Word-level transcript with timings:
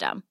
system. 0.00 0.29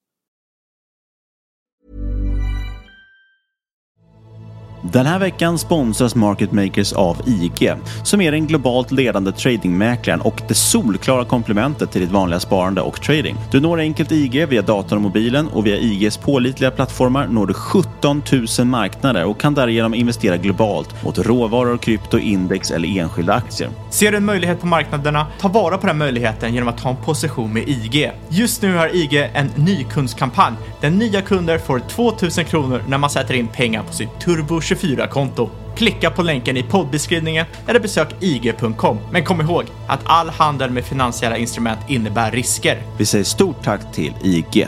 Den 4.91 5.05
här 5.05 5.19
veckan 5.19 5.57
sponsras 5.57 6.15
Market 6.15 6.51
Makers 6.51 6.93
av 6.93 7.21
IG, 7.25 7.73
som 8.03 8.21
är 8.21 8.31
den 8.31 8.47
globalt 8.47 8.91
ledande 8.91 9.31
tradingmäklaren 9.31 10.21
och 10.21 10.41
det 10.47 10.53
solklara 10.53 11.25
komplementet 11.25 11.91
till 11.91 12.01
ditt 12.01 12.11
vanliga 12.11 12.39
sparande 12.39 12.81
och 12.81 13.01
trading. 13.01 13.35
Du 13.51 13.59
når 13.59 13.79
enkelt 13.79 14.11
IG 14.11 14.47
via 14.47 14.61
datorn 14.61 14.97
och 14.97 15.01
mobilen 15.01 15.47
och 15.47 15.65
via 15.65 15.77
IGs 15.77 16.17
pålitliga 16.17 16.71
plattformar 16.71 17.27
når 17.27 17.47
du 17.47 17.53
17 17.53 18.23
000 18.59 18.67
marknader 18.67 19.25
och 19.25 19.39
kan 19.39 19.53
därigenom 19.53 19.93
investera 19.93 20.37
globalt 20.37 21.03
mot 21.03 21.17
råvaror, 21.17 21.77
krypto, 21.77 22.17
index 22.17 22.71
eller 22.71 22.99
enskilda 22.99 23.33
aktier. 23.33 23.69
Ser 23.89 24.11
du 24.11 24.17
en 24.17 24.25
möjlighet 24.25 24.61
på 24.61 24.67
marknaderna? 24.67 25.27
Ta 25.39 25.47
vara 25.47 25.77
på 25.77 25.87
den 25.87 25.97
möjligheten 25.97 26.53
genom 26.53 26.69
att 26.69 26.77
ta 26.77 26.89
en 26.89 26.95
position 26.95 27.53
med 27.53 27.69
IG. 27.69 28.11
Just 28.29 28.61
nu 28.61 28.75
har 28.75 28.95
IG 28.95 29.29
en 29.33 29.49
nykundskampanj 29.55 30.55
där 30.81 30.89
nya 30.89 31.21
kunder 31.21 31.57
får 31.57 31.79
2000 31.79 32.45
kronor 32.45 32.83
när 32.87 32.97
man 32.97 33.09
sätter 33.09 33.33
in 33.33 33.47
pengar 33.47 33.83
på 33.83 33.93
sitt 33.93 34.19
Turbo 34.19 34.61
24-konto. 34.79 35.49
Klicka 35.75 36.09
på 36.09 36.21
länken 36.21 36.57
i 36.57 36.63
poddbeskrivningen 36.63 37.45
eller 37.67 37.79
besök 37.79 38.15
IG.com. 38.19 38.97
Men 39.11 39.23
kom 39.23 39.41
ihåg 39.41 39.63
att 39.87 39.99
all 40.05 40.29
handel 40.29 40.69
med 40.69 40.83
finansiella 40.83 41.37
instrument 41.37 41.79
innebär 41.87 42.31
risker. 42.31 42.81
Vi 42.97 43.05
säger 43.05 43.23
stort 43.23 43.63
tack 43.63 43.93
till 43.93 44.13
IG. 44.23 44.67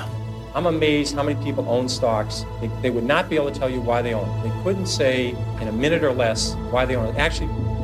I'm 0.54 0.68
amazed 0.68 1.16
how 1.16 1.24
many 1.24 1.36
people 1.36 1.64
own 1.64 1.90
stocks. 1.90 2.46
They, 2.60 2.70
they 2.82 2.92
would 2.92 3.06
not 3.06 3.30
be 3.30 3.38
able 3.38 3.52
to 3.52 3.60
tell 3.60 3.70
you 3.70 3.80
why 3.82 4.02
they 4.02 4.14
own. 4.14 4.28
They 4.44 4.52
couldn't 4.64 4.88
say 4.88 5.36
in 5.62 5.68
a 5.68 5.72
minute 5.72 6.04
or 6.04 6.14
less 6.14 6.56
why 6.72 6.86
they 6.86 6.98
own. 6.98 7.16
Actually, 7.18 7.50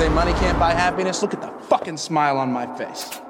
Say 0.00 0.08
money 0.08 0.32
can't 0.32 0.58
buy 0.58 0.72
happiness. 0.72 1.20
Look 1.20 1.34
at 1.34 1.42
the 1.42 1.50
fucking 1.66 1.98
smile 1.98 2.38
on 2.38 2.50
my 2.50 2.64
face. 2.78 3.20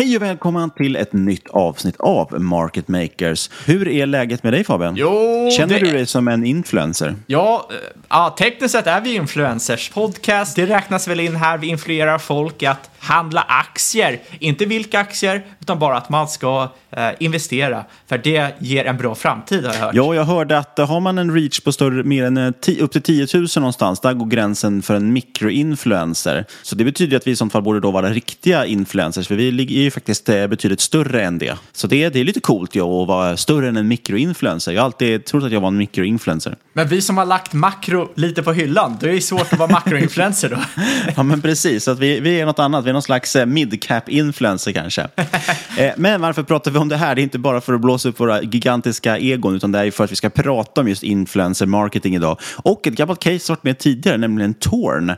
Hej 0.00 0.16
och 0.16 0.22
välkommen 0.22 0.70
till 0.70 0.96
ett 0.96 1.12
nytt 1.12 1.48
avsnitt 1.48 1.96
av 1.98 2.40
Market 2.40 2.88
Makers. 2.88 3.50
Hur 3.66 3.88
är 3.88 4.06
läget 4.06 4.42
med 4.42 4.52
dig 4.52 4.64
Fabian? 4.64 4.94
Jo, 4.96 5.50
Känner 5.56 5.80
det- 5.80 5.86
du 5.86 5.92
dig 5.92 6.06
som 6.06 6.28
en 6.28 6.44
influencer? 6.44 7.14
Ja, 7.26 7.68
eh, 7.70 7.76
ja, 8.08 8.34
tekniskt 8.38 8.72
sett 8.72 8.86
är 8.86 9.00
vi 9.00 9.14
influencers. 9.14 9.90
Podcast, 9.90 10.56
det 10.56 10.66
räknas 10.66 11.08
väl 11.08 11.20
in 11.20 11.36
här. 11.36 11.58
Vi 11.58 11.66
influerar 11.66 12.18
folk 12.18 12.62
att 12.62 12.90
handla 12.98 13.40
aktier. 13.48 14.18
Inte 14.38 14.64
vilka 14.64 14.98
aktier, 15.00 15.42
utan 15.60 15.78
bara 15.78 15.96
att 15.96 16.08
man 16.08 16.28
ska 16.28 16.68
eh, 16.90 17.08
investera. 17.18 17.84
För 18.08 18.18
det 18.18 18.54
ger 18.58 18.84
en 18.84 18.96
bra 18.96 19.14
framtid 19.14 19.64
har 19.64 19.74
jag 19.74 19.80
hört. 19.80 19.94
Ja, 19.94 20.14
jag 20.14 20.24
hörde 20.24 20.58
att 20.58 20.78
eh, 20.78 20.88
har 20.88 21.00
man 21.00 21.18
en 21.18 21.34
reach 21.34 21.60
på 21.60 21.72
större, 21.72 22.02
mer 22.04 22.24
än 22.24 22.36
eh, 22.36 22.48
upp 22.80 22.92
till 22.92 23.02
10 23.02 23.26
000 23.34 23.46
någonstans, 23.56 24.00
där 24.00 24.12
går 24.12 24.26
gränsen 24.26 24.82
för 24.82 24.94
en 24.94 25.12
mikroinfluencer. 25.12 26.44
Så 26.62 26.74
det 26.74 26.84
betyder 26.84 27.16
att 27.16 27.26
vi 27.26 27.30
i 27.30 27.36
sånt 27.36 27.52
fall 27.52 27.62
borde 27.62 27.80
då 27.80 27.90
vara 27.90 28.10
riktiga 28.10 28.66
influencers, 28.66 29.28
för 29.28 29.34
vi 29.34 29.50
ligger 29.50 29.89
ju 29.90 29.92
faktiskt 29.92 30.28
eh, 30.28 30.46
betydligt 30.46 30.80
större 30.80 31.24
än 31.24 31.38
det. 31.38 31.58
Så 31.72 31.86
det, 31.86 32.08
det 32.08 32.20
är 32.20 32.24
lite 32.24 32.40
coolt 32.40 32.74
ja, 32.74 33.02
att 33.02 33.08
vara 33.08 33.36
större 33.36 33.68
än 33.68 33.76
en 33.76 33.88
mikroinfluencer. 33.88 34.72
Jag 34.72 34.80
har 34.80 34.84
alltid 34.84 35.24
trott 35.24 35.44
att 35.44 35.52
jag 35.52 35.60
var 35.60 35.68
en 35.68 35.76
mikroinfluencer. 35.76 36.56
Men 36.72 36.88
vi 36.88 37.02
som 37.02 37.18
har 37.18 37.24
lagt 37.24 37.52
makro 37.52 38.08
lite 38.14 38.42
på 38.42 38.52
hyllan, 38.52 38.96
då 39.00 39.06
är 39.06 39.12
det 39.12 39.20
svårt 39.20 39.52
att 39.52 39.58
vara 39.58 39.70
makroinfluencer 39.70 40.48
då. 40.48 40.56
Ja, 41.16 41.22
men 41.22 41.42
precis. 41.42 41.88
Att 41.88 41.98
vi, 41.98 42.20
vi 42.20 42.40
är 42.40 42.46
något 42.46 42.58
annat. 42.58 42.84
Vi 42.84 42.88
är 42.88 42.92
någon 42.92 43.02
slags 43.02 43.36
eh, 43.36 43.46
mid-cap-influencer 43.46 44.72
kanske. 44.72 45.02
eh, 45.76 45.92
men 45.96 46.20
varför 46.20 46.42
pratar 46.42 46.70
vi 46.70 46.78
om 46.78 46.88
det 46.88 46.96
här? 46.96 47.14
Det 47.14 47.20
är 47.20 47.22
inte 47.22 47.38
bara 47.38 47.60
för 47.60 47.74
att 47.74 47.80
blåsa 47.80 48.08
upp 48.08 48.20
våra 48.20 48.42
gigantiska 48.42 49.18
egon, 49.18 49.56
utan 49.56 49.72
det 49.72 49.78
är 49.78 49.90
för 49.90 50.04
att 50.04 50.12
vi 50.12 50.16
ska 50.16 50.30
prata 50.30 50.80
om 50.80 50.88
just 50.88 51.02
influencer 51.02 51.66
marketing 51.66 52.14
idag. 52.14 52.40
Och 52.56 52.86
ett 52.86 52.94
gammalt 52.94 53.20
case 53.20 53.52
har 53.52 53.56
varit 53.56 53.64
med 53.64 53.78
tidigare, 53.78 54.16
nämligen 54.16 54.54
Torn. 54.54 55.12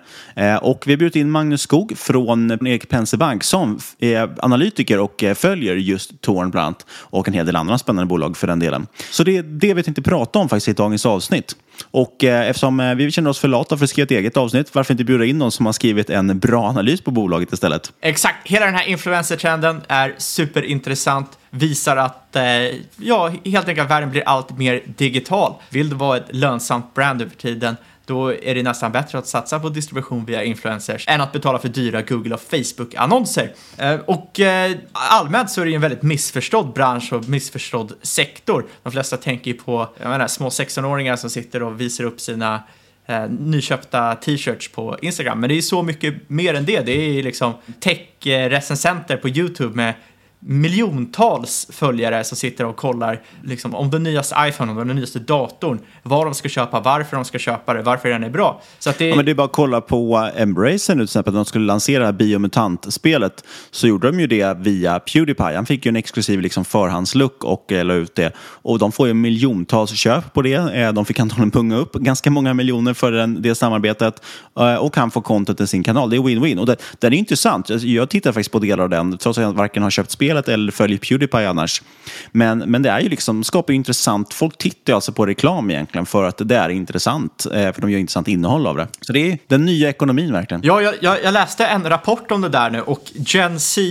Och 0.60 0.82
vi 0.86 0.92
har 0.92 0.96
bjudit 0.96 1.16
in 1.16 1.30
Magnus 1.30 1.62
Skog 1.62 1.92
från 1.98 2.50
Erik 2.50 2.88
Penser 2.88 3.16
Bank 3.16 3.44
som 3.44 3.78
är 3.98 4.44
analytiker 4.52 4.98
och 4.98 5.22
eh, 5.22 5.34
följer 5.34 5.76
just 5.76 6.20
Torn 6.20 6.50
bland 6.50 6.66
annat 6.66 6.86
och 6.90 7.28
en 7.28 7.34
hel 7.34 7.46
del 7.46 7.56
andra 7.56 7.78
spännande 7.78 8.06
bolag 8.06 8.36
för 8.36 8.46
den 8.46 8.58
delen. 8.58 8.86
Så 9.10 9.24
det 9.24 9.36
är 9.36 9.42
det 9.42 9.74
vi 9.74 9.82
tänkte 9.82 10.02
prata 10.02 10.38
om 10.38 10.48
faktiskt 10.48 10.68
i 10.68 10.72
dagens 10.72 11.06
avsnitt. 11.06 11.56
Och 11.90 12.24
eh, 12.24 12.48
eftersom 12.48 12.80
eh, 12.80 12.94
vi 12.94 13.10
känner 13.10 13.30
oss 13.30 13.38
för 13.38 13.48
lata 13.48 13.76
för 13.76 13.84
att 13.84 13.90
skriva 13.90 14.04
ett 14.04 14.10
eget 14.10 14.36
avsnitt, 14.36 14.74
varför 14.74 14.94
inte 14.94 15.04
bjuda 15.04 15.24
in 15.24 15.38
någon 15.38 15.52
som 15.52 15.66
har 15.66 15.72
skrivit 15.72 16.10
en 16.10 16.38
bra 16.38 16.64
analys 16.64 17.00
på 17.00 17.10
bolaget 17.10 17.52
istället? 17.52 17.92
Exakt, 18.00 18.48
hela 18.48 18.66
den 18.66 18.74
här 18.74 18.88
influencertrenden 18.88 19.80
är 19.88 20.14
superintressant. 20.18 21.38
Visar 21.50 21.96
att, 21.96 22.36
eh, 22.36 22.42
ja, 22.96 23.32
helt 23.44 23.68
enkelt 23.68 23.90
världen 23.90 24.10
blir 24.10 24.22
allt 24.26 24.58
mer 24.58 24.82
digital. 24.96 25.54
Vill 25.70 25.88
du 25.88 25.96
vara 25.96 26.16
ett 26.16 26.26
lönsamt 26.30 26.94
brand 26.94 27.22
över 27.22 27.36
tiden, 27.36 27.76
då 28.06 28.32
är 28.32 28.54
det 28.54 28.62
nästan 28.62 28.92
bättre 28.92 29.18
att 29.18 29.26
satsa 29.26 29.60
på 29.60 29.68
distribution 29.68 30.24
via 30.24 30.44
influencers 30.44 31.08
än 31.08 31.20
att 31.20 31.32
betala 31.32 31.58
för 31.58 31.68
dyra 31.68 32.02
Google 32.02 32.34
och 32.34 32.40
Facebook-annonser. 32.40 33.54
Eh, 33.78 33.94
och 33.94 34.40
eh, 34.40 34.72
allmänt 34.92 35.50
så 35.50 35.60
är 35.60 35.64
det 35.64 35.70
ju 35.70 35.74
en 35.74 35.80
väldigt 35.80 36.02
missförstådd 36.02 36.72
bransch 36.72 37.12
och 37.12 37.28
missförstådd 37.28 37.92
sektor. 38.02 38.66
De 38.82 38.92
flesta 38.92 39.16
tänker 39.16 39.50
ju 39.50 39.56
på 39.56 39.88
jag 40.00 40.08
menar, 40.08 40.26
små 40.26 40.48
16-åringar 40.48 41.16
som 41.16 41.30
sitter 41.30 41.62
och 41.62 41.80
visar 41.80 42.04
upp 42.04 42.20
sina 42.20 42.62
eh, 43.06 43.28
nyköpta 43.28 44.14
t-shirts 44.14 44.72
på 44.72 44.98
Instagram. 45.02 45.40
Men 45.40 45.48
det 45.48 45.54
är 45.54 45.56
ju 45.56 45.62
så 45.62 45.82
mycket 45.82 46.14
mer 46.28 46.54
än 46.54 46.64
det. 46.64 46.80
Det 46.80 46.92
är 46.92 47.12
ju 47.12 47.22
liksom 47.22 47.52
tech-recensenter 47.80 49.16
på 49.16 49.28
YouTube 49.28 49.76
med 49.76 49.94
miljontals 50.44 51.68
följare 51.70 52.24
som 52.24 52.36
sitter 52.36 52.64
och 52.64 52.76
kollar 52.76 53.20
liksom, 53.44 53.74
om 53.74 53.90
den 53.90 54.02
nyaste 54.02 54.36
iPhone, 54.38 54.72
om 54.72 54.88
den 54.88 54.96
nyaste 54.96 55.18
datorn, 55.18 55.78
vad 56.02 56.26
de 56.26 56.34
ska 56.34 56.48
köpa, 56.48 56.80
varför 56.80 57.16
de 57.16 57.24
ska 57.24 57.38
köpa 57.38 57.74
det, 57.74 57.82
varför 57.82 58.08
den 58.08 58.24
är 58.24 58.30
bra. 58.30 58.62
Så 58.78 58.90
att 58.90 58.98
det... 58.98 59.08
Ja, 59.08 59.16
men 59.16 59.24
det 59.24 59.30
är 59.30 59.34
bara 59.34 59.44
att 59.44 59.52
kolla 59.52 59.80
på 59.80 60.30
Embracer 60.36 60.94
nu 60.94 61.00
till 61.00 61.04
exempel, 61.04 61.32
när 61.32 61.38
de 61.38 61.44
skulle 61.44 61.66
lansera 61.66 61.98
det 61.98 62.04
här 62.04 62.12
Biomutant-spelet 62.12 63.44
så 63.70 63.86
gjorde 63.86 64.10
de 64.10 64.20
ju 64.20 64.26
det 64.26 64.56
via 64.58 65.00
Pewdiepie. 65.00 65.54
Han 65.54 65.66
fick 65.66 65.86
ju 65.86 65.88
en 65.88 65.96
exklusiv 65.96 66.40
liksom, 66.40 66.64
förhandslook 66.64 67.44
och 67.44 67.72
eh, 67.72 67.84
la 67.84 67.94
ut 67.94 68.14
det. 68.14 68.32
Och 68.38 68.78
de 68.78 68.92
får 68.92 69.08
ju 69.08 69.14
miljontals 69.14 69.90
köp 69.90 70.32
på 70.32 70.42
det. 70.42 70.54
Eh, 70.54 70.92
de 70.92 71.04
fick 71.04 71.20
antagligen 71.20 71.50
punga 71.50 71.76
upp 71.76 71.92
ganska 71.92 72.30
många 72.30 72.54
miljoner 72.54 72.94
för 72.94 73.12
den, 73.12 73.42
det 73.42 73.54
samarbetet 73.54 74.22
eh, 74.58 74.74
och 74.74 74.96
han 74.96 75.10
får 75.10 75.20
content 75.20 75.60
i 75.60 75.66
sin 75.66 75.82
kanal. 75.82 76.10
Det 76.10 76.16
är 76.16 76.20
win-win. 76.20 76.58
Och 76.58 76.66
det, 76.66 76.76
den 76.98 77.12
är 77.12 77.16
intressant. 77.16 77.70
Jag 77.70 78.10
tittar 78.10 78.32
faktiskt 78.32 78.52
på 78.52 78.58
delar 78.58 78.84
av 78.84 78.90
den, 78.90 79.18
trots 79.18 79.38
att 79.38 79.44
jag 79.44 79.52
varken 79.52 79.82
har 79.82 79.90
köpt 79.90 80.10
spel 80.10 80.31
spelet 80.32 80.48
eller 80.48 80.72
följer 80.72 80.98
Pewdiepie 80.98 81.48
annars. 81.48 81.82
Men, 82.32 82.58
men 82.58 82.82
det 82.82 82.90
är 82.90 83.00
ju 83.00 83.08
liksom, 83.08 83.44
skapar 83.44 83.72
ju 83.72 83.76
intressant, 83.76 84.34
folk 84.34 84.58
tittar 84.58 84.92
alltså 84.92 85.12
på 85.12 85.26
reklam 85.26 85.70
egentligen 85.70 86.06
för 86.06 86.24
att 86.24 86.48
det 86.48 86.56
är 86.56 86.68
intressant, 86.68 87.46
eh, 87.46 87.72
för 87.72 87.80
de 87.80 87.90
gör 87.90 87.98
intressant 87.98 88.28
innehåll 88.28 88.66
av 88.66 88.76
det. 88.76 88.88
Så 89.00 89.12
det 89.12 89.32
är 89.32 89.38
den 89.48 89.64
nya 89.64 89.88
ekonomin 89.88 90.32
verkligen. 90.32 90.62
Ja, 90.64 90.82
jag, 90.82 90.94
jag, 91.00 91.24
jag 91.24 91.32
läste 91.32 91.66
en 91.66 91.88
rapport 91.88 92.30
om 92.30 92.40
det 92.40 92.48
där 92.48 92.70
nu 92.70 92.80
och 92.80 93.02
Gen 93.14 93.60
Z 93.60 93.82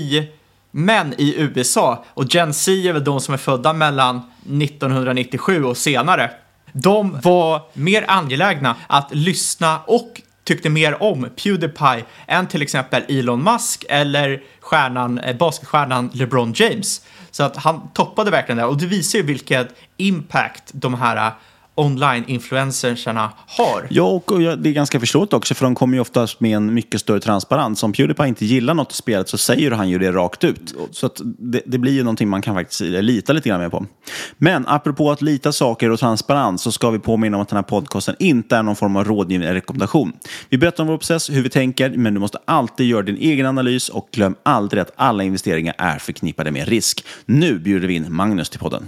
män 0.72 1.14
i 1.18 1.36
USA, 1.38 2.06
och 2.08 2.36
Gen 2.36 2.54
Z 2.54 2.72
är 2.72 2.94
väl 2.94 3.04
de 3.04 3.22
som 3.22 3.34
är 3.34 3.38
födda 3.38 3.74
mellan 3.74 4.22
1997 4.62 5.64
och 5.64 5.78
senare, 5.78 6.32
de 6.74 7.20
var 7.24 7.62
mer 7.74 8.06
angelägna 8.08 8.76
att 8.88 9.10
lyssna 9.12 9.80
och 9.86 10.22
tyckte 10.44 10.70
mer 10.70 11.04
om 11.04 11.30
Pewdiepie 11.44 12.06
än 12.28 12.48
till 12.48 12.62
exempel 12.62 13.04
Elon 13.08 13.44
Musk 13.44 13.86
eller 13.90 14.42
stjärnan, 14.60 15.20
eh, 15.20 15.36
basketstjärnan 15.38 16.10
LeBron 16.14 16.54
James. 16.56 17.06
Så 17.32 17.44
att 17.44 17.58
han 17.58 17.90
toppade 17.94 18.32
verkligen 18.32 18.58
det 18.58 18.66
och 18.66 18.78
det 18.78 18.86
visar 18.86 19.20
ju 19.20 19.26
vilken 19.26 19.68
impact 19.98 20.64
de 20.72 20.94
här 20.94 21.32
online-influencerna 21.82 23.30
har. 23.48 23.88
Ja, 23.90 24.04
och 24.04 24.40
det 24.40 24.70
är 24.70 24.74
ganska 24.74 25.00
förståeligt 25.00 25.34
också, 25.34 25.56
för 25.56 25.66
de 25.66 25.76
kommer 25.76 25.94
ju 25.94 26.02
oftast 26.02 26.40
med 26.40 26.56
en 26.56 26.74
mycket 26.74 27.02
större 27.02 27.20
transparens. 27.20 27.84
Om 27.84 27.94
Pewdiepie 27.94 28.28
inte 28.28 28.46
gillar 28.46 28.74
något 28.74 28.92
i 28.92 28.96
spelet 28.96 29.30
så 29.30 29.38
säger 29.38 29.72
han 29.72 29.90
ju 29.90 30.00
det 30.00 30.12
rakt 30.12 30.44
ut. 30.44 30.76
Så 30.92 31.06
att 31.06 31.22
det, 31.24 31.62
det 31.66 31.78
blir 31.78 31.92
ju 31.92 32.04
någonting 32.04 32.30
man 32.30 32.42
kan 32.42 32.56
faktiskt 32.56 32.82
lita 32.82 33.34
lite 33.34 33.50
grann 33.50 33.62
mer 33.62 33.70
på. 33.70 33.86
Men 34.38 34.68
apropå 34.68 35.12
att 35.12 35.22
lita 35.22 35.52
saker 35.52 35.90
och 35.90 36.00
transparens 36.00 36.62
så 36.62 36.72
ska 36.72 36.90
vi 36.90 37.00
påminna 37.00 37.38
om 37.38 37.44
att 37.44 37.50
den 37.50 37.58
här 37.58 37.64
podcasten 37.64 38.16
inte 38.20 38.56
är 38.56 38.64
någon 38.64 38.76
form 38.76 38.96
av 38.96 39.04
rådgivning 39.04 39.48
eller 39.48 39.56
rekommendation. 39.56 40.14
Vi 40.50 40.58
berättar 40.58 40.84
om 40.84 40.88
vår 40.88 40.98
process, 40.98 41.30
hur 41.30 41.44
vi 41.44 41.50
tänker, 41.50 41.90
men 41.90 42.14
du 42.14 42.20
måste 42.20 42.38
alltid 42.46 42.88
göra 42.88 43.02
din 43.02 43.18
egen 43.18 43.46
analys 43.46 43.90
och 43.90 44.08
glöm 44.12 44.36
aldrig 44.44 44.82
att 44.82 44.92
alla 44.96 45.24
investeringar 45.24 45.76
är 45.78 46.00
förknippade 46.00 46.52
med 46.52 46.68
risk. 46.68 47.06
Nu 47.26 47.60
bjuder 47.60 47.88
vi 47.88 47.94
in 47.94 48.14
Magnus 48.14 48.50
till 48.50 48.60
podden. 48.60 48.88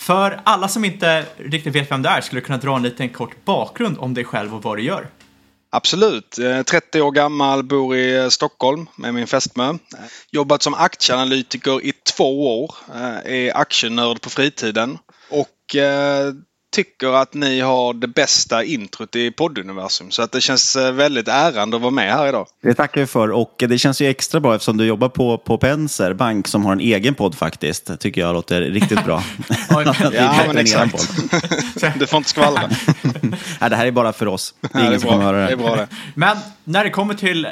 För 0.00 0.40
alla 0.44 0.68
som 0.68 0.84
inte 0.84 1.26
riktigt 1.36 1.74
vet 1.74 1.90
vem 1.90 2.02
du 2.02 2.08
är 2.08 2.20
skulle 2.20 2.40
du 2.40 2.44
kunna 2.44 2.58
dra 2.58 2.76
en 2.76 2.82
liten 2.82 3.08
kort 3.08 3.44
bakgrund 3.44 3.98
om 3.98 4.14
dig 4.14 4.24
själv 4.24 4.54
och 4.54 4.62
vad 4.62 4.76
du 4.76 4.82
gör. 4.82 5.08
Absolut. 5.70 6.38
Eh, 6.38 6.62
30 6.62 7.00
år 7.00 7.10
gammal, 7.10 7.62
bor 7.62 7.96
i 7.96 8.16
eh, 8.16 8.28
Stockholm 8.28 8.86
med 8.96 9.14
min 9.14 9.26
fästmö. 9.26 9.74
Jobbat 10.30 10.62
som 10.62 10.74
aktieanalytiker 10.74 11.84
i 11.86 11.92
två 12.16 12.62
år. 12.62 12.74
Eh, 12.94 13.32
är 13.32 13.56
aktienörd 13.56 14.20
på 14.20 14.30
fritiden. 14.30 14.98
Och 15.30 15.76
tycker 16.72 17.12
att 17.22 17.34
ni 17.34 17.60
har 17.60 17.94
det 17.94 18.06
bästa 18.08 18.64
introt 18.64 19.16
i 19.16 19.30
podduniversum. 19.30 20.10
Så 20.10 20.22
att 20.22 20.32
det 20.32 20.40
känns 20.40 20.76
eh, 20.76 20.92
väldigt 20.92 21.28
ärande 21.28 21.76
att 21.76 21.82
vara 21.82 21.90
med 21.90 22.12
här 22.12 22.28
idag. 22.28 22.46
Det 22.62 22.74
tackar 22.74 23.00
vi 23.00 23.06
för 23.06 23.30
och 23.30 23.54
det 23.68 23.78
känns 23.78 24.00
ju 24.00 24.06
extra 24.06 24.40
bra 24.40 24.54
eftersom 24.54 24.76
du 24.76 24.84
jobbar 24.86 25.08
på, 25.08 25.38
på 25.38 25.58
Penser 25.58 26.12
Bank 26.12 26.48
som 26.48 26.64
har 26.64 26.72
en 26.72 26.80
egen 26.80 27.14
podd 27.14 27.34
faktiskt. 27.34 28.00
tycker 28.00 28.20
jag 28.20 28.32
låter 28.34 28.60
riktigt 28.60 29.04
bra. 29.04 29.22
ja, 30.12 30.44
men 30.46 30.58
exakt. 30.58 31.08
du 31.98 32.06
får 32.06 32.16
inte 32.16 32.30
skvallra. 32.30 32.70
Nej, 33.60 33.70
det 33.70 33.76
här 33.76 33.86
är 33.86 33.90
bara 33.90 34.12
för 34.12 34.26
oss. 34.28 34.54
Det 34.60 34.68
är 34.68 34.70
Ja, 34.74 34.80
ingen 34.80 34.90
det 34.90 34.96
är 34.96 34.98
som 35.00 35.08
bra. 35.08 35.12
kommer 35.18 35.24
höra 35.24 35.36
det. 35.40 35.46
Det 35.46 35.52
är 35.52 35.56
bra 35.56 35.76
det. 35.76 35.88
Men 36.14 36.36
när 36.64 36.84
det 36.84 36.90
kommer 36.90 37.14
till 37.14 37.44
eh, 37.44 37.50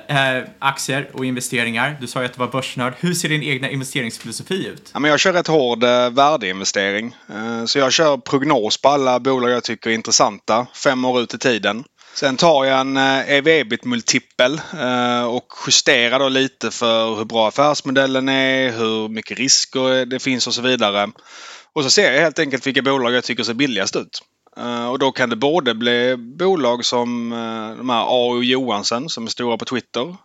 aktier 0.59 1.11
och 1.13 1.25
investeringar, 1.25 1.97
du 2.01 2.07
sa 2.07 2.21
ju 2.21 2.27
att 2.27 2.33
du 2.35 2.39
var 2.39 2.47
börsnörd. 2.49 2.93
Hur 3.01 3.15
ser 3.15 3.29
din 3.29 3.43
egna 3.43 3.71
investeringsfilosofi 3.71 4.67
ut? 4.67 4.91
Ja, 4.93 4.99
men 5.01 5.11
jag 5.11 5.21
kör 5.21 5.33
rätt 5.33 5.47
hård 5.47 5.85
eh, 5.85 6.11
värdeinvestering. 6.11 7.17
Eh, 7.31 7.65
så 7.65 7.79
jag 7.79 7.93
kör 7.93 8.17
prognos 8.17 8.83
på 8.83 8.89
alla 8.89 9.08
bolag 9.21 9.51
jag 9.51 9.65
tycker 9.65 9.91
är 9.91 9.95
intressanta. 9.95 10.67
Fem 10.75 11.05
år 11.05 11.21
ut 11.21 11.35
i 11.35 11.39
tiden. 11.39 11.85
Sen 12.15 12.37
tar 12.37 12.65
jag 12.65 12.81
en 12.81 12.97
eh, 12.97 13.31
ev-ebit-multipel 13.31 14.61
eh, 14.81 15.25
och 15.25 15.53
justerar 15.67 16.19
då 16.19 16.29
lite 16.29 16.71
för 16.71 17.15
hur 17.15 17.25
bra 17.25 17.49
affärsmodellen 17.49 18.29
är, 18.29 18.73
hur 18.73 19.09
mycket 19.09 19.39
risker 19.39 20.07
det 20.07 20.19
finns 20.19 20.47
och 20.47 20.55
så 20.55 20.63
vidare. 20.63 21.11
Och 21.73 21.85
så 21.85 21.91
ser 21.91 22.13
jag 22.13 22.21
helt 22.21 22.39
enkelt 22.39 22.67
vilka 22.67 22.83
bolag 22.83 23.13
jag 23.13 23.25
tycker 23.25 23.43
ser 23.43 23.55
billigast 23.55 23.97
ut. 23.97 24.23
Eh, 24.57 24.89
och 24.89 24.99
då 24.99 25.13
kan 25.13 25.31
det 25.31 25.37
både 25.37 25.75
bli 25.75 26.17
bolag 26.17 26.85
som 26.85 27.31
de 27.79 27.91
här 27.91 28.03
A 28.03 28.27
och 28.31 28.45
Johansen 28.45 29.09
som 29.09 29.27
är 29.27 29.31
stora 29.31 29.57
på 29.57 29.65
Twitter. 29.65 30.17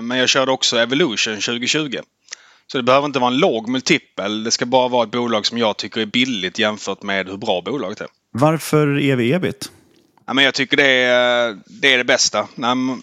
Men 0.00 0.18
jag 0.18 0.28
körde 0.28 0.52
också 0.52 0.78
Evolution 0.78 1.34
2020. 1.34 1.98
Så 2.72 2.78
det 2.78 2.82
behöver 2.82 3.06
inte 3.06 3.18
vara 3.18 3.30
en 3.32 3.38
låg 3.38 3.68
multipel. 3.68 4.44
Det 4.44 4.50
ska 4.50 4.66
bara 4.66 4.88
vara 4.88 5.04
ett 5.04 5.10
bolag 5.10 5.46
som 5.46 5.58
jag 5.58 5.76
tycker 5.76 6.00
är 6.00 6.06
billigt 6.06 6.58
jämfört 6.58 7.02
med 7.02 7.28
hur 7.28 7.36
bra 7.36 7.60
bolaget 7.60 8.00
är. 8.00 8.08
Varför 8.30 8.98
ev-ebit? 9.00 9.70
Ja, 10.26 10.34
men 10.34 10.44
jag 10.44 10.54
tycker 10.54 10.76
det 10.76 10.86
är 10.92 11.58
det, 11.66 11.94
är 11.94 11.98
det 11.98 12.04
bästa. 12.04 12.48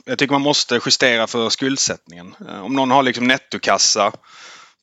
Jag 0.05 0.17
tycker 0.17 0.31
man 0.34 0.41
måste 0.41 0.79
justera 0.86 1.27
för 1.27 1.50
skuldsättningen. 1.50 2.36
Eh, 2.50 2.62
Om 2.65 2.74
någon 2.74 2.91
har 2.91 3.03
liksom 3.03 3.27
nettokassa 3.27 4.12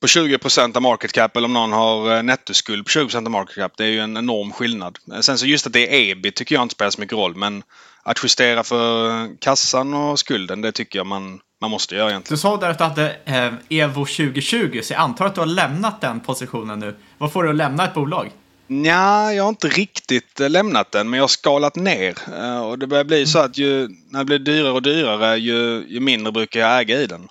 på 0.01 0.07
20% 0.07 0.75
av 0.75 0.81
market 0.81 1.11
cap 1.11 1.37
eller 1.37 1.45
om 1.47 1.53
någon 1.53 1.71
har 1.73 2.15
eh, 2.17 2.23
nettoskuld 2.23 2.85
på 2.85 2.89
20% 2.89 3.15
av 3.25 3.31
market 3.31 3.55
cap. 3.55 3.73
Det 3.77 3.83
är 3.83 3.87
ju 3.89 3.99
en 3.99 4.17
enorm 4.17 4.51
skillnad. 4.51 4.97
Eh, 5.13 5.19
Sen 5.19 5.37
så 5.37 5.45
just 5.45 5.67
att 5.67 5.73
det 5.73 5.95
är 5.95 6.11
ebit 6.11 6.35
tycker 6.35 6.55
jag 6.55 6.61
inte 6.61 6.75
spelar 6.75 6.91
så 6.91 7.01
mycket 7.01 7.17
roll. 7.17 7.35
Men 7.35 7.63
att 8.03 8.23
justera 8.23 8.63
för 8.63 9.27
kassan 9.41 9.93
och 9.93 10.19
skulden 10.19 10.61
det 10.61 10.71
tycker 10.71 10.99
jag 10.99 11.05
man, 11.07 11.39
man 11.61 11.71
måste 11.71 11.95
göra 11.95 12.09
egentligen. 12.09 12.35
Du 12.35 12.41
sa 12.41 12.57
där 12.57 12.69
att 12.69 12.77
du 12.77 12.83
hade 12.83 13.15
eh, 13.25 13.53
Evo 13.69 14.05
2020, 14.05 14.79
så 14.83 14.93
jag 14.93 14.99
antar 15.01 15.25
att 15.25 15.35
du 15.35 15.41
har 15.41 15.45
lämnat 15.47 16.01
den 16.01 16.19
positionen 16.19 16.79
nu. 16.79 16.95
Vad 17.17 17.33
får 17.33 17.43
du 17.43 17.49
att 17.49 17.55
lämna 17.55 17.83
ett 17.85 17.93
bolag? 17.93 18.31
Nja, 18.67 19.33
jag 19.33 19.43
har 19.43 19.49
inte 19.49 19.67
riktigt 19.67 20.39
eh, 20.39 20.49
lämnat 20.49 20.91
den 20.91 21.09
men 21.09 21.17
jag 21.17 21.23
har 21.23 21.27
skalat 21.27 21.75
ner. 21.75 22.17
Eh, 22.33 22.59
Och 22.59 22.79
det 22.79 22.87
börjar 22.87 23.03
bli 23.03 23.25
så 23.25 23.39
att 23.39 23.57
ju, 23.57 23.87
när 24.09 24.19
det 24.19 24.25
blir 24.25 24.39
dyrare 24.39 24.71
och 24.71 24.81
dyrare 24.81 25.37
ju, 25.37 25.85
ju 25.87 25.99
mindre 25.99 26.31
brukar 26.31 26.59
jag 26.59 26.79
äga 26.79 27.01
i 27.01 27.07
den. 27.07 27.27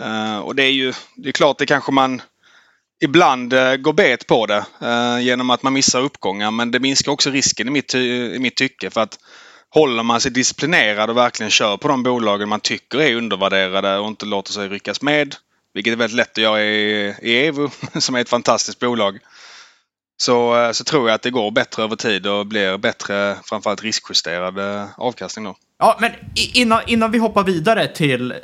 Eh, 0.00 0.38
Och 0.38 0.54
det 0.54 0.62
är 0.62 0.70
ju 0.70 0.92
det 1.16 1.28
är 1.28 1.32
klart 1.32 1.58
det 1.58 1.66
kanske 1.66 1.92
man 1.92 2.22
ibland 3.04 3.54
går 3.78 3.92
bet 3.92 4.26
på 4.26 4.46
det 4.46 4.64
genom 5.20 5.50
att 5.50 5.62
man 5.62 5.72
missar 5.72 6.00
uppgångar 6.00 6.50
men 6.50 6.70
det 6.70 6.80
minskar 6.80 7.12
också 7.12 7.30
risken 7.30 7.68
i 7.68 7.70
mitt, 7.70 7.94
i 7.94 8.38
mitt 8.40 8.56
tycke. 8.56 8.90
För 8.90 9.00
att 9.00 9.18
håller 9.70 10.02
man 10.02 10.20
sig 10.20 10.30
disciplinerad 10.30 11.10
och 11.10 11.16
verkligen 11.16 11.50
kör 11.50 11.76
på 11.76 11.88
de 11.88 12.02
bolagen 12.02 12.48
man 12.48 12.60
tycker 12.60 13.00
är 13.00 13.14
undervärderade 13.16 13.98
och 13.98 14.08
inte 14.08 14.26
låter 14.26 14.52
sig 14.52 14.68
ryckas 14.68 15.02
med. 15.02 15.34
Vilket 15.74 15.92
är 15.92 15.96
väldigt 15.96 16.16
lätt 16.16 16.30
att 16.30 16.38
göra 16.38 16.62
i, 16.62 17.14
i 17.22 17.46
Evo 17.46 17.70
som 18.00 18.14
är 18.14 18.20
ett 18.20 18.28
fantastiskt 18.28 18.78
bolag 18.78 19.18
så, 20.22 20.64
eh, 20.64 20.72
så 20.72 20.84
tror 20.84 21.08
jag 21.08 21.14
att 21.14 21.22
det 21.22 21.30
går 21.30 21.50
bättre 21.50 21.82
över 21.82 21.96
tid 21.96 22.26
och 22.26 22.46
blir 22.46 22.78
bättre 22.78 23.36
framförallt 23.44 23.82
riskjusterad 23.82 24.88
avkastning 24.96 25.44
då. 25.44 25.56
Ja, 25.78 25.98
men 26.00 26.12
innan, 26.54 26.80
innan 26.86 27.10
vi 27.10 27.18
hoppar 27.18 27.44
vidare 27.44 27.88
till 27.88 28.34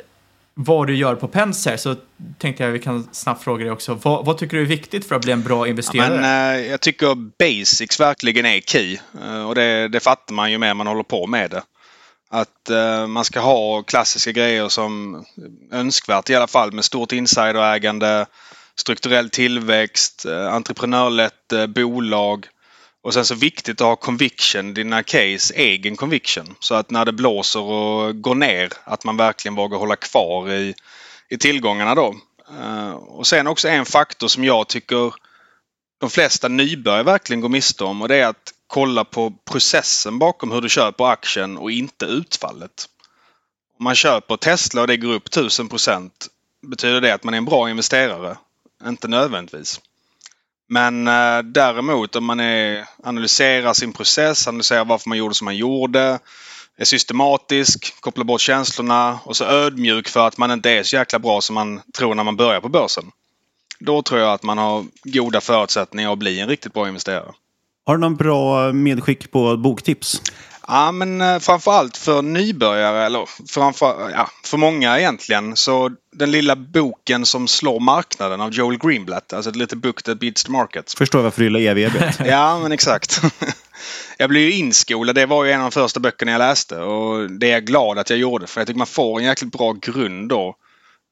vad 0.53 0.87
du 0.87 0.95
gör 0.95 1.15
på 1.15 1.27
Penser 1.27 1.77
så 1.77 1.95
tänkte 2.37 2.63
jag 2.63 2.71
vi 2.71 2.79
kan 2.79 3.07
snabbt 3.11 3.43
fråga 3.43 3.63
dig 3.63 3.71
också. 3.71 3.93
Vad, 3.93 4.25
vad 4.25 4.37
tycker 4.37 4.57
du 4.57 4.63
är 4.63 4.67
viktigt 4.67 5.07
för 5.07 5.15
att 5.15 5.21
bli 5.21 5.31
en 5.31 5.43
bra 5.43 5.65
Ja, 5.65 5.69
investerare? 5.69 6.21
men, 6.21 6.55
eh, 6.55 6.69
jag 6.71 6.81
tycker 6.81 7.15
basics 7.15 7.99
verkligen 7.99 8.45
är 8.45 8.59
key. 8.59 8.97
Eh, 9.23 9.47
och 9.47 9.55
det, 9.55 9.87
det 9.87 9.99
fattar 9.99 10.33
man 10.33 10.51
ju 10.51 10.57
mer 10.57 10.73
man 10.73 10.87
håller 10.87 11.03
på 11.03 11.27
med 11.27 11.51
det. 11.51 11.63
Att 12.31 12.69
man 13.07 13.25
ska 13.25 13.39
ha 13.39 13.83
klassiska 13.83 14.31
grejer 14.31 14.69
som 14.69 15.25
önskvärt 15.71 16.29
i 16.29 16.35
alla 16.35 16.47
fall 16.47 16.71
med 16.71 16.85
stort 16.85 17.11
insiderägande, 17.11 18.25
strukturell 18.79 19.29
tillväxt, 19.29 20.25
eh, 20.25 20.53
entreprenörlett 20.53 21.51
eh, 21.51 21.67
bolag. 21.67 22.47
Och 23.01 23.13
sen 23.13 23.25
så 23.25 23.35
viktigt 23.35 23.81
att 23.81 23.87
ha 23.87 23.95
conviction, 23.95 24.73
dina 24.73 25.03
case, 25.03 25.53
egen 25.53 25.95
conviction. 25.95 26.55
Så 26.59 26.75
att 26.75 26.91
när 26.91 27.05
det 27.05 27.11
blåser 27.11 27.61
och 27.61 28.21
går 28.21 28.35
ner 28.35 28.69
att 28.83 29.03
man 29.03 29.17
verkligen 29.17 29.55
vågar 29.55 29.77
hålla 29.77 29.95
kvar 29.95 30.51
i, 30.51 30.75
i 31.29 31.37
tillgångarna 31.37 31.95
då. 31.95 32.15
Eh, 32.59 32.91
och 32.91 33.27
sen 33.27 33.47
också 33.47 33.67
en 33.67 33.85
faktor 33.85 34.27
som 34.27 34.43
jag 34.43 34.67
tycker 34.67 35.13
de 35.99 36.09
flesta 36.09 36.47
nybörjare 36.47 37.03
verkligen 37.03 37.41
går 37.41 37.49
miste 37.49 37.83
om 37.83 38.01
och 38.01 38.07
det 38.07 38.15
är 38.15 38.27
att 38.27 38.53
kolla 38.67 39.05
på 39.05 39.33
processen 39.51 40.19
bakom 40.19 40.51
hur 40.51 40.61
du 40.61 40.69
köper 40.69 41.05
aktien 41.05 41.57
och 41.57 41.71
inte 41.71 42.05
utfallet. 42.05 42.85
Om 43.79 43.83
man 43.83 43.95
köper 43.95 44.37
Tesla 44.37 44.81
och 44.81 44.87
det 44.87 44.97
går 44.97 45.13
upp 45.13 45.27
1000% 45.29 46.11
betyder 46.61 47.01
det 47.01 47.13
att 47.13 47.23
man 47.23 47.33
är 47.33 47.37
en 47.37 47.45
bra 47.45 47.69
investerare? 47.69 48.37
Inte 48.85 49.07
nödvändigtvis. 49.07 49.81
Men 50.69 51.07
eh, 51.07 51.39
däremot 51.43 52.15
om 52.15 52.25
man 52.25 52.39
är, 52.39 52.85
analyserar 53.03 53.73
sin 53.73 53.93
process, 53.93 54.47
analyserar 54.47 54.85
varför 54.85 55.09
man 55.09 55.17
gjorde 55.17 55.35
som 55.35 55.45
man 55.45 55.57
gjorde, 55.57 56.19
är 56.77 56.85
systematisk, 56.85 58.01
kopplar 58.01 58.25
bort 58.25 58.41
känslorna 58.41 59.19
och 59.23 59.37
så 59.37 59.45
ödmjuk 59.45 60.07
för 60.07 60.27
att 60.27 60.37
man 60.37 60.51
inte 60.51 60.71
är 60.71 60.83
så 60.83 60.95
jäkla 60.95 61.19
bra 61.19 61.41
som 61.41 61.53
man 61.53 61.81
tror 61.97 62.15
när 62.15 62.23
man 62.23 62.35
börjar 62.35 62.61
på 62.61 62.69
börsen. 62.69 63.11
Då 63.79 64.01
tror 64.01 64.19
jag 64.19 64.33
att 64.33 64.43
man 64.43 64.57
har 64.57 64.85
goda 65.03 65.41
förutsättningar 65.41 66.13
att 66.13 66.19
bli 66.19 66.39
en 66.39 66.47
riktigt 66.47 66.73
bra 66.73 66.87
investerare. 66.87 67.31
Har 67.85 67.95
du 67.95 68.01
någon 68.01 68.15
bra 68.15 68.73
medskick 68.73 69.31
på 69.31 69.57
boktips? 69.57 70.21
Ja, 70.71 70.91
men 70.91 71.21
eh, 71.21 71.39
framförallt 71.39 71.97
för 71.97 72.21
nybörjare, 72.21 73.05
eller 73.05 73.29
framför, 73.49 74.09
ja, 74.09 74.29
för 74.45 74.57
många 74.57 74.99
egentligen, 74.99 75.55
så 75.55 75.91
den 76.15 76.31
lilla 76.31 76.55
boken 76.55 77.25
som 77.25 77.47
slår 77.47 77.79
marknaden 77.79 78.41
av 78.41 78.51
Joel 78.53 78.77
Greenblatt, 78.77 79.33
alltså 79.33 79.49
ett 79.49 79.55
litet 79.55 79.77
book 79.77 80.03
that 80.03 80.19
beats 80.19 80.43
the 80.43 80.51
market. 80.51 80.93
Förstår 80.97 81.21
varför 81.21 81.39
du 81.41 81.45
gillar 81.45 81.59
ev-ebit. 81.59 82.19
Ja, 82.25 82.59
men 82.59 82.71
exakt. 82.71 83.21
Jag 84.17 84.29
blev 84.29 84.43
ju 84.43 84.51
inskolad. 84.51 85.15
Det 85.15 85.25
var 85.25 85.43
ju 85.45 85.51
en 85.51 85.61
av 85.61 85.71
de 85.71 85.71
första 85.71 85.99
böckerna 85.99 86.31
jag 86.31 86.39
läste 86.39 86.77
och 86.81 87.31
det 87.31 87.47
är 87.47 87.51
jag 87.51 87.65
glad 87.65 87.99
att 87.99 88.09
jag 88.09 88.19
gjorde 88.19 88.47
för 88.47 88.61
jag 88.61 88.67
tycker 88.67 88.77
man 88.77 88.87
får 88.87 89.19
en 89.19 89.25
jäkligt 89.25 89.51
bra 89.51 89.73
grund 89.73 90.29
då. 90.29 90.55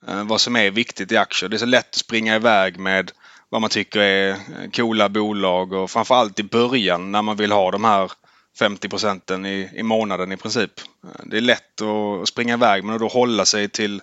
eh, 0.08 0.24
Vad 0.24 0.42
som 0.42 0.56
är 0.56 0.72
viktigt 0.72 1.12
i 1.12 1.18
aktier. 1.18 1.50
Det 1.50 1.56
är 1.56 1.58
så 1.58 1.66
lätt 1.66 1.90
att 1.90 1.96
springa 1.96 2.36
iväg 2.36 2.80
med 2.80 3.12
vad 3.50 3.62
man 3.62 3.70
tycker 3.70 4.00
är 4.00 4.36
coola 4.76 5.10
bolag 5.10 5.74
och 5.74 5.92
framförallt 5.92 6.40
i 6.40 6.44
början 6.44 7.12
när 7.12 7.22
man 7.22 7.38
vill 7.38 7.52
ha 7.52 7.72
de 7.72 7.84
här 7.84 8.12
50 8.60 8.90
procenten 8.90 9.46
i, 9.46 9.70
i 9.76 9.84
månaden 9.84 10.32
i 10.32 10.38
princip. 10.38 10.72
Det 11.26 11.38
är 11.38 11.42
lätt 11.42 11.82
att 11.82 12.28
springa 12.28 12.54
iväg 12.54 12.84
men 12.84 13.04
att 13.04 13.12
hålla 13.12 13.46
sig 13.46 13.70
till 13.70 14.02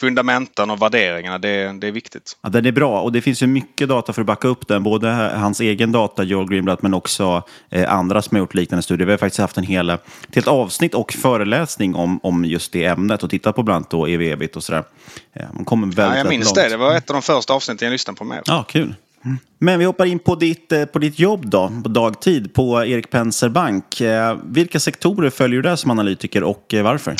fundamenten 0.00 0.70
och 0.70 0.82
värderingarna, 0.82 1.38
det, 1.38 1.80
det 1.80 1.86
är 1.88 1.92
viktigt. 1.92 2.36
Ja, 2.42 2.48
den 2.48 2.66
är 2.66 2.72
bra 2.72 3.00
och 3.00 3.12
det 3.12 3.20
finns 3.20 3.42
ju 3.42 3.46
mycket 3.46 3.88
data 3.88 4.12
för 4.12 4.20
att 4.20 4.26
backa 4.26 4.48
upp 4.48 4.68
den. 4.68 4.82
Både 4.82 5.08
hans 5.36 5.60
egen 5.60 5.92
data, 5.92 6.22
Joel 6.22 6.48
Greenblatt, 6.48 6.82
men 6.82 6.94
också 6.94 7.42
eh, 7.70 7.92
andra 7.92 8.22
som 8.22 8.34
har 8.34 8.38
gjort 8.40 8.54
liknande 8.54 8.82
studier. 8.82 9.06
Vi 9.06 9.12
har 9.12 9.18
faktiskt 9.18 9.40
haft 9.40 9.56
en 9.56 9.64
hel, 9.64 9.90
ett 9.90 10.00
helt 10.34 10.48
avsnitt 10.48 10.94
och 10.94 11.12
föreläsning 11.12 11.94
om, 11.94 12.20
om 12.22 12.44
just 12.44 12.72
det 12.72 12.84
ämnet 12.84 13.22
och 13.22 13.30
tittat 13.30 13.56
på 13.56 13.62
bland 13.62 13.76
annat 13.76 13.90
då 13.90 14.06
ev-ebit 14.06 14.56
och 14.56 14.64
sådär. 14.64 14.84
Eh, 15.32 15.46
man 15.52 15.64
kommer 15.64 15.86
väldigt, 15.86 16.16
Ja, 16.16 16.16
jag 16.16 16.28
minns 16.28 16.44
långt. 16.46 16.54
det. 16.56 16.68
Det 16.68 16.76
var 16.76 16.94
ett 16.94 17.10
av 17.10 17.14
de 17.14 17.22
första 17.22 17.54
avsnitten 17.54 17.86
jag 17.86 17.92
lyssnade 17.92 18.16
på 18.16 18.24
med. 18.24 18.42
Ja, 18.46 18.64
kul. 18.68 18.94
Mm. 19.24 19.38
Men 19.58 19.78
vi 19.78 19.84
hoppar 19.84 20.06
in 20.06 20.18
på 20.18 20.34
ditt, 20.34 20.72
eh, 20.72 20.84
på 20.84 20.98
ditt 20.98 21.18
jobb 21.18 21.50
då, 21.50 21.72
på 21.82 21.88
dagtid 21.88 22.54
på 22.54 22.84
Erik 22.84 23.10
Penser 23.10 23.48
Bank. 23.48 24.00
Eh, 24.00 24.38
vilka 24.44 24.80
sektorer 24.80 25.30
följer 25.30 25.62
du 25.62 25.68
där 25.68 25.76
som 25.76 25.90
analytiker 25.90 26.42
och 26.42 26.74
eh, 26.74 26.82
varför? 26.82 27.16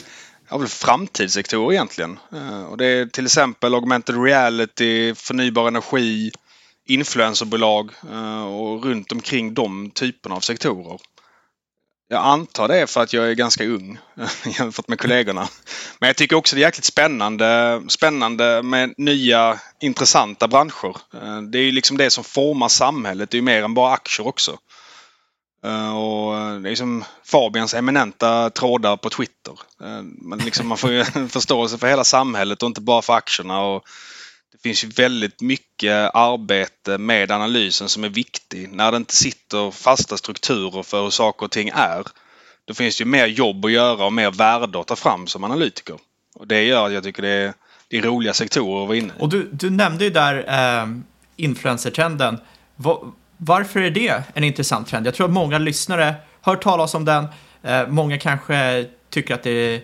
Ja, 0.50 0.58
väl 0.58 0.68
framtidssektorer 0.68 1.72
egentligen. 1.72 2.18
Och 2.70 2.76
det 2.76 2.86
är 2.86 3.06
till 3.06 3.24
exempel 3.24 3.74
augmented 3.74 4.22
reality, 4.24 5.14
förnybar 5.14 5.68
energi, 5.68 6.30
influencerbolag 6.86 7.90
och 8.48 8.84
runt 8.84 9.12
omkring 9.12 9.54
de 9.54 9.90
typerna 9.90 10.34
av 10.34 10.40
sektorer. 10.40 10.98
Jag 12.08 12.24
antar 12.24 12.68
det 12.68 12.86
för 12.86 13.02
att 13.02 13.12
jag 13.12 13.30
är 13.30 13.34
ganska 13.34 13.64
ung 13.64 13.98
jämfört 14.58 14.88
med 14.88 14.98
kollegorna. 14.98 15.48
Men 16.00 16.06
jag 16.06 16.16
tycker 16.16 16.36
också 16.36 16.56
det 16.56 16.62
är 16.62 16.66
jäkligt 16.66 16.84
spännande, 16.84 17.82
spännande 17.88 18.62
med 18.62 18.94
nya 18.96 19.60
intressanta 19.80 20.48
branscher. 20.48 20.96
Eh, 21.14 21.42
det 21.42 21.58
är 21.58 21.62
ju 21.62 21.72
liksom 21.72 21.96
det 21.96 22.10
som 22.10 22.24
formar 22.24 22.68
samhället. 22.68 23.30
Det 23.30 23.34
är 23.34 23.38
ju 23.38 23.42
mer 23.42 23.62
än 23.62 23.74
bara 23.74 23.92
aktier 23.92 24.26
också. 24.26 24.58
Eh, 25.64 25.96
och 25.96 26.36
eh, 26.36 26.60
det 26.60 26.70
är 26.70 26.74
som 26.74 27.04
Fabians 27.24 27.74
eminenta 27.74 28.50
trådar 28.50 28.96
på 28.96 29.10
Twitter. 29.10 29.58
Men 30.22 30.38
liksom 30.38 30.68
man 30.68 30.78
får 30.78 30.90
ju 30.90 31.04
en 31.14 31.28
förståelse 31.28 31.78
för 31.78 31.86
hela 31.86 32.04
samhället 32.04 32.62
och 32.62 32.66
inte 32.66 32.80
bara 32.80 33.02
för 33.02 33.12
aktierna. 33.12 33.62
Och 33.62 33.84
det 34.54 34.68
finns 34.68 34.84
ju 34.84 34.88
väldigt 34.88 35.40
mycket 35.40 36.14
arbete 36.14 36.98
med 36.98 37.30
analysen 37.30 37.88
som 37.88 38.04
är 38.04 38.08
viktig. 38.08 38.72
När 38.72 38.90
det 38.90 38.96
inte 38.96 39.16
sitter 39.16 39.70
fasta 39.70 40.16
strukturer 40.16 40.82
för 40.82 41.02
hur 41.02 41.10
saker 41.10 41.46
och 41.46 41.50
ting 41.50 41.70
är. 41.74 42.02
Då 42.64 42.74
finns 42.74 42.98
det 42.98 43.04
ju 43.04 43.10
mer 43.10 43.26
jobb 43.26 43.64
att 43.64 43.72
göra 43.72 44.04
och 44.04 44.12
mer 44.12 44.30
värde 44.30 44.80
att 44.80 44.86
ta 44.86 44.96
fram 44.96 45.26
som 45.26 45.44
analytiker. 45.44 45.96
Och 46.34 46.46
det 46.46 46.62
gör 46.62 46.86
att 46.86 46.92
jag 46.92 47.04
tycker 47.04 47.22
det 47.22 47.28
är, 47.28 47.54
det 47.88 47.98
är 47.98 48.02
roliga 48.02 48.34
sektorer 48.34 48.82
att 48.82 48.88
vara 48.88 48.98
inne 48.98 49.08
i. 49.08 49.22
Och 49.22 49.28
du, 49.28 49.48
du 49.52 49.70
nämnde 49.70 50.04
ju 50.04 50.10
där 50.10 50.44
eh, 50.48 50.88
influencertrenden. 51.36 52.38
Va, 52.76 53.12
varför 53.36 53.80
är 53.80 53.90
det 53.90 54.22
en 54.34 54.44
intressant 54.44 54.88
trend? 54.88 55.06
Jag 55.06 55.14
tror 55.14 55.26
att 55.26 55.32
många 55.32 55.58
lyssnare 55.58 56.14
hört 56.40 56.62
talas 56.62 56.94
om 56.94 57.04
den. 57.04 57.26
Eh, 57.62 57.86
många 57.88 58.18
kanske 58.18 58.86
tycker 59.10 59.34
att 59.34 59.42
det 59.42 59.50
är 59.50 59.82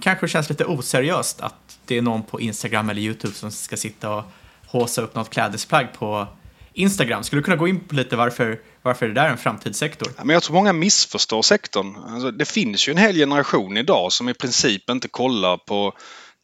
kanske 0.00 0.28
känns 0.28 0.50
lite 0.50 0.64
oseriöst 0.64 1.40
att 1.40 1.78
det 1.84 1.98
är 1.98 2.02
någon 2.02 2.22
på 2.22 2.40
Instagram 2.40 2.90
eller 2.90 3.02
YouTube 3.02 3.34
som 3.34 3.50
ska 3.50 3.76
sitta 3.76 4.14
och 4.14 4.24
håsa 4.66 5.02
upp 5.02 5.14
något 5.14 5.30
klädesplagg 5.30 5.86
på 5.98 6.26
Instagram. 6.72 7.24
Skulle 7.24 7.40
du 7.40 7.44
kunna 7.44 7.56
gå 7.56 7.68
in 7.68 7.80
på 7.80 7.94
lite 7.94 8.16
varför, 8.16 8.60
varför 8.82 9.08
det 9.08 9.14
där 9.14 9.24
är 9.24 9.30
en 9.30 9.38
framtidssektor? 9.38 10.08
Ja, 10.16 10.24
men 10.24 10.34
jag 10.34 10.42
tror 10.42 10.54
många 10.54 10.72
missförstår 10.72 11.42
sektorn. 11.42 11.96
Alltså, 12.08 12.30
det 12.30 12.44
finns 12.44 12.88
ju 12.88 12.90
en 12.90 12.98
hel 12.98 13.16
generation 13.16 13.76
idag 13.76 14.12
som 14.12 14.28
i 14.28 14.34
princip 14.34 14.90
inte 14.90 15.08
kollar 15.08 15.56
på 15.56 15.92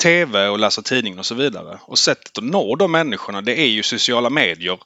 TV 0.03 0.49
och 0.49 0.59
läser 0.59 0.83
tidningen 0.83 1.19
och 1.19 1.27
så 1.27 1.35
vidare. 1.35 1.79
Och 1.83 1.99
sättet 1.99 2.39
att 2.39 2.45
nå 2.45 2.77
de 2.77 2.93
människorna 2.93 3.41
det 3.41 3.61
är 3.61 3.69
ju 3.69 3.83
sociala 3.83 4.31
medier. 4.31 4.79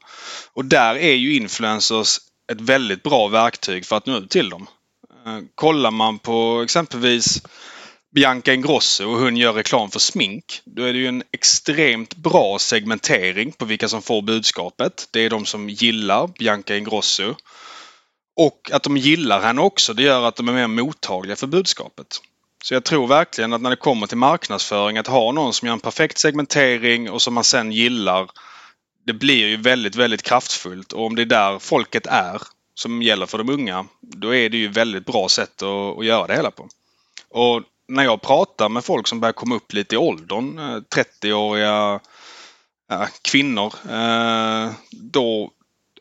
Och 0.52 0.64
där 0.64 0.94
är 0.94 1.14
ju 1.14 1.36
influencers 1.36 2.18
ett 2.52 2.60
väldigt 2.60 3.02
bra 3.02 3.28
verktyg 3.28 3.86
för 3.86 3.96
att 3.96 4.06
nå 4.06 4.18
ut 4.18 4.30
till 4.30 4.50
dem. 4.50 4.66
Eh, 5.26 5.38
kollar 5.54 5.90
man 5.90 6.18
på 6.18 6.60
exempelvis 6.64 7.42
Bianca 8.14 8.54
Ingrosso 8.54 9.04
och 9.04 9.18
hon 9.18 9.36
gör 9.36 9.52
reklam 9.52 9.90
för 9.90 9.98
smink. 9.98 10.60
Då 10.64 10.82
är 10.82 10.92
det 10.92 10.98
ju 10.98 11.06
en 11.06 11.22
extremt 11.32 12.16
bra 12.16 12.58
segmentering 12.58 13.52
på 13.52 13.64
vilka 13.64 13.88
som 13.88 14.02
får 14.02 14.22
budskapet. 14.22 15.08
Det 15.10 15.20
är 15.20 15.30
de 15.30 15.44
som 15.46 15.68
gillar 15.68 16.26
Bianca 16.26 16.76
Ingrosso. 16.76 17.34
Och 18.36 18.70
att 18.72 18.82
de 18.82 18.96
gillar 18.96 19.40
henne 19.40 19.60
också, 19.60 19.94
det 19.94 20.02
gör 20.02 20.22
att 20.22 20.36
de 20.36 20.48
är 20.48 20.52
mer 20.52 20.66
mottagliga 20.66 21.36
för 21.36 21.46
budskapet. 21.46 22.06
Så 22.64 22.74
jag 22.74 22.84
tror 22.84 23.06
verkligen 23.06 23.52
att 23.52 23.60
när 23.60 23.70
det 23.70 23.76
kommer 23.76 24.06
till 24.06 24.16
marknadsföring, 24.16 24.98
att 24.98 25.06
ha 25.06 25.32
någon 25.32 25.52
som 25.52 25.66
gör 25.66 25.72
en 25.72 25.80
perfekt 25.80 26.18
segmentering 26.18 27.10
och 27.10 27.22
som 27.22 27.34
man 27.34 27.44
sen 27.44 27.72
gillar. 27.72 28.30
Det 29.06 29.12
blir 29.12 29.46
ju 29.46 29.56
väldigt, 29.56 29.94
väldigt 29.94 30.22
kraftfullt 30.22 30.92
och 30.92 31.06
om 31.06 31.16
det 31.16 31.22
är 31.22 31.26
där 31.26 31.58
folket 31.58 32.06
är 32.06 32.42
som 32.74 33.02
gäller 33.02 33.26
för 33.26 33.38
de 33.38 33.48
unga, 33.48 33.86
då 34.00 34.34
är 34.34 34.48
det 34.48 34.56
ju 34.56 34.68
väldigt 34.68 35.06
bra 35.06 35.28
sätt 35.28 35.62
att, 35.62 35.98
att 35.98 36.06
göra 36.06 36.26
det 36.26 36.34
hela 36.34 36.50
på. 36.50 36.68
Och 37.30 37.62
när 37.92 38.04
jag 38.04 38.22
pratar 38.22 38.68
med 38.68 38.84
folk 38.84 39.08
som 39.08 39.20
börjar 39.20 39.32
komma 39.32 39.54
upp 39.54 39.72
lite 39.72 39.94
i 39.94 39.98
åldern, 39.98 40.58
eh, 40.58 40.78
30-åriga 40.96 42.00
eh, 42.92 43.06
kvinnor, 43.22 43.74
eh, 43.90 44.70
då 44.90 45.50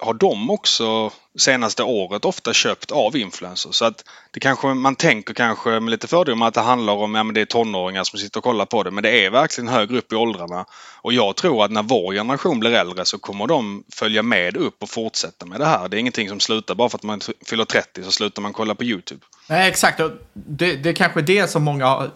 har 0.01 0.13
de 0.13 0.49
också 0.49 1.11
senaste 1.37 1.83
året 1.83 2.25
ofta 2.25 2.53
köpt 2.53 2.91
av 2.91 3.17
influencers. 3.17 3.75
Så 3.75 3.85
att 3.85 4.05
det 4.31 4.39
kanske, 4.39 4.67
man 4.67 4.95
tänker 4.95 5.33
kanske 5.33 5.69
med 5.69 5.91
lite 5.91 6.07
fördomar 6.07 6.47
att 6.47 6.53
det 6.53 6.61
handlar 6.61 6.93
om 6.93 7.15
ja, 7.15 7.23
men 7.23 7.33
det 7.33 7.41
är 7.41 7.45
tonåringar 7.45 8.03
som 8.03 8.19
sitter 8.19 8.39
och 8.39 8.43
kollar 8.43 8.65
på 8.65 8.83
det. 8.83 8.91
Men 8.91 9.03
det 9.03 9.25
är 9.25 9.29
verkligen 9.29 9.67
högre 9.67 9.97
upp 9.97 10.13
i 10.13 10.15
åldrarna. 10.15 10.65
Och 11.01 11.13
jag 11.13 11.35
tror 11.35 11.65
att 11.65 11.71
när 11.71 11.83
vår 11.83 12.13
generation 12.13 12.59
blir 12.59 12.71
äldre 12.71 13.05
så 13.05 13.17
kommer 13.17 13.47
de 13.47 13.83
följa 13.93 14.23
med 14.23 14.57
upp 14.57 14.83
och 14.83 14.89
fortsätta 14.89 15.45
med 15.45 15.59
det 15.59 15.65
här. 15.65 15.89
Det 15.89 15.97
är 15.97 15.99
ingenting 15.99 16.29
som 16.29 16.39
slutar 16.39 16.75
bara 16.75 16.89
för 16.89 16.97
att 16.97 17.03
man 17.03 17.21
fyller 17.45 17.65
30 17.65 18.03
så 18.03 18.11
slutar 18.11 18.41
man 18.41 18.53
kolla 18.53 18.75
på 18.75 18.83
YouTube. 18.83 19.21
Nej, 19.49 19.69
exakt. 19.69 20.01
Det, 20.33 20.75
det 20.75 20.89
är 20.89 20.93
kanske 20.93 21.21
det 21.21 21.49
som 21.49 21.63
många 21.63 22.11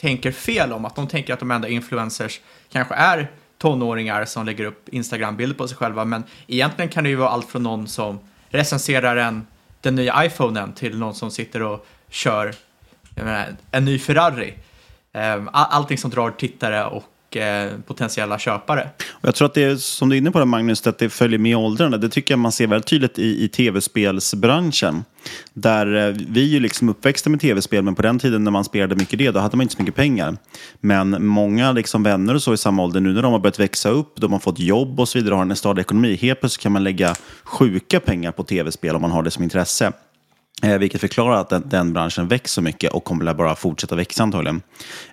tänker 0.00 0.32
fel 0.32 0.72
om. 0.72 0.84
Att 0.84 0.96
de 0.96 1.08
tänker 1.08 1.32
att 1.32 1.40
de 1.40 1.50
enda 1.50 1.68
influencers 1.68 2.40
kanske 2.72 2.94
är 2.94 3.30
tonåringar 3.66 4.24
som 4.24 4.46
lägger 4.46 4.64
upp 4.64 4.88
Instagram-bilder 4.88 5.56
på 5.56 5.68
sig 5.68 5.76
själva. 5.76 6.04
Men 6.04 6.24
egentligen 6.46 6.88
kan 6.88 7.04
det 7.04 7.10
ju 7.10 7.16
vara 7.16 7.28
allt 7.28 7.48
från 7.48 7.62
någon 7.62 7.88
som 7.88 8.18
recenserar 8.48 9.16
en, 9.16 9.46
den 9.80 9.94
nya 9.94 10.24
iPhonen 10.24 10.72
till 10.72 10.98
någon 10.98 11.14
som 11.14 11.30
sitter 11.30 11.62
och 11.62 11.86
kör 12.10 12.54
menar, 13.14 13.46
en 13.70 13.84
ny 13.84 13.98
Ferrari. 13.98 14.54
Ehm, 15.12 15.48
allting 15.52 15.98
som 15.98 16.10
drar 16.10 16.30
tittare 16.30 16.84
och 16.84 17.04
eh, 17.30 17.72
potentiella 17.86 18.38
köpare. 18.38 18.88
Och 19.12 19.28
jag 19.28 19.34
tror 19.34 19.46
att 19.46 19.54
det 19.54 19.64
är, 19.64 19.76
som 19.76 20.08
du 20.08 20.16
är 20.16 20.18
inne 20.18 20.30
på 20.30 20.38
det 20.38 20.44
Magnus, 20.44 20.86
att 20.86 20.98
det 20.98 21.08
följer 21.08 21.38
med 21.38 21.56
åldrarna. 21.56 21.96
Det 21.96 22.08
tycker 22.08 22.34
jag 22.34 22.38
man 22.38 22.52
ser 22.52 22.66
väldigt 22.66 22.86
tydligt 22.86 23.18
i, 23.18 23.44
i 23.44 23.48
tv-spelsbranschen. 23.48 25.04
Där 25.52 26.08
eh, 26.08 26.14
vi 26.28 26.42
är 26.42 26.48
ju 26.48 26.60
liksom 26.60 26.88
uppväxta 26.88 27.30
med 27.30 27.40
tv-spel, 27.40 27.82
men 27.82 27.94
på 27.94 28.02
den 28.02 28.18
tiden 28.18 28.44
när 28.44 28.50
man 28.50 28.64
spelade 28.64 28.96
mycket 28.96 29.18
det, 29.18 29.30
då 29.30 29.40
hade 29.40 29.56
man 29.56 29.64
inte 29.64 29.74
så 29.74 29.82
mycket 29.82 29.94
pengar. 29.94 30.36
Men 30.80 31.26
många 31.26 31.72
liksom 31.72 32.02
vänner 32.02 32.34
och 32.34 32.42
så 32.42 32.54
i 32.54 32.56
samma 32.56 32.82
ålder, 32.82 33.00
nu 33.00 33.12
när 33.12 33.22
de 33.22 33.32
har 33.32 33.38
börjat 33.38 33.60
växa 33.60 33.88
upp, 33.88 34.12
de 34.16 34.32
har 34.32 34.38
fått 34.38 34.58
jobb 34.58 35.00
och 35.00 35.08
så 35.08 35.18
vidare, 35.18 35.34
har 35.34 35.42
en 35.42 35.56
stadig 35.56 35.80
ekonomi, 35.80 36.16
helt 36.16 36.40
plötsligt 36.40 36.62
kan 36.62 36.72
man 36.72 36.84
lägga 36.84 37.14
sjuka 37.44 38.00
pengar 38.00 38.32
på 38.32 38.42
tv-spel 38.42 38.96
om 38.96 39.02
man 39.02 39.10
har 39.10 39.22
det 39.22 39.30
som 39.30 39.42
intresse. 39.42 39.92
Eh, 40.62 40.78
vilket 40.78 41.00
förklarar 41.00 41.40
att 41.40 41.48
den, 41.48 41.62
den, 41.68 41.92
branschen 41.92 42.28
växer 42.28 42.54
så 42.54 42.62
mycket 42.62 42.92
och 42.92 43.04
kommer 43.04 43.34
bara 43.34 43.56
fortsätta 43.56 43.96
växa 43.96 44.22
antagligen. 44.22 44.62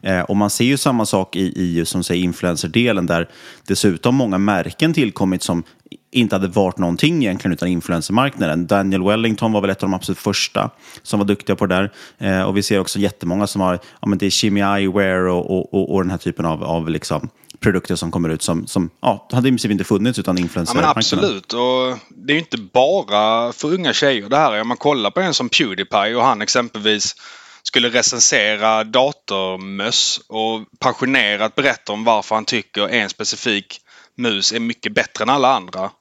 Eh, 0.01 0.21
och 0.21 0.38
man 0.38 0.49
ser 0.49 0.65
ju 0.65 0.77
samma 0.77 1.06
sak 1.06 1.36
i, 1.36 1.79
i 1.79 1.86
som 1.86 2.03
säger 2.03 2.23
influencerdelen 2.23 3.06
där 3.06 3.29
dessutom 3.67 4.15
många 4.15 4.38
märken 4.38 4.93
tillkommit 4.93 5.43
som 5.43 5.63
inte 6.12 6.36
hade 6.36 6.47
varit 6.47 6.77
någonting 6.77 7.23
egentligen 7.23 7.53
utan 7.53 7.67
influencermarknaden. 7.67 8.67
Daniel 8.67 9.03
Wellington 9.03 9.51
var 9.51 9.62
väl 9.62 9.69
ett 9.69 9.84
av 9.84 9.89
de 9.89 9.93
absolut 9.93 10.19
första 10.19 10.69
som 11.01 11.19
var 11.19 11.25
duktiga 11.25 11.56
på 11.56 11.65
det 11.65 11.75
där. 11.75 11.91
Eh, 12.17 12.43
och 12.43 12.58
vi 12.58 12.63
ser 12.63 12.79
också 12.79 12.99
jättemånga 12.99 13.47
som 13.47 13.62
har, 13.62 13.79
ja 14.01 14.08
men 14.08 14.17
det 14.17 14.25
är 14.25 14.29
Shimmy 14.29 14.62
Eyewear 14.62 15.27
och, 15.27 15.51
och, 15.51 15.73
och, 15.73 15.93
och 15.95 16.01
den 16.01 16.12
här 16.12 16.17
typen 16.17 16.45
av, 16.45 16.63
av 16.63 16.89
liksom, 16.89 17.29
produkter 17.63 17.95
som 17.95 18.12
kommer 18.12 18.30
ut 18.30 18.41
som, 18.41 18.67
som 18.67 18.89
ja, 19.02 19.28
hade 19.32 19.47
i 19.47 19.52
princip 19.52 19.71
inte 19.71 19.84
funnits 19.84 20.19
utan 20.19 20.38
influencer. 20.38 20.76
Ja, 20.76 20.82
men 20.82 20.89
absolut. 20.89 21.54
Och 21.54 21.97
det 22.10 22.34
är 22.34 22.36
ju 22.36 22.39
inte 22.39 22.58
bara 22.58 23.54
för 23.54 23.73
unga 23.73 23.93
tjejer 23.93 24.30
det 24.30 24.38
här. 24.38 24.62
Om 24.62 24.67
man 24.67 24.78
kollar 24.78 25.12
på 25.12 25.21
en 25.21 25.34
som 25.34 25.49
Pewdiepie 25.49 26.15
och 26.15 26.23
han 26.23 26.41
exempelvis 26.41 27.15
skulle 27.63 27.89
recensera 27.89 28.84
datormöss 28.84 30.21
och 30.28 30.80
passionerat 30.80 31.56
berätta 31.56 31.93
om 31.93 32.04
varför 32.04 32.36
han 32.36 32.45
tycker 32.45 32.88
en 32.88 33.10
specifik 33.10 33.80
mus 34.17 34.52
är 34.52 34.60
mycket 34.60 34.93
bättre 34.93 35.23
än 35.23 35.30
alla 35.30 35.56
andra. 35.56 35.91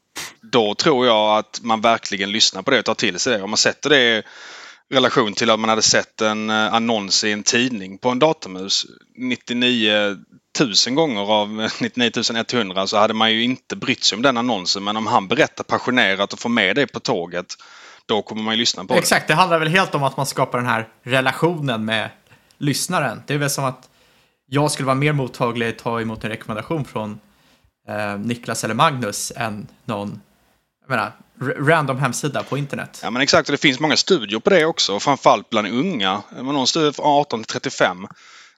Då 0.53 0.75
tror 0.75 1.07
jag 1.07 1.38
att 1.38 1.61
man 1.62 1.81
verkligen 1.81 2.33
lyssnar 2.33 2.62
på 2.62 2.70
det 2.70 2.79
och 2.79 2.85
tar 2.85 2.94
till 2.94 3.18
sig 3.18 3.37
det. 3.37 3.42
Om 3.42 3.51
man 3.51 3.57
sätter 3.57 3.90
det 3.90 4.18
i 4.18 4.22
relation 4.94 5.35
till 5.35 5.51
att 5.51 5.61
man 5.61 5.70
hade 5.70 5.83
sett 5.83 6.20
en 6.20 6.51
eh, 6.51 6.75
annons 6.75 7.25
i 7.25 7.33
en 7.33 7.42
tidning 7.42 7.98
på 7.98 8.09
en 8.09 8.18
datormus 8.18 8.87
99 9.16 10.16
tusen 10.59 10.95
gånger 10.95 11.33
av 11.33 11.69
99 11.81 12.11
100 12.55 12.87
så 12.87 12.97
hade 12.97 13.15
man 13.15 13.33
ju 13.33 13.43
inte 13.43 13.77
brytt 13.77 14.05
sig 14.05 14.17
om 14.17 14.23
den 14.23 14.37
annonsen. 14.37 14.85
Men 14.85 14.97
om 14.97 15.07
han 15.07 15.29
berättar 15.29 15.65
passionerat 15.65 16.33
och 16.33 16.38
får 16.38 16.49
med 16.49 16.77
det 16.77 16.87
på 16.87 17.01
tåget, 17.01 17.55
då 18.07 18.23
kommer 18.23 18.43
man 18.43 18.55
ju 18.55 18.59
lyssna 18.59 18.85
på 18.85 18.95
Exakt, 18.95 19.11
det. 19.11 19.17
Exakt, 19.17 19.29
det 19.29 19.35
handlar 19.35 19.59
väl 19.59 19.69
helt 19.69 19.95
om 19.95 20.03
att 20.03 20.17
man 20.17 20.27
skapar 20.27 20.59
den 20.59 20.67
här 20.67 20.88
relationen 21.03 21.85
med 21.85 22.11
lyssnaren. 22.59 23.23
Det 23.27 23.35
är 23.35 23.38
väl 23.38 23.51
som 23.51 23.65
att 23.65 23.88
jag 24.47 24.71
skulle 24.71 24.87
vara 24.87 24.95
mer 24.95 25.12
mottaglig 25.12 25.69
att 25.69 25.79
ta 25.79 26.01
emot 26.01 26.25
en 26.25 26.31
rekommendation 26.31 26.85
från 26.85 27.21
eh, 27.88 28.19
Niklas 28.19 28.65
eller 28.65 28.75
Magnus 28.75 29.33
än 29.37 29.67
någon 29.85 30.21
jag 30.81 30.91
menar, 30.91 31.12
random 31.71 31.99
hemsida 31.99 32.43
på 32.43 32.59
internet. 32.59 33.01
Ja 33.03 33.11
men 33.11 33.23
exakt, 33.23 33.49
och 33.49 33.53
det 33.53 33.59
finns 33.59 33.81
många 33.81 33.97
studier 33.97 34.41
på 34.41 34.51
det 34.51 34.65
också. 34.65 35.01
Framförallt 35.01 35.51
bland 35.51 35.69
unga. 35.69 36.23
Någon 36.41 36.67
studie 36.67 36.93
från 36.93 37.07
18 37.07 37.45
till 37.45 37.61
35 37.61 38.07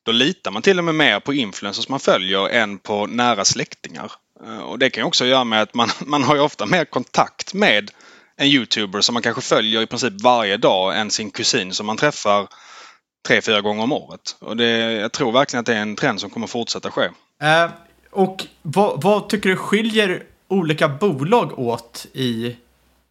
då 0.04 0.12
litar 0.12 0.50
man 0.50 0.62
till 0.62 0.78
och 0.78 0.84
med 0.84 0.94
mer 0.94 1.20
på 1.20 1.34
influencers 1.34 1.88
man 1.88 2.00
följer 2.00 2.48
än 2.48 2.78
på 2.78 3.06
nära 3.06 3.44
släktingar. 3.44 4.12
Eh, 4.46 4.58
och 4.58 4.78
det 4.78 4.90
kan 4.90 5.02
ju 5.02 5.06
också 5.06 5.26
göra 5.26 5.44
med 5.44 5.62
att 5.62 5.74
man, 5.74 5.88
man 6.06 6.22
har 6.22 6.34
ju 6.34 6.40
ofta 6.40 6.66
mer 6.66 6.84
kontakt 6.84 7.54
med 7.54 7.90
en 8.36 8.46
youtuber 8.46 9.00
som 9.00 9.12
man 9.12 9.22
kanske 9.22 9.42
följer 9.42 9.82
i 9.82 9.86
princip 9.86 10.20
varje 10.22 10.56
dag 10.56 10.98
än 10.98 11.10
sin 11.10 11.30
kusin 11.30 11.72
som 11.72 11.86
man 11.86 11.96
träffar 11.96 12.48
tre, 13.26 13.40
fyra 13.40 13.60
gånger 13.60 13.82
om 13.82 13.92
året. 13.92 14.36
Och 14.40 14.56
det, 14.56 14.92
jag 14.92 15.12
tror 15.12 15.32
verkligen 15.32 15.60
att 15.60 15.66
det 15.66 15.74
är 15.74 15.82
en 15.82 15.96
trend 15.96 16.20
som 16.20 16.30
kommer 16.30 16.46
fortsätta 16.46 16.90
ske. 16.90 17.02
Uh, 17.42 17.70
och 18.10 18.46
vad, 18.62 19.02
vad, 19.02 19.28
tycker 19.28 19.48
du 19.48 19.56
skiljer 19.56 20.22
olika 20.48 20.88
bolag 20.88 21.58
åt 21.58 22.06
i, 22.12 22.56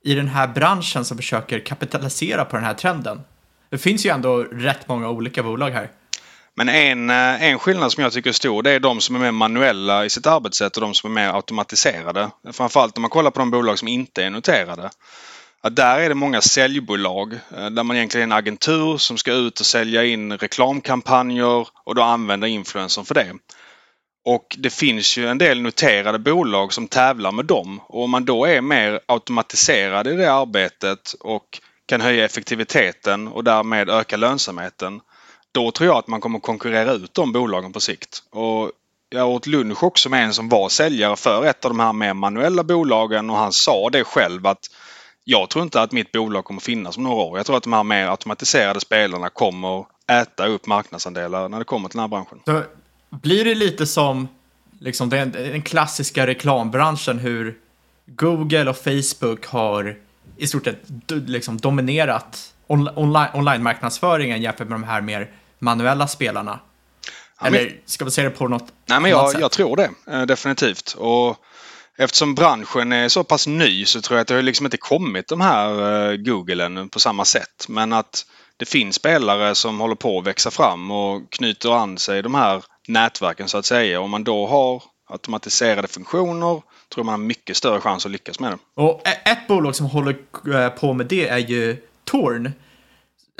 i 0.03 0.13
den 0.13 0.27
här 0.27 0.47
branschen 0.47 1.06
som 1.06 1.17
försöker 1.17 1.60
kapitalisera 1.60 2.45
på 2.45 2.56
den 2.56 2.65
här 2.65 2.73
trenden? 2.73 3.21
Det 3.69 3.77
finns 3.77 4.06
ju 4.06 4.10
ändå 4.10 4.38
rätt 4.43 4.88
många 4.88 5.10
olika 5.10 5.43
bolag 5.43 5.71
här. 5.71 5.89
Men 6.55 6.69
en, 6.69 7.09
eh, 7.09 7.43
en 7.43 7.59
skillnad 7.59 7.91
som 7.91 8.03
jag 8.03 8.13
tycker 8.13 8.29
är 8.29 8.33
stor 8.33 8.63
det 8.63 8.71
är 8.71 8.79
de 8.79 9.01
som 9.01 9.15
är 9.15 9.19
mer 9.19 9.31
manuella 9.31 10.05
i 10.05 10.09
sitt 10.09 10.27
arbetssätt 10.27 10.77
och 10.77 10.81
de 10.81 10.93
som 10.93 11.11
är 11.11 11.13
mer 11.23 11.35
automatiserade. 11.35 12.29
Framförallt 12.51 12.97
om 12.97 13.01
man 13.01 13.09
kollar 13.09 13.31
på 13.31 13.39
de 13.39 13.51
bolag 13.51 13.79
som 13.79 13.87
inte 13.87 14.23
är 14.23 14.29
noterade. 14.29 14.89
Att 15.61 15.75
där 15.75 15.99
är 15.99 16.09
det 16.09 16.15
många 16.15 16.41
säljbolag 16.41 17.33
eh, 17.33 17.69
där 17.69 17.83
man 17.83 17.97
egentligen 17.97 18.31
är 18.31 18.35
en 18.35 18.39
agentur 18.39 18.97
som 18.97 19.17
ska 19.17 19.33
ut 19.33 19.59
och 19.59 19.65
sälja 19.65 20.05
in 20.05 20.37
reklamkampanjer 20.37 21.67
och 21.85 21.95
då 21.95 22.01
använda 22.01 22.47
influencern 22.47 23.05
för 23.05 23.13
det. 23.13 23.33
Och 24.25 24.55
det 24.57 24.69
finns 24.69 25.17
ju 25.17 25.27
en 25.27 25.37
del 25.37 25.61
noterade 25.61 26.19
bolag 26.19 26.73
som 26.73 26.87
tävlar 26.87 27.31
med 27.31 27.45
dem. 27.45 27.81
Och 27.87 28.03
om 28.03 28.11
man 28.11 28.25
då 28.25 28.45
är 28.45 28.61
mer 28.61 28.99
automatiserad 29.05 30.07
i 30.07 30.15
det 30.15 30.33
arbetet 30.33 31.15
och 31.19 31.59
kan 31.85 32.01
höja 32.01 32.25
effektiviteten 32.25 33.27
och 33.27 33.43
därmed 33.43 33.89
öka 33.89 34.17
lönsamheten 34.17 35.01
då 35.53 35.71
tror 35.71 35.87
jag 35.87 35.97
att 35.97 36.07
man 36.07 36.21
kommer 36.21 36.39
konkurrera 36.39 36.91
ut 36.91 37.13
de 37.13 37.31
bolagen 37.31 37.73
på 37.73 37.79
sikt. 37.79 38.23
Och 38.29 38.71
jag 39.09 39.29
åt 39.29 39.47
lunch 39.47 39.83
också 39.83 40.09
med 40.09 40.23
en 40.23 40.33
som 40.33 40.49
var 40.49 40.69
säljare 40.69 41.15
för 41.15 41.45
ett 41.45 41.65
av 41.65 41.71
de 41.71 41.79
här 41.79 41.93
mer 41.93 42.13
manuella 42.13 42.63
bolagen 42.63 43.29
och 43.29 43.37
han 43.37 43.51
sa 43.51 43.89
det 43.89 44.03
själv 44.03 44.47
att 44.47 44.69
jag 45.23 45.49
tror 45.49 45.63
inte 45.63 45.81
att 45.81 45.91
mitt 45.91 46.11
bolag 46.11 46.45
kommer 46.45 46.61
finnas 46.61 46.97
om 46.97 47.03
några 47.03 47.23
år. 47.23 47.37
Jag 47.37 47.45
tror 47.45 47.57
att 47.57 47.63
de 47.63 47.73
här 47.73 47.83
mer 47.83 48.07
automatiserade 48.07 48.79
spelarna 48.79 49.29
kommer 49.29 49.85
äta 50.11 50.47
upp 50.47 50.65
marknadsandelar 50.65 51.49
när 51.49 51.59
det 51.59 51.65
kommer 51.65 51.89
till 51.89 51.97
den 51.97 52.01
här 52.01 52.07
branschen. 52.07 52.39
Så 52.45 52.63
blir 53.09 53.45
det 53.45 53.55
lite 53.55 53.85
som 53.85 54.27
liksom 54.79 55.09
den, 55.09 55.31
den 55.31 55.61
klassiska 55.61 56.27
reklambranschen 56.27 57.19
hur 57.19 57.57
Google 58.05 58.69
och 58.69 58.77
Facebook 58.77 59.45
har 59.45 59.97
i 60.37 60.47
stort 60.47 60.65
sett 60.65 60.81
liksom 61.27 61.57
dominerat 61.57 62.53
on, 62.67 62.89
online, 62.95 63.29
online-marknadsföringen 63.33 64.41
jämfört 64.41 64.67
med 64.67 64.75
de 64.75 64.83
här 64.83 65.01
mer 65.01 65.29
manuella 65.63 66.08
spelarna? 66.08 66.60
Ja, 67.39 67.47
Eller 67.47 67.65
men, 67.65 67.73
ska 67.86 68.06
vi 68.06 68.12
se 68.12 68.23
det 68.23 68.30
på 68.30 68.47
något 68.47 68.73
Nej, 68.86 68.99
men 68.99 69.12
jag, 69.12 69.32
sätt? 69.32 69.41
jag 69.41 69.52
tror 69.52 69.76
det. 69.76 69.89
Eh, 70.08 70.21
definitivt. 70.21 70.95
Och 70.97 71.38
eftersom 71.97 72.36
branschen 72.36 72.91
är 72.91 73.10
så 73.10 73.23
pass 73.23 73.47
ny 73.47 73.86
så 73.86 74.02
tror 74.02 74.17
jag 74.17 74.21
att 74.21 74.28
det 74.28 74.36
har 74.36 74.41
liksom 74.41 74.65
inte 74.65 74.78
kommit 74.78 75.28
de 75.28 75.41
här 75.41 75.69
eh, 76.12 76.17
Googlen 76.17 76.89
på 76.89 76.99
samma 76.99 77.26
sätt. 77.26 77.65
Men 77.67 77.93
att 77.93 78.26
det 78.58 78.65
finns 78.65 78.95
spelare 78.95 79.56
som 79.56 79.80
håller 79.80 79.95
på 79.95 80.19
att 80.19 80.28
växa 80.28 80.52
fram 80.52 80.91
och 80.91 81.32
knyter 81.32 81.71
an 81.71 81.97
sig 81.97 82.21
de 82.21 82.36
här 82.36 82.63
nätverken 82.88 83.47
så 83.47 83.58
att 83.58 83.65
säga. 83.65 84.02
Om 84.02 84.10
man 84.10 84.23
då 84.23 84.47
har 84.47 84.84
automatiserade 85.10 85.88
funktioner 85.88 86.62
tror 86.93 87.04
man 87.04 87.13
har 87.13 87.19
mycket 87.19 87.58
större 87.58 87.82
chans 87.82 88.06
att 88.06 88.12
lyckas 88.12 88.39
med 88.39 88.52
det. 88.52 88.58
Och 88.82 89.08
ett 89.08 89.47
bolag 89.47 89.76
som 89.76 89.86
håller 89.86 90.15
eh, 90.56 90.69
på 90.69 90.93
med 90.93 91.06
det 91.06 91.28
är 91.28 91.38
ju 91.38 91.78
Torn. 92.04 92.52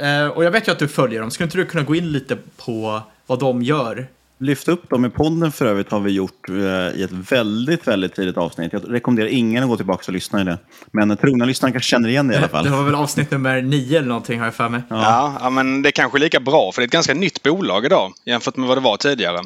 Eh, 0.02 0.28
och 0.28 0.44
jag 0.44 0.52
vet 0.52 0.68
ju 0.68 0.72
att 0.72 0.80
du 0.80 0.88
följer 0.88 1.22
dem. 1.22 1.32
Skulle 1.32 1.46
inte 1.46 1.58
du 1.58 1.66
kunna 1.66 1.84
gå 1.84 1.96
in 1.96 2.12
lite 2.12 2.38
på 2.58 3.02
vad 3.28 3.40
de 3.40 3.62
gör? 3.64 4.08
Lyft 4.40 4.68
upp 4.68 4.90
dem 4.90 5.06
i 5.06 5.10
podden 5.10 5.52
för 5.52 5.66
övrigt 5.66 5.92
har 5.92 6.00
vi 6.00 6.12
gjort 6.12 6.50
eh, 6.50 6.56
i 7.00 7.04
ett 7.04 7.12
väldigt, 7.12 7.88
väldigt 7.88 8.16
tidigt 8.16 8.38
avsnitt. 8.38 8.74
Jag 8.74 8.94
rekommenderar 8.94 9.28
ingen 9.28 9.64
att 9.64 9.70
gå 9.70 9.78
tillbaka 9.78 10.04
och 10.08 10.14
lyssna 10.14 10.42
i 10.42 10.44
det. 10.44 10.58
Men 10.92 11.18
trogna 11.18 11.46
lyssnare 11.46 11.72
kanske 11.72 11.90
känner 11.90 12.10
igen 12.10 12.28
det 12.28 12.34
i 12.34 12.38
alla 12.38 12.48
fall. 12.48 12.64
Det 12.70 12.72
var 12.72 12.84
väl 12.84 12.96
avsnitt 12.96 13.32
nummer 13.32 13.62
nio 13.62 13.98
eller 13.98 14.08
någonting 14.08 14.40
har 14.40 14.46
jag 14.46 14.56
för 14.56 14.70
mig. 14.70 14.82
Ja. 14.90 15.38
ja, 15.42 15.50
men 15.50 15.82
det 15.82 15.90
är 15.90 15.92
kanske 15.92 16.20
lika 16.20 16.40
bra 16.40 16.72
för 16.72 16.82
det 16.82 16.84
är 16.84 16.88
ett 16.88 16.94
ganska 16.94 17.14
nytt 17.14 17.44
bolag 17.44 17.86
idag 17.86 18.14
jämfört 18.26 18.58
med 18.58 18.68
vad 18.68 18.78
det 18.78 18.82
var 18.82 18.98
tidigare. 18.98 19.40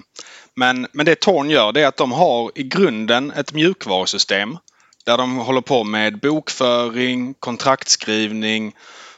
Men, 0.56 0.88
men 0.92 1.06
det 1.06 1.20
Torn 1.20 1.50
gör 1.50 1.72
det 1.72 1.82
är 1.82 1.88
att 1.88 1.98
de 1.98 2.12
har 2.12 2.52
i 2.56 2.64
grunden 2.64 3.32
ett 3.32 3.54
mjukvarusystem 3.54 4.58
där 5.06 5.18
de 5.18 5.38
håller 5.38 5.62
på 5.62 5.84
med 5.84 6.20
bokföring, 6.20 7.34
kontraktskrivning, 7.34 8.74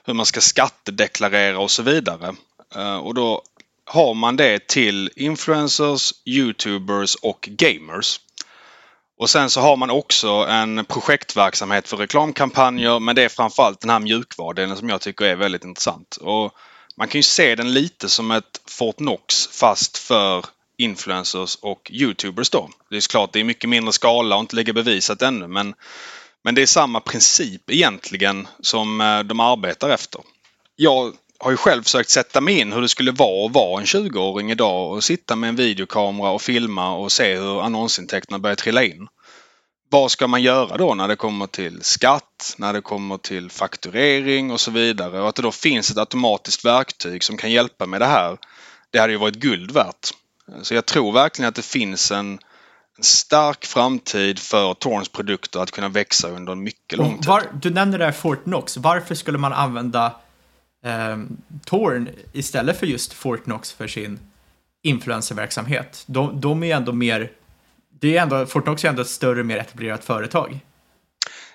hur 0.09 0.13
man 0.13 0.25
ska 0.25 0.41
skattedeklarera 0.41 1.59
och 1.59 1.71
så 1.71 1.83
vidare. 1.83 2.35
Eh, 2.75 2.97
och 2.97 3.13
då 3.13 3.41
har 3.85 4.13
man 4.13 4.35
det 4.35 4.67
till 4.67 5.09
influencers, 5.15 6.13
youtubers 6.25 7.15
och 7.15 7.49
gamers. 7.51 8.19
Och 9.17 9.29
sen 9.29 9.49
så 9.49 9.61
har 9.61 9.75
man 9.75 9.89
också 9.89 10.29
en 10.29 10.85
projektverksamhet 10.85 11.87
för 11.87 11.97
reklamkampanjer 11.97 12.99
men 12.99 13.15
det 13.15 13.23
är 13.23 13.29
framförallt 13.29 13.81
den 13.81 13.89
här 13.89 13.99
mjukvarudelen 13.99 14.77
som 14.77 14.89
jag 14.89 15.01
tycker 15.01 15.25
är 15.25 15.35
väldigt 15.35 15.63
intressant. 15.63 16.17
Och 16.17 16.53
man 16.97 17.07
kan 17.07 17.19
ju 17.19 17.23
se 17.23 17.55
den 17.55 17.73
lite 17.73 18.09
som 18.09 18.31
ett 18.31 18.61
Fortnox 18.65 19.47
fast 19.47 19.97
för 19.97 20.45
influencers 20.77 21.55
och 21.61 21.91
youtubers 21.93 22.49
då. 22.49 22.69
Det 22.89 22.97
är 22.97 23.09
klart 23.09 23.33
det 23.33 23.39
är 23.39 23.43
mycket 23.43 23.69
mindre 23.69 23.93
skala 23.93 24.35
och 24.35 24.41
inte 24.41 24.55
lika 24.55 24.73
bevisat 24.73 25.21
ännu 25.21 25.47
men, 25.47 25.73
men 26.43 26.55
det 26.55 26.61
är 26.61 26.65
samma 26.65 26.99
princip 26.99 27.71
egentligen 27.71 28.47
som 28.59 29.01
eh, 29.01 29.19
de 29.19 29.39
arbetar 29.39 29.89
efter. 29.89 30.21
Jag 30.75 31.13
har 31.39 31.51
ju 31.51 31.57
själv 31.57 31.83
försökt 31.83 32.09
sätta 32.09 32.41
mig 32.41 32.59
in 32.59 32.73
hur 32.73 32.81
det 32.81 32.89
skulle 32.89 33.11
vara 33.11 33.45
att 33.45 33.53
vara 33.53 33.79
en 33.79 33.85
20-åring 33.85 34.51
idag 34.51 34.91
och 34.91 35.03
sitta 35.03 35.35
med 35.35 35.47
en 35.47 35.55
videokamera 35.55 36.29
och 36.29 36.41
filma 36.41 36.95
och 36.95 37.11
se 37.11 37.35
hur 37.35 37.61
annonsintäkterna 37.61 38.39
börjar 38.39 38.55
trilla 38.55 38.83
in. 38.83 39.07
Vad 39.91 40.11
ska 40.11 40.27
man 40.27 40.41
göra 40.41 40.77
då 40.77 40.93
när 40.93 41.07
det 41.07 41.15
kommer 41.15 41.47
till 41.47 41.83
skatt, 41.83 42.55
när 42.57 42.73
det 42.73 42.81
kommer 42.81 43.17
till 43.17 43.51
fakturering 43.51 44.51
och 44.51 44.61
så 44.61 44.71
vidare 44.71 45.21
och 45.21 45.29
att 45.29 45.35
det 45.35 45.41
då 45.41 45.51
finns 45.51 45.91
ett 45.91 45.97
automatiskt 45.97 46.65
verktyg 46.65 47.23
som 47.23 47.37
kan 47.37 47.51
hjälpa 47.51 47.85
med 47.85 48.01
det 48.01 48.05
här. 48.05 48.37
Det 48.91 48.99
hade 48.99 49.13
ju 49.13 49.19
varit 49.19 49.35
guld 49.35 49.71
värt. 49.71 50.09
Så 50.61 50.73
jag 50.73 50.85
tror 50.85 51.11
verkligen 51.11 51.49
att 51.49 51.55
det 51.55 51.65
finns 51.65 52.11
en 52.11 52.39
stark 53.01 53.65
framtid 53.65 54.39
för 54.39 54.73
Torns 54.73 55.09
produkter 55.09 55.59
att 55.59 55.71
kunna 55.71 55.89
växa 55.89 56.29
under 56.29 56.51
en 56.51 56.63
mycket 56.63 56.97
lång 56.97 57.17
tid. 57.17 57.25
Var, 57.25 57.43
du 57.61 57.69
nämnde 57.69 57.97
det 57.97 58.05
här 58.05 58.11
Fortnox. 58.11 58.77
Varför 58.77 59.15
skulle 59.15 59.37
man 59.37 59.53
använda 59.53 60.05
eh, 60.85 61.17
Torn 61.65 62.09
istället 62.33 62.79
för 62.79 62.85
just 62.85 63.13
Fortnox 63.13 63.71
för 63.71 63.87
sin 63.87 64.19
influencerverksamhet? 64.83 66.03
De, 66.05 66.41
de 66.41 66.63
är 66.63 66.75
ändå 66.75 66.91
mer, 66.91 67.31
det 67.99 68.17
är 68.17 68.21
ändå, 68.21 68.45
Fortnox 68.45 68.85
är 68.85 68.89
ändå 68.89 69.01
ett 69.01 69.09
större, 69.09 69.43
mer 69.43 69.57
etablerat 69.57 70.05
företag. 70.05 70.59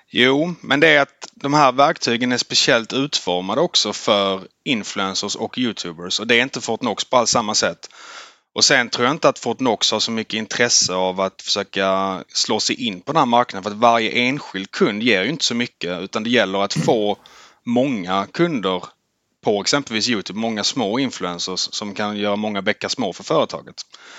Jo, 0.09 0.55
men 0.61 0.79
det 0.79 0.87
är 0.87 1.01
att 1.01 1.29
de 1.33 1.53
här 1.53 1.71
verktygen 1.71 2.31
är 2.31 2.37
speciellt 2.37 2.93
utformade 2.93 3.61
också 3.61 3.93
för 3.93 4.47
influencers 4.63 5.35
och 5.35 5.57
youtubers 5.57 6.19
och 6.19 6.27
det 6.27 6.35
är 6.35 6.41
inte 6.41 6.61
Fortnox 6.61 7.05
på 7.05 7.17
alls 7.17 7.29
samma 7.29 7.55
sätt. 7.55 7.89
Och 8.55 8.65
sen 8.65 8.89
tror 8.89 9.05
jag 9.05 9.15
inte 9.15 9.29
att 9.29 9.39
Fortnox 9.39 9.91
har 9.91 9.99
så 9.99 10.11
mycket 10.11 10.37
intresse 10.37 10.93
av 10.93 11.21
att 11.21 11.41
försöka 11.41 12.23
slå 12.27 12.59
sig 12.59 12.87
in 12.87 13.01
på 13.01 13.11
den 13.11 13.19
här 13.19 13.25
marknaden 13.25 13.63
för 13.63 13.71
att 13.71 13.77
varje 13.77 14.11
enskild 14.11 14.71
kund 14.71 15.03
ger 15.03 15.23
ju 15.23 15.29
inte 15.29 15.45
så 15.45 15.55
mycket 15.55 16.01
utan 16.01 16.23
det 16.23 16.29
gäller 16.29 16.59
att 16.59 16.73
få 16.73 17.17
många 17.63 18.27
kunder 18.33 18.83
på 19.43 19.61
exempelvis 19.61 20.09
Youtube, 20.09 20.39
många 20.39 20.63
små 20.63 20.99
influencers 20.99 21.59
som 21.59 21.93
kan 21.93 22.17
göra 22.17 22.35
många 22.35 22.61
bäckar 22.61 22.89
små 22.89 23.13
för 23.13 23.23
företaget. 23.23 23.75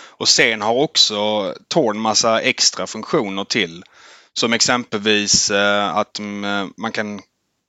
Och 0.09 0.29
sen 0.29 0.63
har 0.63 0.75
också 0.75 1.55
Torn 1.69 1.99
massa 1.99 2.41
extra 2.41 2.87
funktioner 2.87 3.45
till. 3.45 3.85
Som 4.33 4.53
exempelvis 4.53 5.51
eh, 5.51 5.97
att 5.97 6.19
mm, 6.19 6.45
eh, 6.45 6.73
man 6.77 6.93
kan 6.93 7.21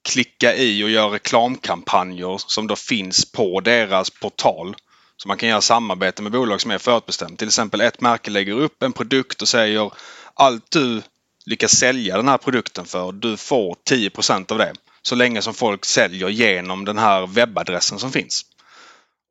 klicka 0.09 0.55
i 0.55 0.83
och 0.83 0.89
göra 0.89 1.13
reklamkampanjer 1.13 2.37
som 2.37 2.67
då 2.67 2.75
finns 2.75 3.31
på 3.31 3.59
deras 3.59 4.09
portal. 4.09 4.75
Så 5.17 5.27
man 5.27 5.37
kan 5.37 5.49
göra 5.49 5.61
samarbete 5.61 6.21
med 6.21 6.31
bolag 6.31 6.61
som 6.61 6.71
är 6.71 6.77
förutbestämt. 6.77 7.39
Till 7.39 7.47
exempel 7.47 7.81
ett 7.81 8.01
märke 8.01 8.31
lägger 8.31 8.53
upp 8.53 8.83
en 8.83 8.93
produkt 8.93 9.41
och 9.41 9.47
säger 9.47 9.91
allt 10.33 10.71
du 10.71 11.01
lyckas 11.45 11.71
sälja 11.71 12.17
den 12.17 12.27
här 12.27 12.37
produkten 12.37 12.85
för, 12.85 13.11
du 13.11 13.37
får 13.37 13.75
10% 13.89 14.51
av 14.51 14.57
det. 14.57 14.73
Så 15.01 15.15
länge 15.15 15.41
som 15.41 15.53
folk 15.53 15.85
säljer 15.85 16.29
genom 16.29 16.85
den 16.85 16.97
här 16.97 17.27
webbadressen 17.27 17.99
som 17.99 18.11
finns. 18.11 18.45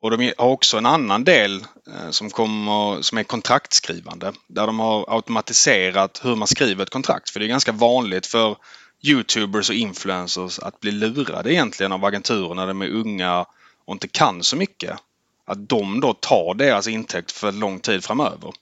Och 0.03 0.11
de 0.11 0.33
har 0.39 0.47
också 0.47 0.79
en 0.79 0.87
annan 0.87 1.25
del 1.25 1.65
eh, 1.87 2.11
som, 2.11 2.31
kommer, 2.31 3.03
som 3.03 3.19
är 3.19 3.23
kontraktskrivande. 3.23 4.33
Där 4.49 4.67
de 4.67 4.81
har 4.81 5.15
automatiserat 5.15 6.21
hur 6.25 6.37
man 6.37 6.49
skriver 6.49 6.83
ett 6.83 6.91
kontrakt. 6.91 7.31
För 7.31 7.41
det 7.41 7.47
är 7.47 7.49
ganska 7.49 7.73
vanligt 7.73 8.27
för 8.27 8.57
Youtubers 9.03 9.71
och 9.71 9.77
influencers 9.77 10.59
att 10.59 10.81
bli 10.81 10.93
lurade 10.93 11.53
egentligen 11.53 11.93
av 11.93 12.05
agenturer 12.05 12.55
när 12.55 12.67
de 12.67 12.83
är 12.83 12.89
unga 12.91 13.47
och 13.85 13.93
inte 13.93 14.09
kan 14.09 14.43
så 14.43 14.57
mycket 14.57 14.99
att 15.47 15.69
de 15.69 16.01
då 16.01 16.13
tar 16.13 16.55
deras 16.55 16.89
intäkt 16.89 17.33
för 17.33 17.53
lång 17.53 17.81
tid 17.81 18.05
framöver. 18.05 18.53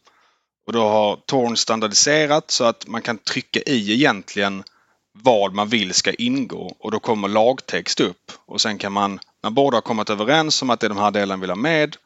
Och 0.67 0.73
då 0.73 0.89
har 0.89 1.17
Torn 1.27 1.57
standardiserat 1.57 2.51
så 2.51 2.65
att 2.65 2.87
man 2.87 3.03
kan 3.03 3.19
trycka 3.19 3.61
i 3.61 3.93
egentligen 3.93 4.65
vad 5.13 5.55
man 5.55 5.69
vill 5.69 5.95
ska 5.95 6.13
ingå 6.13 6.77
och 6.79 6.91
då 6.91 6.99
kommer 6.99 7.29
lagtext 7.29 8.01
upp 8.01 8.33
och 8.47 8.61
sen 8.61 8.79
kan 8.79 8.93
man, 8.93 9.21
när 9.43 9.51
båda 9.51 9.77
har 9.77 9.83
kommit 9.83 10.11
överens 10.11 10.63
om 10.63 10.71
att 10.71 10.81
det 10.81 10.87
är 10.87 10.89
de 10.89 10.99
här 10.99 11.11
delarna 11.11 11.41
vill 11.41 11.51
ha 11.51 11.57
med, 11.57 11.97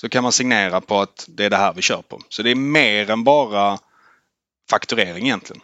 så 0.00 0.08
kan 0.08 0.22
man 0.22 0.32
signera 0.32 0.80
på 0.80 1.00
att 1.00 1.24
det 1.28 1.44
är 1.44 1.50
det 1.50 1.56
här 1.56 1.72
vi 1.72 1.82
kör 1.82 2.02
på. 2.02 2.20
Så 2.28 2.42
det 2.42 2.50
är 2.50 2.54
mer 2.54 3.10
än 3.10 3.24
bara 3.24 3.78
fakturering 4.70 5.24
egentligen. 5.24 5.62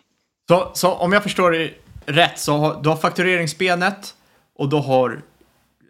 Så, 0.48 0.70
så 0.75 0.92
om 0.92 1.12
jag 1.12 1.22
förstår 1.22 1.51
dig 1.51 1.79
rätt 2.07 2.38
så 2.38 2.57
har 2.57 2.83
du 2.83 2.88
har 2.88 2.96
faktureringsbenet 2.96 4.14
och 4.59 4.68
du 4.68 4.77
har 4.77 5.22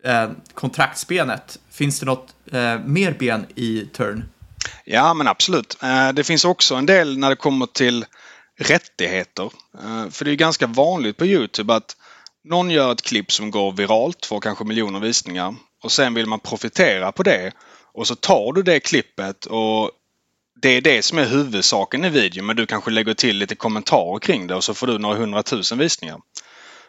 eh, 0.04 0.30
kontraktsbenet. 0.54 1.58
Finns 1.70 2.00
det 2.00 2.06
något 2.06 2.34
eh, 2.52 2.78
mer 2.78 3.12
ben 3.18 3.46
i 3.54 3.86
Turn? 3.92 4.24
Ja, 4.84 5.14
men 5.14 5.28
absolut. 5.28 5.76
Eh, 5.82 6.12
det 6.12 6.24
finns 6.24 6.44
också 6.44 6.74
en 6.74 6.86
del 6.86 7.18
när 7.18 7.30
det 7.30 7.36
kommer 7.36 7.66
till 7.66 8.04
rättigheter. 8.58 9.50
Eh, 9.84 10.08
för 10.10 10.24
det 10.24 10.30
är 10.30 10.34
ganska 10.34 10.66
vanligt 10.66 11.16
på 11.16 11.26
Youtube 11.26 11.74
att 11.74 11.96
någon 12.44 12.70
gör 12.70 12.92
ett 12.92 13.02
klipp 13.02 13.32
som 13.32 13.50
går 13.50 13.72
viralt, 13.72 14.26
får 14.26 14.40
kanske 14.40 14.64
miljoner 14.64 15.00
visningar 15.00 15.54
och 15.82 15.92
sen 15.92 16.14
vill 16.14 16.26
man 16.26 16.40
profitera 16.40 17.12
på 17.12 17.22
det. 17.22 17.52
Och 17.94 18.06
så 18.06 18.14
tar 18.14 18.52
du 18.52 18.62
det 18.62 18.80
klippet 18.80 19.46
och 19.46 19.90
det 20.62 20.68
är 20.68 20.80
det 20.80 21.02
som 21.02 21.18
är 21.18 21.24
huvudsaken 21.24 22.04
i 22.04 22.08
videon 22.08 22.46
men 22.46 22.56
du 22.56 22.66
kanske 22.66 22.90
lägger 22.90 23.14
till 23.14 23.36
lite 23.36 23.54
kommentarer 23.54 24.18
kring 24.18 24.46
det 24.46 24.54
och 24.54 24.64
så 24.64 24.74
får 24.74 24.86
du 24.86 24.98
några 24.98 25.16
hundratusen 25.16 25.78
visningar. 25.78 26.18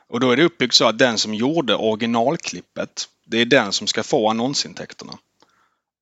Och 0.07 0.19
då 0.19 0.31
är 0.31 0.37
det 0.37 0.43
uppbyggt 0.43 0.73
så 0.73 0.85
att 0.85 0.97
den 0.97 1.17
som 1.17 1.33
gjorde 1.33 1.75
originalklippet, 1.75 3.07
det 3.25 3.37
är 3.37 3.45
den 3.45 3.71
som 3.71 3.87
ska 3.87 4.03
få 4.03 4.29
annonsintäkterna. 4.29 5.13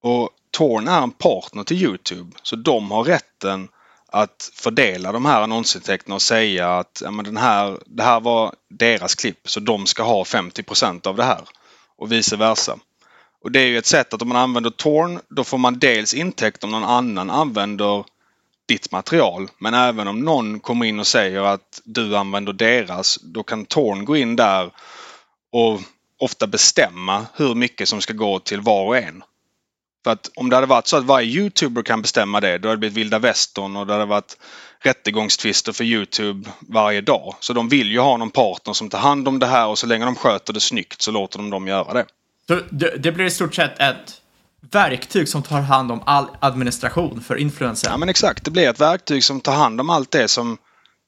Och 0.02 0.30
Torn 0.52 0.88
är 0.88 1.02
en 1.02 1.12
partner 1.12 1.64
till 1.64 1.84
Youtube 1.84 2.32
så 2.44 2.56
de 2.56 2.92
har 2.92 3.04
rätten 3.04 3.68
att 4.08 4.52
fördela 4.54 5.12
de 5.12 5.26
här 5.26 5.42
annonsintäkterna 5.42 6.16
och 6.16 6.22
säga 6.22 6.78
att 6.78 7.02
ja, 7.04 7.12
men 7.12 7.26
den 7.26 7.38
här, 7.38 7.80
det 7.86 8.04
här 8.04 8.20
var 8.20 8.56
deras 8.70 9.16
klipp 9.16 9.50
så 9.50 9.60
de 9.60 9.86
ska 9.86 10.04
ha 10.04 10.24
50% 10.24 11.08
av 11.08 11.16
det 11.16 11.24
här. 11.24 11.42
Och 11.98 12.12
vice 12.12 12.36
versa. 12.36 12.78
Och 13.44 13.52
det 13.52 13.60
är 13.60 13.66
ju 13.66 13.78
ett 13.78 13.86
sätt 13.86 14.14
att 14.14 14.22
om 14.22 14.28
man 14.28 14.38
använder 14.38 14.70
Torn 14.70 15.20
då 15.30 15.44
får 15.44 15.58
man 15.58 15.80
dels 15.80 16.14
intäkt 16.14 16.64
om 16.64 16.72
någon 16.72 16.84
annan 16.84 17.30
använder 17.30 18.04
ditt 18.72 18.92
material. 18.92 19.50
Men 19.58 19.74
även 19.74 20.08
om 20.08 20.20
någon 20.20 20.60
kommer 20.60 20.86
in 20.86 21.00
och 21.00 21.08
säger 21.08 21.42
att 21.42 21.82
du 21.84 22.18
använder 22.18 22.54
deras, 22.54 23.20
då 23.22 23.44
kan 23.44 23.66
Torn 23.66 24.06
gå 24.06 24.18
in 24.18 24.36
där 24.36 24.72
och 25.52 25.82
ofta 26.20 26.48
bestämma 26.48 27.26
hur 27.36 27.56
mycket 27.56 27.90
som 27.90 28.02
ska 28.02 28.14
gå 28.14 28.40
till 28.40 28.62
var 28.62 28.86
och 28.86 28.98
en. 28.98 29.24
För 30.04 30.12
att 30.12 30.32
om 30.36 30.50
det 30.50 30.56
hade 30.56 30.68
varit 30.68 30.88
så 30.88 30.98
att 30.98 31.04
varje 31.04 31.28
YouTuber 31.28 31.82
kan 31.82 32.02
bestämma 32.02 32.40
det, 32.40 32.58
då 32.58 32.68
hade 32.68 32.76
det 32.76 32.80
blivit 32.80 32.98
vilda 32.98 33.20
västern 33.20 33.76
och 33.76 33.88
det 33.88 33.94
hade 33.94 34.06
varit 34.06 34.38
rättegångstvister 34.80 35.72
för 35.72 35.84
YouTube 35.84 36.50
varje 36.60 37.02
dag. 37.02 37.36
Så 37.40 37.54
de 37.54 37.70
vill 37.70 37.92
ju 37.92 38.00
ha 38.00 38.18
någon 38.18 38.32
partner 38.32 38.74
som 38.74 38.90
tar 38.90 39.00
hand 39.00 39.28
om 39.28 39.40
det 39.40 39.46
här 39.46 39.68
och 39.68 39.80
så 39.80 39.88
länge 39.88 40.06
de 40.06 40.16
sköter 40.16 40.54
det 40.54 40.60
snyggt 40.60 41.02
så 41.02 41.12
låter 41.12 41.38
de 41.38 41.50
dem 41.50 41.68
göra 41.68 41.94
det. 41.94 42.06
Så 42.48 42.60
det, 42.70 42.98
det 42.98 43.12
blir 43.12 43.26
i 43.26 43.30
stort 43.32 43.56
sett 43.56 43.80
ett 43.80 44.21
verktyg 44.62 45.30
som 45.30 45.44
tar 45.44 45.62
hand 45.62 45.92
om 45.92 46.02
all 46.06 46.28
administration 46.40 47.22
för 47.22 47.36
influencern? 47.36 47.92
Ja 47.92 47.98
men 47.98 48.10
exakt, 48.10 48.46
det 48.46 48.52
blir 48.52 48.70
ett 48.70 48.82
verktyg 48.82 49.24
som 49.24 49.42
tar 49.42 49.54
hand 49.54 49.82
om 49.82 49.90
allt 49.90 50.12
det 50.12 50.28
som 50.28 50.58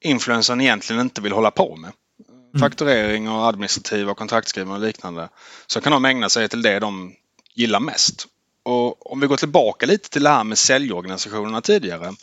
influencern 0.03 0.61
egentligen 0.61 1.01
inte 1.01 1.21
vill 1.21 1.31
hålla 1.31 1.51
på 1.51 1.75
med. 1.75 1.91
Mm. 2.29 2.59
Fakturering 2.59 3.29
och 3.29 3.47
administrativa 3.47 4.11
och 4.11 4.17
kontraktskrivning 4.17 4.73
och 4.73 4.81
liknande. 4.81 5.29
Så 5.67 5.81
kan 5.81 5.91
de 5.91 6.05
ägna 6.05 6.29
sig 6.29 6.49
till 6.49 6.61
det 6.61 6.79
de 6.79 7.13
gillar 7.53 7.79
mest. 7.79 8.27
Och 8.63 9.11
om 9.11 9.19
vi 9.19 9.27
går 9.27 9.37
tillbaka 9.37 9.85
lite 9.85 10.09
till 10.09 10.23
det 10.23 10.29
här 10.29 10.43
med 10.43 10.57
säljorganisationerna 10.57 11.61
tidigare. 11.61 12.13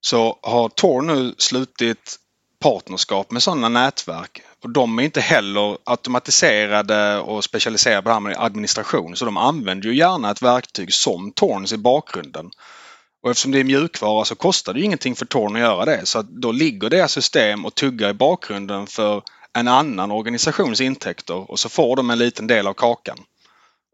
Så 0.00 0.38
har 0.42 0.68
Tor 0.68 1.02
nu 1.02 1.34
slutit 1.38 2.16
partnerskap 2.58 3.30
med 3.30 3.42
sådana 3.42 3.68
nätverk. 3.68 4.42
Och 4.64 4.70
de 4.70 4.98
är 4.98 5.02
inte 5.02 5.20
heller 5.20 5.78
automatiserade 5.84 7.18
och 7.18 7.44
specialiserade 7.44 8.02
på 8.02 8.08
det 8.08 8.14
här 8.14 8.20
med 8.20 8.36
administration. 8.38 9.16
Så 9.16 9.24
de 9.24 9.36
använder 9.36 9.88
ju 9.88 9.96
gärna 9.96 10.30
ett 10.30 10.42
verktyg 10.42 10.92
som 10.92 11.32
Torns 11.32 11.72
i 11.72 11.76
bakgrunden. 11.76 12.50
Och 13.22 13.30
eftersom 13.30 13.52
det 13.52 13.60
är 13.60 13.64
mjukvara 13.64 14.24
så 14.24 14.34
kostar 14.34 14.74
det 14.74 14.80
ingenting 14.80 15.14
för 15.14 15.26
Torn 15.26 15.56
att 15.56 15.62
göra 15.62 15.84
det. 15.84 16.06
Så 16.06 16.22
då 16.22 16.52
ligger 16.52 16.90
deras 16.90 17.12
system 17.12 17.64
och 17.64 17.74
tuggar 17.74 18.10
i 18.10 18.14
bakgrunden 18.14 18.86
för 18.86 19.22
en 19.52 19.68
annan 19.68 20.10
organisations 20.10 20.80
intäkter 20.80 21.50
och 21.50 21.58
så 21.58 21.68
får 21.68 21.96
de 21.96 22.10
en 22.10 22.18
liten 22.18 22.46
del 22.46 22.66
av 22.66 22.74
kakan. 22.74 23.18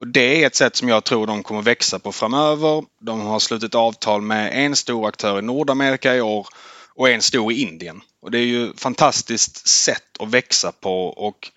Och 0.00 0.08
Det 0.08 0.42
är 0.42 0.46
ett 0.46 0.56
sätt 0.56 0.76
som 0.76 0.88
jag 0.88 1.04
tror 1.04 1.26
de 1.26 1.42
kommer 1.42 1.62
växa 1.62 1.98
på 1.98 2.12
framöver. 2.12 2.84
De 3.00 3.20
har 3.20 3.38
slutit 3.38 3.74
avtal 3.74 4.22
med 4.22 4.64
en 4.66 4.76
stor 4.76 5.08
aktör 5.08 5.38
i 5.38 5.42
Nordamerika 5.42 6.16
i 6.16 6.20
år 6.20 6.46
och 6.94 7.10
en 7.10 7.22
stor 7.22 7.52
i 7.52 7.62
Indien. 7.62 8.00
Och 8.22 8.30
Det 8.30 8.38
är 8.38 8.46
ju 8.46 8.70
ett 8.70 8.80
fantastiskt 8.80 9.68
sätt 9.68 10.16
att 10.18 10.30
växa 10.30 10.72
på 10.72 11.06
och 11.06 11.50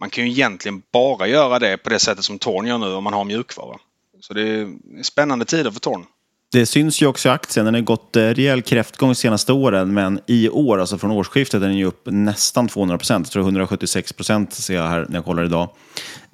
man 0.00 0.10
kan 0.10 0.24
ju 0.24 0.30
egentligen 0.30 0.82
bara 0.92 1.26
göra 1.26 1.58
det 1.58 1.76
på 1.76 1.90
det 1.90 1.98
sättet 1.98 2.24
som 2.24 2.38
Torn 2.38 2.66
gör 2.66 2.78
nu 2.78 2.86
om 2.86 3.04
man 3.04 3.12
har 3.12 3.24
mjukvara. 3.24 3.76
Så 4.20 4.34
det 4.34 4.42
är 4.42 4.68
spännande 5.02 5.44
tider 5.44 5.70
för 5.70 5.80
Torn. 5.80 6.06
Det 6.52 6.66
syns 6.66 7.02
ju 7.02 7.06
också 7.06 7.28
i 7.28 7.32
aktien. 7.32 7.64
Den 7.64 7.74
har 7.74 7.80
gått 7.80 8.16
eh, 8.16 8.22
rejäl 8.22 8.62
kräftgång 8.62 9.08
de 9.08 9.14
senaste 9.14 9.52
åren, 9.52 9.94
men 9.94 10.20
i 10.26 10.48
år, 10.48 10.78
alltså 10.78 10.98
från 10.98 11.10
årsskiftet, 11.10 11.62
är 11.62 11.66
den 11.66 11.76
ju 11.76 11.84
upp 11.84 12.02
nästan 12.06 12.68
200 12.68 12.98
procent. 12.98 13.26
Jag 13.26 13.32
tror 13.32 13.42
176 13.42 14.12
procent 14.12 14.54
ser 14.54 14.74
jag 14.74 14.88
här 14.88 15.06
när 15.08 15.14
jag 15.14 15.24
kollar 15.24 15.44
idag. 15.44 15.68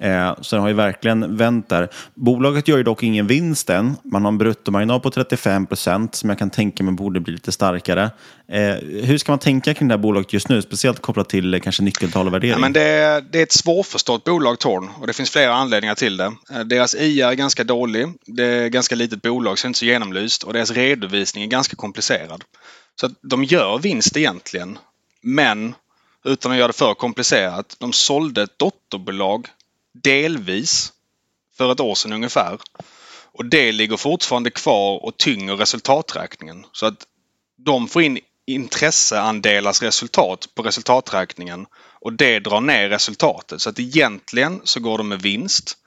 Eh, 0.01 0.33
så 0.41 0.55
den 0.55 0.61
har 0.61 0.69
ju 0.69 0.75
verkligen 0.75 1.37
vänt 1.37 1.69
där. 1.69 1.89
Bolaget 2.13 2.67
gör 2.67 2.77
ju 2.77 2.83
dock 2.83 3.03
ingen 3.03 3.27
vinst 3.27 3.69
än. 3.69 3.95
Man 4.03 4.21
har 4.21 4.31
en 4.31 4.37
bruttomarginal 4.37 4.99
på 4.99 5.11
35 5.11 5.65
procent 5.65 6.15
som 6.15 6.29
jag 6.29 6.39
kan 6.39 6.49
tänka 6.49 6.83
mig 6.83 6.93
borde 6.93 7.19
bli 7.19 7.33
lite 7.33 7.51
starkare. 7.51 8.11
Eh, 8.51 8.75
hur 9.03 9.17
ska 9.17 9.31
man 9.31 9.39
tänka 9.39 9.73
kring 9.73 9.87
det 9.87 9.93
här 9.93 9.99
bolaget 9.99 10.33
just 10.33 10.49
nu? 10.49 10.61
Speciellt 10.61 10.99
kopplat 10.99 11.29
till 11.29 11.53
eh, 11.53 11.59
kanske 11.59 11.83
nyckeltal 11.83 12.27
och 12.27 12.33
värdering. 12.33 12.51
Ja, 12.51 12.59
men 12.59 12.73
det, 12.73 12.81
är, 12.81 13.21
det 13.21 13.39
är 13.39 13.43
ett 13.43 13.51
svårförstått 13.51 14.23
bolag, 14.23 14.59
Torn. 14.59 14.89
Och 14.99 15.07
det 15.07 15.13
finns 15.13 15.29
flera 15.29 15.53
anledningar 15.53 15.95
till 15.95 16.17
det. 16.17 16.33
Eh, 16.51 16.59
deras 16.59 16.95
IA 16.95 17.31
är 17.31 17.35
ganska 17.35 17.63
dålig. 17.63 18.07
Det 18.25 18.45
är 18.45 18.65
ett 18.65 18.71
ganska 18.71 18.95
litet 18.95 19.21
bolag 19.21 19.59
så 19.59 19.63
det 19.63 19.67
är 19.67 19.69
inte 19.69 19.79
så 19.79 19.85
genomlyst. 19.85 20.43
Och 20.43 20.53
deras 20.53 20.71
redovisning 20.71 21.43
är 21.43 21.47
ganska 21.47 21.75
komplicerad. 21.75 22.43
Så 22.99 23.05
att 23.05 23.11
de 23.21 23.43
gör 23.43 23.77
vinst 23.77 24.17
egentligen. 24.17 24.77
Men 25.21 25.73
utan 26.25 26.51
att 26.51 26.57
göra 26.57 26.67
det 26.67 26.73
för 26.73 26.93
komplicerat. 26.93 27.75
De 27.79 27.93
sålde 27.93 28.41
ett 28.41 28.59
dotterbolag 28.59 29.47
delvis 29.93 30.93
för 31.57 31.71
ett 31.71 31.79
år 31.79 31.95
sedan 31.95 32.13
ungefär. 32.13 32.59
Och 33.33 33.45
det 33.45 33.71
ligger 33.71 33.97
fortfarande 33.97 34.49
kvar 34.51 35.05
och 35.05 35.17
tynger 35.17 35.55
resultaträkningen. 35.55 36.65
Så 36.71 36.85
att 36.85 37.05
de 37.57 37.87
får 37.87 38.01
in 38.01 38.19
intresseandelars 38.47 39.81
resultat 39.81 40.47
på 40.55 40.63
resultaträkningen 40.63 41.65
och 41.75 42.13
det 42.13 42.39
drar 42.39 42.61
ner 42.61 42.89
resultatet. 42.89 43.61
Så 43.61 43.69
att 43.69 43.79
egentligen 43.79 44.61
så 44.63 44.79
går 44.79 44.97
de 44.97 45.07
med 45.07 45.21
vinst. 45.21 45.77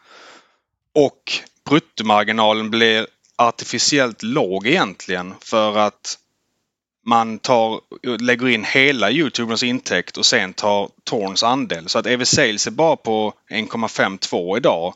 Och 0.95 1.33
bruttomarginalen 1.69 2.71
blir 2.71 3.07
artificiellt 3.37 4.23
låg 4.23 4.67
egentligen 4.67 5.35
för 5.41 5.79
att 5.79 6.19
man 7.07 7.39
tar, 7.39 7.81
lägger 8.23 8.49
in 8.49 8.65
hela 8.65 9.11
Youtubers 9.11 9.63
intäkt 9.63 10.17
och 10.17 10.27
sen 10.27 10.53
tar 10.53 10.89
Torns 11.05 11.43
andel. 11.43 11.89
Så 11.89 11.99
att 11.99 12.07
EV 12.07 12.25
Sales 12.25 12.67
är 12.67 12.71
bara 12.71 12.97
på 12.97 13.33
1,52 13.51 14.57
idag. 14.57 14.95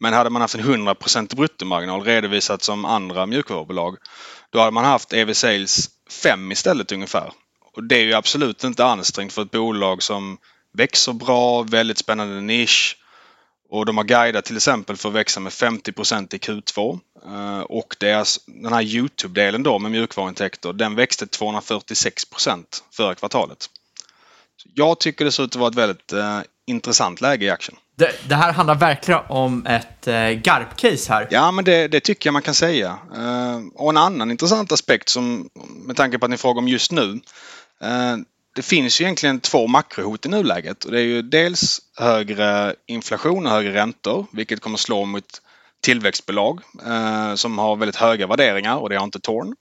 Men 0.00 0.12
hade 0.12 0.30
man 0.30 0.42
haft 0.42 0.54
en 0.54 0.60
100% 0.60 1.36
bruttomarginal 1.36 2.02
redovisat 2.02 2.62
som 2.62 2.84
andra 2.84 3.26
mjukvarubolag 3.26 3.96
då 4.50 4.58
hade 4.58 4.70
man 4.70 4.84
haft 4.84 5.12
EV 5.12 5.32
Sales 5.32 5.90
5 6.22 6.52
istället 6.52 6.92
ungefär. 6.92 7.32
Och 7.74 7.84
det 7.84 7.96
är 7.96 8.04
ju 8.04 8.14
absolut 8.14 8.64
inte 8.64 8.84
ansträngt 8.84 9.32
för 9.32 9.42
ett 9.42 9.50
bolag 9.50 10.02
som 10.02 10.38
växer 10.72 11.12
bra, 11.12 11.62
väldigt 11.62 11.98
spännande 11.98 12.40
nisch 12.40 12.96
och 13.70 13.86
de 13.86 13.96
har 13.96 14.04
guidat 14.04 14.44
till 14.44 14.56
exempel 14.56 14.96
för 14.96 15.08
att 15.08 15.14
växa 15.14 15.40
med 15.40 15.52
50% 15.52 16.34
i 16.34 16.38
Q2. 16.38 17.00
Eh, 17.26 17.60
och 17.60 17.96
deras, 18.00 18.40
den 18.46 18.72
här 18.72 18.82
Youtube-delen 18.82 19.62
då 19.62 19.78
med 19.78 19.90
mjukvaruintäkter, 19.90 20.72
den 20.72 20.94
växte 20.94 21.24
246% 21.24 22.64
förra 22.92 23.14
kvartalet. 23.14 23.70
Så 24.56 24.68
jag 24.74 25.00
tycker 25.00 25.24
det 25.24 25.32
ser 25.32 25.42
ut 25.42 25.50
att 25.50 25.60
vara 25.60 25.70
ett 25.70 25.74
väldigt 25.74 26.12
eh, 26.12 26.40
intressant 26.66 27.20
läge 27.20 27.46
i 27.46 27.50
aktien. 27.50 27.78
Det, 27.96 28.28
det, 28.28 28.34
här 28.34 28.52
handlar 28.52 28.74
verkligen 28.74 29.20
om 29.28 29.66
ett 29.66 30.06
eh, 30.06 30.14
GARP-case 30.14 31.08
här. 31.08 31.28
Ja, 31.30 31.50
men 31.50 31.64
det, 31.64 31.88
det, 31.88 32.00
tycker 32.00 32.28
jag 32.28 32.32
man 32.32 32.42
kan 32.42 32.54
säga. 32.54 32.98
Eh, 33.16 33.60
och 33.74 33.90
en 33.90 33.96
annan 33.96 34.30
intressant 34.30 34.72
aspekt 34.72 35.08
som, 35.08 35.48
med 35.86 35.96
tanke 35.96 36.18
på 36.18 36.26
att 36.26 36.30
ni 36.30 36.36
frågar 36.36 36.58
om 36.58 36.68
just 36.68 36.92
nu. 36.92 37.20
Det 38.58 38.62
finns 38.62 39.00
ju 39.00 39.04
egentligen 39.04 39.40
två 39.40 39.66
makrohot 39.66 40.26
i 40.26 40.28
nuläget. 40.28 40.84
Och 40.84 40.92
det 40.92 41.00
är 41.00 41.04
ju 41.04 41.22
dels 41.22 41.80
högre 41.96 42.74
inflation 42.86 43.46
och 43.46 43.52
högre 43.52 43.74
räntor, 43.74 44.26
vilket 44.32 44.60
kommer 44.60 44.76
slå 44.76 45.04
mot 45.04 45.42
tillväxtbolag 45.80 46.60
eh, 46.86 47.34
som 47.34 47.58
har 47.58 47.76
väldigt 47.76 47.96
höga 47.96 48.26
värderingar 48.26 48.76
och 48.76 48.88
det 48.88 48.96
har 48.96 49.04
inte 49.04 49.20
Torn. 49.20 49.54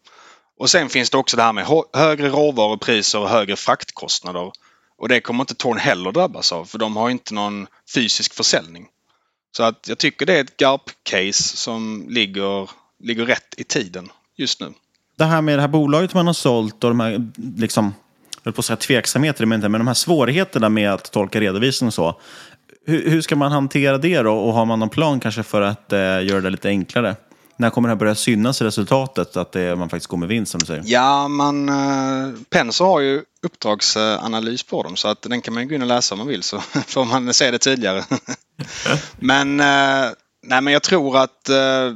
Och 0.60 0.70
sen 0.70 0.90
finns 0.90 1.10
det 1.10 1.18
också 1.18 1.38
det 1.38 1.44
här 1.44 1.54
med 1.54 1.66
högre 1.94 2.30
råvarupriser 2.30 3.20
och 3.20 3.30
högre 3.30 3.56
fraktkostnader. 3.56 4.52
Och 4.98 5.10
det 5.10 5.20
kommer 5.20 5.44
inte 5.44 5.56
Torn 5.56 5.78
heller 5.78 6.12
drabbas 6.12 6.52
av 6.52 6.66
för 6.66 6.78
de 6.78 6.96
har 6.96 7.10
inte 7.10 7.34
någon 7.34 7.68
fysisk 7.94 8.34
försäljning. 8.34 8.88
Så 9.58 9.64
att 9.64 9.88
jag 9.88 9.98
tycker 9.98 10.26
det 10.26 10.38
är 10.38 10.42
ett 10.42 10.58
GARP-case 10.58 11.58
som 11.58 12.06
ligger, 12.10 12.70
ligger 13.04 13.26
rätt 13.26 13.54
i 13.58 13.64
tiden 13.64 14.10
just 14.36 14.62
nu. 14.62 14.74
Det 15.18 15.26
här 15.26 15.42
med 15.42 15.58
det 15.58 15.62
här 15.62 15.68
bolaget 15.68 16.14
man 16.14 16.28
har 16.28 16.34
sålt 16.34 16.84
och 16.84 16.90
de 16.90 17.00
här 17.00 17.32
liksom 17.58 17.94
höll 18.48 18.54
på 18.54 18.60
att 18.60 18.66
säga 18.66 18.78
tveksamheter, 18.78 19.46
men 19.46 19.62
de 19.62 19.88
här 19.88 19.94
svårigheterna 19.94 20.70
med 20.70 20.94
att 20.94 21.12
tolka 21.12 21.40
redovisning 21.40 21.88
och 21.88 21.94
så. 21.94 22.20
Hur, 22.86 23.10
hur 23.10 23.22
ska 23.22 23.36
man 23.36 23.52
hantera 23.52 23.98
det 23.98 24.22
då? 24.22 24.34
Och 24.34 24.54
har 24.54 24.66
man 24.66 24.80
någon 24.80 24.90
plan 24.90 25.20
kanske 25.20 25.44
för 25.44 25.62
att 25.62 25.94
eh, 25.94 26.00
göra 26.00 26.42
det 26.42 26.50
lite 26.50 26.68
enklare? 26.68 27.16
När 27.58 27.70
kommer 27.70 27.90
det 27.90 27.96
här 27.96 28.00
börja 28.00 28.16
synas 28.16 28.62
i 28.62 28.66
resultatet, 28.66 29.38
att 29.38 29.52
det, 29.52 29.76
man 29.76 29.90
faktiskt 29.90 30.08
går 30.08 30.18
med 30.18 30.30
vinst 30.30 30.52
som 30.52 30.60
du 30.60 30.66
säger? 30.66 30.84
Ja, 30.86 31.28
man, 31.28 31.70
eh, 31.70 32.34
Penser 32.50 32.86
har 32.86 33.00
ju 33.00 33.24
uppdragsanalys 33.42 34.64
på 34.64 34.84
dem 34.84 34.96
så 34.96 35.08
att 35.08 35.22
den 35.22 35.42
kan 35.42 35.54
man 35.54 35.68
gå 35.68 35.76
in 35.76 35.82
och 35.82 35.88
läsa 35.88 36.16
om 36.16 36.20
man 36.20 36.28
vill 36.28 36.44
så 36.44 36.60
får 36.88 37.06
man 37.06 37.34
se 37.34 37.52
det 37.52 37.58
tidigare. 37.58 38.04
men, 39.20 39.60
eh, 39.60 40.10
nej, 40.44 40.62
men 40.62 40.74
jag 40.74 40.84
tror 40.84 41.18
att 41.18 41.50
eh, 41.50 41.92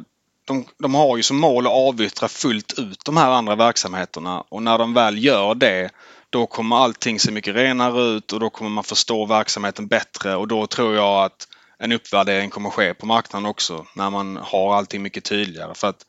de, 0.48 0.66
de 0.80 0.96
har 0.96 1.18
ju 1.18 1.24
som 1.24 1.38
mål 1.38 1.68
att 1.68 1.74
avyttra 1.74 2.28
fullt 2.28 2.80
ut 2.80 3.00
de 3.06 3.18
här 3.18 3.32
andra 3.32 3.56
verksamheterna 3.56 4.44
och 4.50 4.64
när 4.64 4.78
de 4.78 4.94
väl 4.94 5.24
gör 5.24 5.56
det 5.56 5.90
då 6.32 6.46
kommer 6.46 6.76
allting 6.76 7.20
se 7.20 7.32
mycket 7.32 7.56
renare 7.56 8.02
ut 8.04 8.34
och 8.34 8.39
då 8.39 8.50
kommer 8.50 8.70
man 8.70 8.84
förstå 8.84 9.26
verksamheten 9.26 9.88
bättre 9.88 10.36
och 10.36 10.48
då 10.48 10.67
tror 10.67 10.96
jag 10.96 11.26
att 11.26 11.48
en 11.78 11.91
uppvärdering 11.91 12.50
kommer 12.50 12.70
ske 12.70 12.94
på 12.94 13.06
marknaden 13.06 13.46
också 13.46 13.86
när 13.96 14.10
man 14.10 14.38
har 14.38 14.76
allting 14.76 15.02
mycket 15.02 15.24
tydligare. 15.24 15.76
För 15.76 15.88
att 15.88 16.06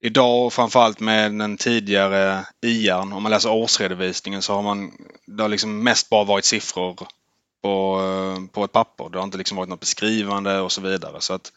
idag 0.00 0.52
framförallt 0.52 1.00
med 1.00 1.32
den 1.32 1.56
tidigare 1.56 2.46
IAN, 2.62 3.12
om 3.12 3.22
man 3.22 3.30
läser 3.30 3.50
årsredovisningen 3.50 4.42
så 4.42 4.54
har 4.54 4.62
man 4.62 4.92
det 5.26 5.42
har 5.42 5.48
liksom 5.48 5.82
mest 5.82 6.10
bara 6.10 6.24
varit 6.24 6.44
siffror 6.44 6.98
på, 7.62 8.00
eh, 8.00 8.52
på 8.52 8.64
ett 8.64 8.72
papper. 8.72 9.08
Det 9.08 9.18
har 9.18 9.24
inte 9.24 9.38
liksom 9.38 9.56
varit 9.56 9.68
något 9.68 9.80
beskrivande 9.80 10.60
och 10.60 10.72
så 10.72 10.80
vidare. 10.80 11.20
Så 11.20 11.34
att, 11.34 11.52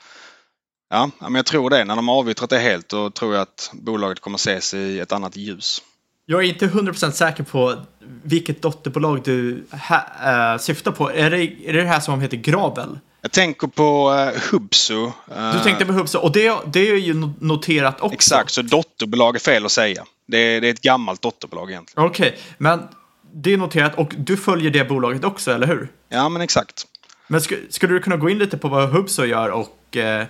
ja, 0.90 1.10
men 1.20 1.36
jag 1.36 1.46
tror 1.46 1.70
det. 1.70 1.84
När 1.84 1.96
de 1.96 2.08
har 2.08 2.16
avyttrat 2.16 2.50
det 2.50 2.60
helt 2.60 2.90
då 2.90 3.10
tror 3.10 3.34
jag 3.34 3.42
att 3.42 3.70
bolaget 3.74 4.20
kommer 4.20 4.36
ses 4.38 4.74
i 4.74 5.00
ett 5.00 5.12
annat 5.12 5.36
ljus. 5.36 5.82
Jag 6.26 6.44
är 6.44 6.48
inte 6.48 6.68
100% 6.68 7.12
säker 7.12 7.44
på 7.44 7.76
vilket 8.24 8.62
dotterbolag 8.62 9.24
du 9.24 9.66
ha, 9.72 10.54
äh, 10.54 10.58
syftar 10.58 10.92
på. 10.92 11.12
Är 11.12 11.30
det, 11.32 11.44
är 11.44 11.74
det 11.74 11.82
det 11.82 11.88
här 11.88 12.00
som 12.00 12.22
heter 12.22 12.38
Gravel? 12.38 13.00
Jag 13.22 13.32
tänker 13.32 13.68
på 13.68 14.12
uh, 14.12 14.42
Hubso. 14.52 15.12
Du 15.54 15.60
tänkte 15.64 15.86
på 15.86 15.94
Hubso 15.94 16.18
och 16.18 16.32
det, 16.32 16.54
det 16.74 16.90
är 16.90 16.98
ju 16.98 17.14
noterat 17.40 18.02
också. 18.02 18.14
Exakt, 18.14 18.52
så 18.52 18.62
dotterbolag 18.62 19.36
är 19.36 19.40
fel 19.40 19.66
att 19.66 19.72
säga. 19.72 20.06
Det 20.28 20.38
är, 20.38 20.62
det 20.62 20.68
är 20.68 20.72
ett 20.72 20.82
gammalt 20.82 21.22
dotterbolag 21.22 21.72
egentligen. 21.72 22.08
Okej, 22.08 22.28
okay, 22.28 22.40
men 22.58 22.88
det 23.34 23.54
är 23.54 23.58
noterat 23.58 23.96
och 23.96 24.14
du 24.18 24.38
följer 24.38 24.72
det 24.72 24.84
bolaget 24.84 25.24
också, 25.24 25.52
eller 25.52 25.68
hur? 25.68 25.92
Ja, 26.10 26.30
men 26.30 26.42
exakt. 26.42 26.88
Men 27.28 27.42
sk 27.42 27.54
skulle 27.70 27.94
du 27.94 28.00
kunna 28.00 28.18
gå 28.18 28.30
in 28.30 28.38
lite 28.38 28.58
på 28.58 28.68
vad 28.68 28.90
Hubso 28.90 29.26
gör 29.26 29.50
och 29.50 29.98
eh, 29.98 30.22
eh, 30.22 30.28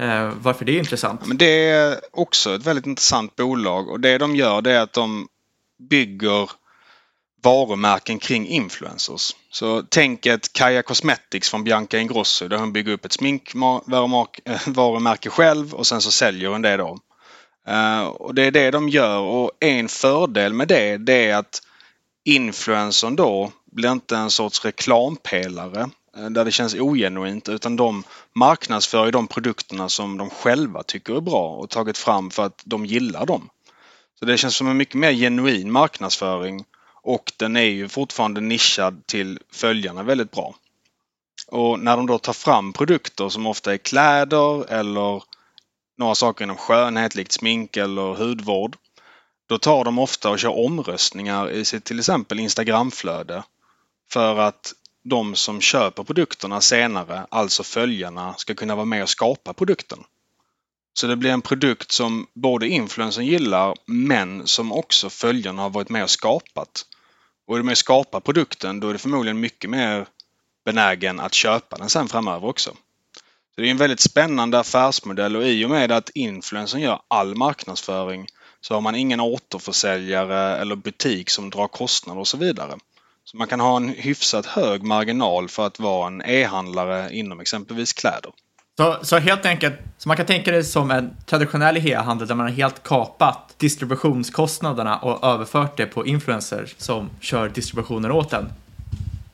Eh, 0.00 0.32
varför 0.40 0.64
det 0.64 0.72
är 0.72 0.78
intressant? 0.78 1.26
Men 1.26 1.36
det 1.36 1.68
är 1.68 2.00
också 2.10 2.54
ett 2.54 2.66
väldigt 2.66 2.86
intressant 2.86 3.36
bolag 3.36 3.88
och 3.88 4.00
det 4.00 4.18
de 4.18 4.36
gör 4.36 4.62
det 4.62 4.72
är 4.72 4.80
att 4.80 4.92
de 4.92 5.28
bygger 5.90 6.50
varumärken 7.42 8.18
kring 8.18 8.46
influencers. 8.46 9.36
Så 9.50 9.82
tänk 9.88 10.26
ett 10.26 10.52
Kaja 10.52 10.82
Cosmetics 10.82 11.50
från 11.50 11.64
Bianca 11.64 11.98
Ingrosso 11.98 12.48
där 12.48 12.58
hon 12.58 12.72
bygger 12.72 12.92
upp 12.92 13.04
ett 13.04 13.12
sminkvarumärke 13.12 15.28
eh, 15.28 15.32
själv 15.32 15.74
och 15.74 15.86
sen 15.86 16.00
så 16.00 16.10
säljer 16.10 16.48
hon 16.48 16.62
det 16.62 16.76
då. 16.76 16.98
Eh, 17.66 18.02
och 18.02 18.34
det 18.34 18.42
är 18.42 18.50
det 18.50 18.70
de 18.70 18.88
gör 18.88 19.18
och 19.18 19.50
en 19.60 19.88
fördel 19.88 20.52
med 20.52 20.68
det, 20.68 20.96
det 20.96 21.30
är 21.30 21.36
att 21.36 21.62
influencern 22.24 23.16
då 23.16 23.52
blir 23.72 23.92
inte 23.92 24.16
en 24.16 24.30
sorts 24.30 24.64
reklampelare 24.64 25.90
Eh, 26.16 26.30
där 26.30 26.44
det 26.44 26.50
känns 26.50 26.74
ogenuint 26.74 27.48
utan 27.48 27.76
de 27.76 28.04
marknadsför 28.32 29.04
ju 29.04 29.10
de 29.10 29.26
produkterna 29.26 29.88
som 29.88 30.18
de 30.18 30.30
själva 30.30 30.82
tycker 30.82 31.16
är 31.16 31.20
bra 31.20 31.56
och 31.56 31.70
tagit 31.70 31.98
fram 31.98 32.30
för 32.30 32.42
att 32.42 32.62
de 32.64 32.86
gillar 32.86 33.26
dem. 33.26 33.50
Så 34.18 34.24
det 34.24 34.36
känns 34.36 34.56
som 34.56 34.68
en 34.68 34.76
mycket 34.76 34.94
mer 34.94 35.12
genuin 35.12 35.72
marknadsföring 35.72 36.64
och 37.02 37.32
den 37.36 37.56
är 37.56 37.60
ju 37.64 37.88
fortfarande 37.88 38.40
nischad 38.40 39.06
till 39.06 39.38
följarna 39.52 40.02
väldigt 40.02 40.30
bra. 40.30 40.54
Och 41.46 41.80
när 41.80 41.96
de 41.96 42.06
då 42.06 42.18
tar 42.18 42.32
fram 42.32 42.72
produkter 42.72 43.28
som 43.28 43.46
ofta 43.46 43.72
är 43.72 43.76
kläder 43.76 44.72
eller 44.72 45.22
några 45.98 46.14
saker 46.14 46.44
inom 46.44 46.56
skönhet 46.56 47.14
likt 47.14 47.32
smink 47.32 47.76
eller 47.76 48.14
hudvård. 48.14 48.76
Då 49.48 49.58
tar 49.58 49.84
de 49.84 49.98
ofta 49.98 50.30
och 50.30 50.38
kör 50.38 50.58
omröstningar 50.58 51.50
i 51.50 51.64
sitt 51.64 51.84
till 51.84 51.98
exempel 51.98 52.40
Instagramflöde 52.40 53.42
för 54.12 54.38
att 54.38 54.72
de 55.04 55.34
som 55.34 55.60
köper 55.60 56.04
produkterna 56.04 56.60
senare, 56.60 57.26
alltså 57.28 57.62
följarna, 57.62 58.34
ska 58.34 58.54
kunna 58.54 58.74
vara 58.74 58.84
med 58.84 59.02
och 59.02 59.08
skapa 59.08 59.52
produkten. 59.52 59.98
Så 60.92 61.06
det 61.06 61.16
blir 61.16 61.30
en 61.30 61.42
produkt 61.42 61.92
som 61.92 62.26
både 62.34 62.68
influencern 62.68 63.26
gillar 63.26 63.74
men 63.86 64.46
som 64.46 64.72
också 64.72 65.10
följarna 65.10 65.62
har 65.62 65.70
varit 65.70 65.88
med 65.88 66.02
och 66.02 66.10
skapat. 66.10 66.84
Och 67.46 67.54
är 67.54 67.58
du 67.58 67.64
med 67.64 67.72
och 67.72 67.78
skapar 67.78 68.20
produkten 68.20 68.80
då 68.80 68.88
är 68.88 68.92
du 68.92 68.98
förmodligen 68.98 69.40
mycket 69.40 69.70
mer 69.70 70.06
benägen 70.64 71.20
att 71.20 71.34
köpa 71.34 71.76
den 71.76 71.88
sen 71.88 72.08
framöver 72.08 72.48
också. 72.48 72.70
Så 73.54 73.60
Det 73.60 73.66
är 73.66 73.70
en 73.70 73.76
väldigt 73.76 74.00
spännande 74.00 74.58
affärsmodell 74.58 75.36
och 75.36 75.46
i 75.46 75.64
och 75.64 75.70
med 75.70 75.92
att 75.92 76.10
influencern 76.10 76.80
gör 76.80 77.02
all 77.08 77.34
marknadsföring 77.34 78.26
så 78.60 78.74
har 78.74 78.80
man 78.80 78.94
ingen 78.94 79.20
återförsäljare 79.20 80.56
eller 80.56 80.76
butik 80.76 81.30
som 81.30 81.50
drar 81.50 81.68
kostnader 81.68 82.20
och 82.20 82.28
så 82.28 82.36
vidare. 82.36 82.78
Så 83.30 83.36
man 83.36 83.46
kan 83.46 83.60
ha 83.60 83.76
en 83.76 83.88
hyfsat 83.88 84.46
hög 84.46 84.82
marginal 84.82 85.48
för 85.48 85.66
att 85.66 85.80
vara 85.80 86.06
en 86.06 86.22
e-handlare 86.22 87.14
inom 87.16 87.40
exempelvis 87.40 87.92
kläder. 87.92 88.32
Så, 88.76 88.98
så 89.02 89.18
helt 89.18 89.46
enkelt, 89.46 89.74
så 89.98 90.08
man 90.08 90.16
kan 90.16 90.26
tänka 90.26 90.50
det 90.50 90.64
som 90.64 90.90
en 90.90 91.16
traditionell 91.26 91.76
e-handel 91.86 92.28
där 92.28 92.34
man 92.34 92.46
har 92.46 92.52
helt 92.52 92.82
kapat 92.82 93.54
distributionskostnaderna 93.58 94.98
och 94.98 95.24
överfört 95.24 95.76
det 95.76 95.86
på 95.86 96.06
influencers 96.06 96.74
som 96.78 97.10
kör 97.20 97.48
distributionen 97.48 98.10
åt 98.10 98.32
en. 98.32 98.52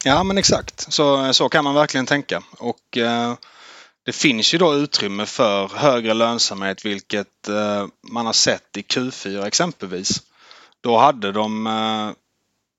Ja 0.04 0.22
men 0.22 0.38
exakt, 0.38 0.92
så, 0.92 1.32
så 1.32 1.48
kan 1.48 1.64
man 1.64 1.74
verkligen 1.74 2.06
tänka. 2.06 2.42
Och 2.58 2.98
eh, 2.98 3.34
det 4.06 4.12
finns 4.12 4.54
ju 4.54 4.58
då 4.58 4.74
utrymme 4.74 5.26
för 5.26 5.68
högre 5.74 6.14
lönsamhet 6.14 6.84
vilket 6.84 7.48
eh, 7.48 7.86
man 8.10 8.26
har 8.26 8.32
sett 8.32 8.76
i 8.76 8.80
Q4 8.80 9.46
exempelvis. 9.46 10.22
Då 10.80 10.98
hade 10.98 11.32
de 11.32 11.66
eh, 11.66 12.10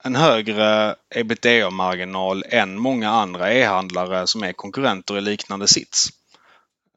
en 0.08 0.16
högre 0.16 0.96
ebitda-marginal 1.16 2.44
än 2.50 2.78
många 2.78 3.10
andra 3.10 3.54
e-handlare 3.54 4.28
som 4.28 4.44
är 4.44 4.54
konkurrenter 4.54 5.18
i 5.18 5.22
liknande 5.22 5.68
sits. 5.68 6.10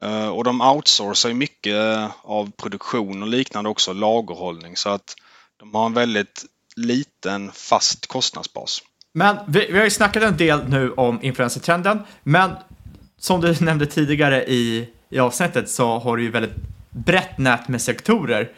Eh, 0.02 0.28
och 0.28 0.44
de 0.44 0.60
outsourcar 0.60 1.34
mycket 1.34 2.10
av 2.22 2.50
produktion 2.50 3.22
och 3.22 3.28
liknande 3.28 3.70
också, 3.70 3.92
lagerhållning. 3.92 4.76
Så 4.76 4.88
att 4.88 5.14
de 5.60 5.74
har 5.74 5.86
en 5.86 5.94
väldigt 5.94 6.44
liten 6.76 7.52
fast 7.52 8.06
kostnadsbas. 8.06 8.82
Men 9.12 9.36
vi, 9.48 9.66
vi 9.72 9.78
har 9.78 9.84
ju 9.84 9.90
snackat 9.90 10.22
en 10.22 10.36
del 10.36 10.68
nu 10.68 10.92
om 10.92 11.22
influencertrenden, 11.22 12.02
men 12.22 12.50
som 13.18 13.40
du 13.40 13.54
nämnde 13.60 13.86
tidigare 13.86 14.44
i, 14.44 14.88
i 15.08 15.18
avsnittet 15.18 15.70
så 15.70 15.98
har 15.98 16.16
du 16.16 16.22
ju 16.22 16.30
väldigt 16.30 16.54
brett 16.90 17.38
nät 17.38 17.68
med 17.68 17.82
sektorer. 17.82 18.50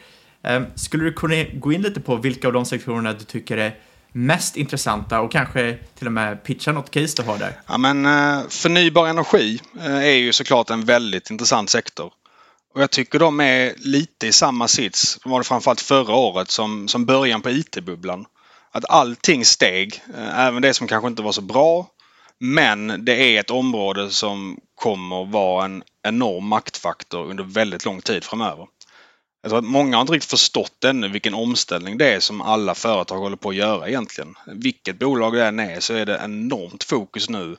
Ehm, 0.43 0.67
skulle 0.75 1.05
du 1.05 1.13
kunna 1.13 1.45
gå 1.55 1.73
in 1.73 1.83
lite 1.83 2.01
på 2.01 2.17
vilka 2.17 2.47
av 2.47 2.53
de 2.53 2.65
sektorerna 2.65 3.13
du 3.13 3.25
tycker 3.25 3.57
är 3.57 3.77
mest 4.13 4.57
intressanta 4.57 5.21
och 5.21 5.33
kanske 5.33 5.79
till 5.99 6.07
och 6.07 6.13
med 6.13 6.45
pitcha 6.45 6.73
något 6.73 6.91
case 6.91 7.15
du 7.17 7.23
har 7.23 7.39
där? 7.39 7.61
Ja, 7.67 7.79
men 7.79 8.07
eh, 8.07 8.49
förnybar 8.49 9.07
energi 9.07 9.61
eh, 9.81 9.97
är 9.97 10.17
ju 10.17 10.33
såklart 10.33 10.71
en 10.71 10.85
väldigt 10.85 11.31
intressant 11.31 11.71
sektor. 11.71 12.13
Och 12.75 12.83
jag 12.83 12.91
tycker 12.91 13.19
de 13.19 13.41
är 13.41 13.73
lite 13.77 14.27
i 14.27 14.33
samma 14.33 14.69
sits, 14.69 15.19
de 15.23 15.33
var 15.33 15.41
det 15.41 15.45
framförallt 15.45 15.81
förra 15.81 16.15
året, 16.15 16.51
som, 16.51 16.89
som 16.89 17.05
början 17.05 17.43
på 17.43 17.51
IT-bubblan. 17.51 18.25
Att 18.73 18.85
allting 18.91 19.45
steg, 19.45 20.03
eh, 20.19 20.39
även 20.39 20.63
det 20.63 20.75
som 20.75 20.87
kanske 20.87 21.09
inte 21.09 21.23
var 21.23 21.33
så 21.33 21.41
bra 21.41 21.87
men 22.45 23.05
det 23.05 23.37
är 23.37 23.41
ett 23.41 23.51
område 23.51 24.11
som 24.11 24.59
kommer 24.75 25.25
vara 25.25 25.65
en 25.65 25.83
enorm 26.03 26.47
maktfaktor 26.47 27.31
under 27.31 27.45
väldigt 27.45 27.85
lång 27.85 28.01
tid 28.01 28.25
framöver. 28.25 28.67
Jag 29.43 29.51
tror 29.51 29.59
att 29.59 29.65
många 29.65 29.97
har 29.97 30.01
inte 30.01 30.13
riktigt 30.13 30.31
förstått 30.31 30.85
ännu 30.85 31.09
vilken 31.09 31.35
omställning 31.35 31.99
det 31.99 32.15
är 32.15 32.21
som 32.21 32.41
alla 32.41 32.75
företag 32.75 33.19
håller 33.19 33.37
på 33.37 33.49
att 33.49 33.55
göra 33.55 33.89
egentligen. 33.89 34.35
Vilket 34.47 34.99
bolag 34.99 35.33
det 35.33 35.47
än 35.47 35.61
är 35.61 35.81
så 35.81 35.95
är 35.95 36.07
det 36.07 36.21
enormt 36.25 36.85
fokus 36.85 37.29
nu 37.29 37.57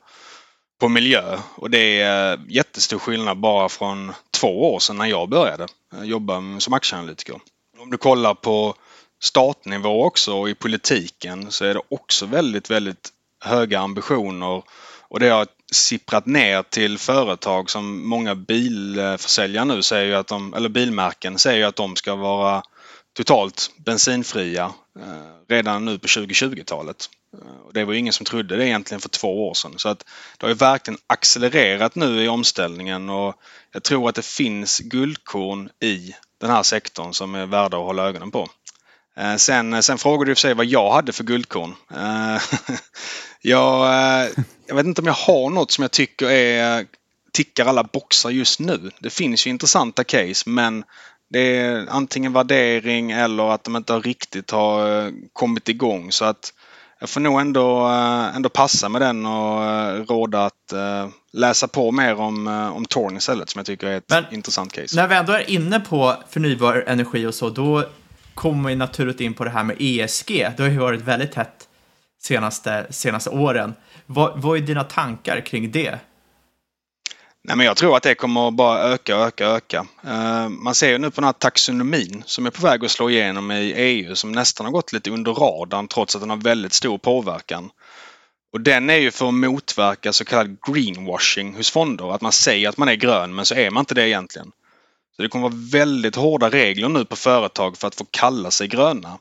på 0.80 0.90
miljö 0.90 1.38
och 1.56 1.70
det 1.70 2.02
är 2.02 2.34
eh, 2.34 2.40
jättestor 2.48 3.00
skillnad 3.00 3.38
bara 3.38 3.70
från 3.70 4.14
två 4.32 4.74
år 4.74 4.80
sedan 4.80 4.98
när 4.98 5.06
jag 5.06 5.30
började 5.30 5.68
eh, 5.94 6.04
jobba 6.04 6.60
som 6.60 6.74
aktieanalytiker. 6.74 7.40
Om 7.80 7.90
du 7.90 7.98
kollar 7.98 8.34
på 8.34 8.76
statnivå 9.22 10.04
också 10.04 10.34
och 10.34 10.50
i 10.50 10.56
politiken 10.56 11.52
så 11.52 11.66
är 11.66 11.74
det 11.74 11.82
också 11.90 12.26
väldigt, 12.26 12.70
väldigt 12.70 13.10
höga 13.42 13.80
ambitioner 13.80 14.64
och 15.08 15.20
det 15.20 15.30
har 15.30 15.48
sipprat 15.74 16.26
ner 16.26 16.64
till 16.64 16.98
företag 16.98 17.70
som 17.70 18.08
många 18.08 18.36
bilförsäljare 18.36 19.66
nu 19.66 19.82
säger 19.84 20.16
att 20.16 20.28
de, 20.28 20.54
eller 20.54 20.70
bilmärken 20.70 21.40
säger 21.40 21.68
att 21.68 21.76
de 21.76 21.96
ska 21.96 22.16
vara 22.16 22.64
totalt 23.14 23.72
bensinfria 23.78 24.74
eh, 25.00 25.34
redan 25.50 25.86
nu 25.86 26.00
på 26.00 26.08
2020-talet. 26.08 27.10
Eh, 27.34 27.74
det 27.74 27.86
var 27.86 27.94
ingen 27.94 28.14
som 28.14 28.26
trodde 28.26 28.56
det 28.56 28.68
egentligen 28.68 29.02
för 29.02 29.10
två 29.10 29.48
år 29.50 29.54
sedan. 29.54 29.74
Så 29.78 29.90
att 29.90 30.00
det 30.38 30.46
har 30.46 30.50
ju 30.50 30.56
verkligen 30.56 31.00
accelererat 31.08 31.96
nu 31.96 32.24
i 32.24 32.28
omställningen 32.28 33.10
och 33.10 33.36
jag 33.72 33.84
tror 33.84 34.10
att 34.10 34.16
det 34.16 34.26
finns 34.26 34.80
guldkorn 34.80 35.70
i 35.82 36.16
den 36.42 36.50
här 36.50 36.64
sektorn 36.64 37.14
som 37.14 37.36
är 37.36 37.46
värda 37.46 37.78
att 37.78 37.86
hålla 37.86 38.08
ögonen 38.08 38.32
på. 38.32 38.48
Eh, 39.18 39.36
sen, 39.36 39.84
sen 39.84 39.98
frågade 39.98 40.32
du 40.32 40.36
för 40.36 40.40
sig 40.40 40.54
vad 40.54 40.66
jag 40.66 40.92
hade 40.92 41.12
för 41.12 41.24
guldkorn. 41.24 41.76
Jag, 43.46 43.86
eh, 43.86 44.30
jag 44.68 44.76
vet 44.76 44.86
inte 44.86 45.02
om 45.02 45.08
jag 45.08 45.14
har 45.14 45.50
något 45.50 45.72
som 45.72 45.82
jag 45.82 45.92
tycker 45.92 46.30
är 46.30 46.86
tickar 47.32 47.66
alla 47.66 47.84
boxar 47.84 48.30
just 48.30 48.60
nu. 48.60 48.92
Det 49.00 49.10
finns 49.10 49.48
ju 49.48 49.50
intressanta 49.50 50.04
case 50.04 50.50
men 50.50 50.84
det 51.30 51.58
är 51.58 51.88
antingen 51.90 52.34
värdering 52.34 53.12
eller 53.12 53.50
att 53.50 53.64
de 53.64 53.76
inte 53.76 53.94
riktigt 53.94 54.52
har 54.52 55.06
eh, 55.06 55.12
kommit 55.34 55.70
igång 55.70 56.12
så 56.12 56.26
att 56.26 56.54
jag 57.00 57.10
får 57.10 57.22
nog 57.22 57.42
ändå, 57.42 57.88
eh, 57.88 58.36
ändå 58.36 58.50
passa 58.50 58.90
med 58.90 59.02
den 59.02 59.26
och 59.26 60.10
råda 60.10 60.46
att 60.46 60.74
läsa 61.34 61.68
på 61.68 61.92
mer 61.92 62.20
om, 62.20 62.48
om 62.48 62.86
Torn 62.86 63.18
istället 63.18 63.50
som 63.50 63.60
jag 63.60 63.66
tycker 63.66 63.88
är 63.88 63.98
ett 63.98 64.10
Men 64.10 64.24
intressant 64.32 64.74
case. 64.74 64.96
När 64.96 65.08
vi 65.08 65.16
ändå 65.16 65.34
är 65.34 65.50
inne 65.50 65.80
på 65.80 66.16
förnybar 66.30 66.84
energi 66.88 67.26
och 67.26 67.34
så, 67.34 67.50
då 67.50 67.86
kommer 68.34 68.70
vi 68.70 68.76
naturligt 68.76 69.22
in 69.22 69.34
på 69.34 69.44
det 69.44 69.50
här 69.50 69.64
med 69.64 69.76
ESG. 69.80 70.28
Det 70.58 70.60
har 70.60 70.70
ju 70.70 70.78
varit 70.78 71.02
väldigt 71.02 71.36
hett 71.36 71.68
senaste, 72.22 72.88
senaste 72.90 73.30
åren. 73.30 73.74
Vad, 74.06 74.42
vad 74.42 74.58
är 74.58 74.62
dina 74.62 74.84
tankar 74.84 75.42
kring 75.42 75.72
det? 75.72 76.00
Nej, 77.48 77.58
men 77.58 77.66
jag 77.66 77.78
tror 77.78 77.98
att 77.98 78.04
det 78.04 78.16
kommer 78.16 78.52
bara 78.52 78.80
öka, 78.80 79.16
öka, 79.16 79.48
öka. 79.48 79.86
Eh, 80.08 80.50
man 80.50 80.76
ser 80.76 80.90
ju 80.90 80.98
nu 80.98 81.12
på 81.12 81.22
den 81.22 81.26
här 81.26 81.34
taxonomin 81.34 82.24
som 82.26 82.46
är 82.46 82.50
på 82.50 82.62
väg 82.62 82.86
att 82.86 82.92
slå 82.92 83.10
igenom 83.10 83.52
i 83.52 83.74
EU 83.74 84.16
som 84.16 84.32
nästan 84.32 84.66
har 84.66 84.72
gått 84.72 84.94
lite 84.94 85.12
under 85.12 85.34
radarn 85.34 85.88
trots 85.88 86.16
att 86.16 86.22
den 86.22 86.30
har 86.30 86.38
väldigt 86.38 86.74
stor 86.74 86.98
påverkan. 86.98 87.70
Och 88.54 88.62
den 88.62 88.90
är 88.90 88.98
ju 88.98 89.12
för 89.12 89.28
att 89.28 89.34
motverka 89.34 90.14
så 90.14 90.26
kallad 90.26 90.58
greenwashing 90.68 91.56
hos 91.56 91.72
fonder. 91.72 92.16
Att 92.16 92.22
man 92.22 92.32
säger 92.32 92.70
att 92.70 92.78
man 92.78 92.90
är 92.90 92.96
grön 92.96 93.36
men 93.36 93.46
så 93.46 93.56
är 93.56 93.72
man 93.72 93.82
inte 93.82 93.96
det 93.96 94.08
egentligen. 94.08 94.52
Så 95.16 95.22
det 95.22 95.30
kommer 95.30 95.50
vara 95.50 95.62
väldigt 95.72 96.16
hårda 96.16 96.50
regler 96.50 96.90
nu 96.90 97.06
på 97.06 97.16
företag 97.16 97.78
för 97.78 97.88
att 97.88 97.96
få 97.96 98.06
kalla 98.12 98.52
sig 98.52 98.68
gröna. 98.68 99.18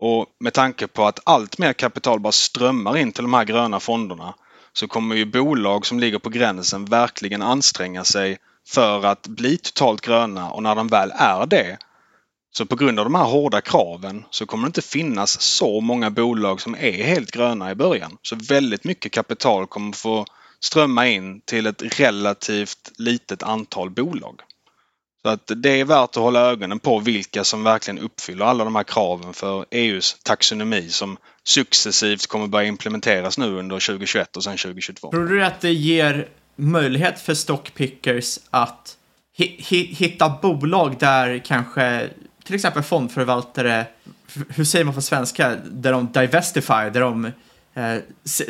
Och 0.00 0.26
med 0.40 0.52
tanke 0.52 0.86
på 0.86 1.06
att 1.06 1.20
allt 1.24 1.58
mer 1.58 1.72
kapital 1.72 2.20
bara 2.20 2.32
strömmar 2.32 2.96
in 2.96 3.12
till 3.12 3.24
de 3.24 3.34
här 3.34 3.44
gröna 3.44 3.80
fonderna 3.80 4.34
så 4.72 4.88
kommer 4.88 5.16
ju 5.16 5.24
bolag 5.24 5.86
som 5.86 6.00
ligger 6.00 6.18
på 6.18 6.30
gränsen 6.30 6.84
verkligen 6.84 7.42
anstränga 7.42 8.04
sig 8.04 8.38
för 8.68 9.06
att 9.06 9.26
bli 9.26 9.56
totalt 9.56 10.00
gröna 10.00 10.50
och 10.50 10.62
när 10.62 10.74
de 10.74 10.88
väl 10.88 11.12
är 11.14 11.46
det 11.46 11.78
så 12.50 12.66
på 12.66 12.76
grund 12.76 12.98
av 12.98 13.04
de 13.04 13.14
här 13.14 13.24
hårda 13.24 13.60
kraven 13.60 14.24
så 14.30 14.46
kommer 14.46 14.64
det 14.64 14.68
inte 14.68 14.82
finnas 14.82 15.40
så 15.40 15.80
många 15.80 16.10
bolag 16.10 16.60
som 16.60 16.74
är 16.74 17.04
helt 17.04 17.30
gröna 17.30 17.70
i 17.70 17.74
början. 17.74 18.18
Så 18.22 18.36
väldigt 18.36 18.84
mycket 18.84 19.12
kapital 19.12 19.66
kommer 19.66 19.92
få 19.92 20.24
strömma 20.60 21.08
in 21.08 21.40
till 21.40 21.66
ett 21.66 22.00
relativt 22.00 22.92
litet 22.98 23.42
antal 23.42 23.90
bolag. 23.90 24.40
Så 25.22 25.28
att 25.28 25.50
det 25.56 25.80
är 25.80 25.84
värt 25.84 26.10
att 26.10 26.16
hålla 26.16 26.40
ögonen 26.40 26.78
på 26.78 26.98
vilka 26.98 27.44
som 27.44 27.64
verkligen 27.64 27.98
uppfyller 27.98 28.44
alla 28.44 28.64
de 28.64 28.76
här 28.76 28.82
kraven 28.82 29.32
för 29.32 29.64
EUs 29.70 30.16
taxonomi 30.22 30.88
som 30.88 31.16
successivt 31.44 32.26
kommer 32.26 32.46
börja 32.46 32.66
implementeras 32.66 33.38
nu 33.38 33.58
under 33.58 33.80
2021 33.80 34.36
och 34.36 34.44
sen 34.44 34.56
2022. 34.56 35.10
Tror 35.10 35.26
du 35.26 35.44
att 35.44 35.60
det 35.60 35.72
ger 35.72 36.28
möjlighet 36.56 37.20
för 37.20 37.34
stockpickers 37.34 38.38
att 38.50 38.96
hitta 39.34 40.28
bolag 40.42 40.96
där 40.98 41.38
kanske 41.44 42.10
till 42.44 42.54
exempel 42.54 42.82
fondförvaltare, 42.82 43.86
hur 44.48 44.64
säger 44.64 44.84
man 44.84 44.94
på 44.94 45.02
svenska, 45.02 45.56
där 45.70 45.92
de 45.92 46.12
divestify, 46.12 46.90
där 46.92 47.00
de 47.00 47.24
eh, 47.74 47.96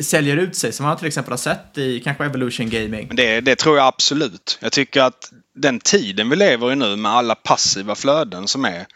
säljer 0.03 0.37
ut 0.37 0.57
sig, 0.57 0.73
som 0.73 0.87
man 0.87 0.97
till 0.97 1.07
exempel 1.07 1.33
har 1.33 1.39
sett 1.39 1.79
i 1.79 2.01
kanske 2.01 2.25
Evolution 2.25 2.71
Gaming. 2.71 3.11
Det, 3.12 3.41
det 3.41 3.57
tror 3.57 3.77
jag 3.77 3.87
absolut. 3.87 4.59
Jag 4.61 4.73
tycker 4.73 5.03
att 5.03 5.33
den 5.61 5.81
tiden 5.81 6.31
vi 6.31 6.37
lever 6.37 6.73
i 6.73 6.77
nu 6.77 6.97
med 6.97 7.13
alla 7.13 7.35
passiva 7.35 7.95
flöden 7.95 8.49
som 8.49 8.65
är, 8.65 8.87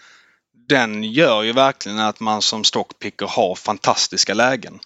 den 0.68 1.04
gör 1.04 1.42
ju 1.42 1.52
verkligen 1.52 1.98
att 1.98 2.20
man 2.20 2.42
som 2.42 2.64
stockpicker 2.64 3.26
har 3.26 3.54
fantastiska 3.54 4.34
lägen. 4.34 4.80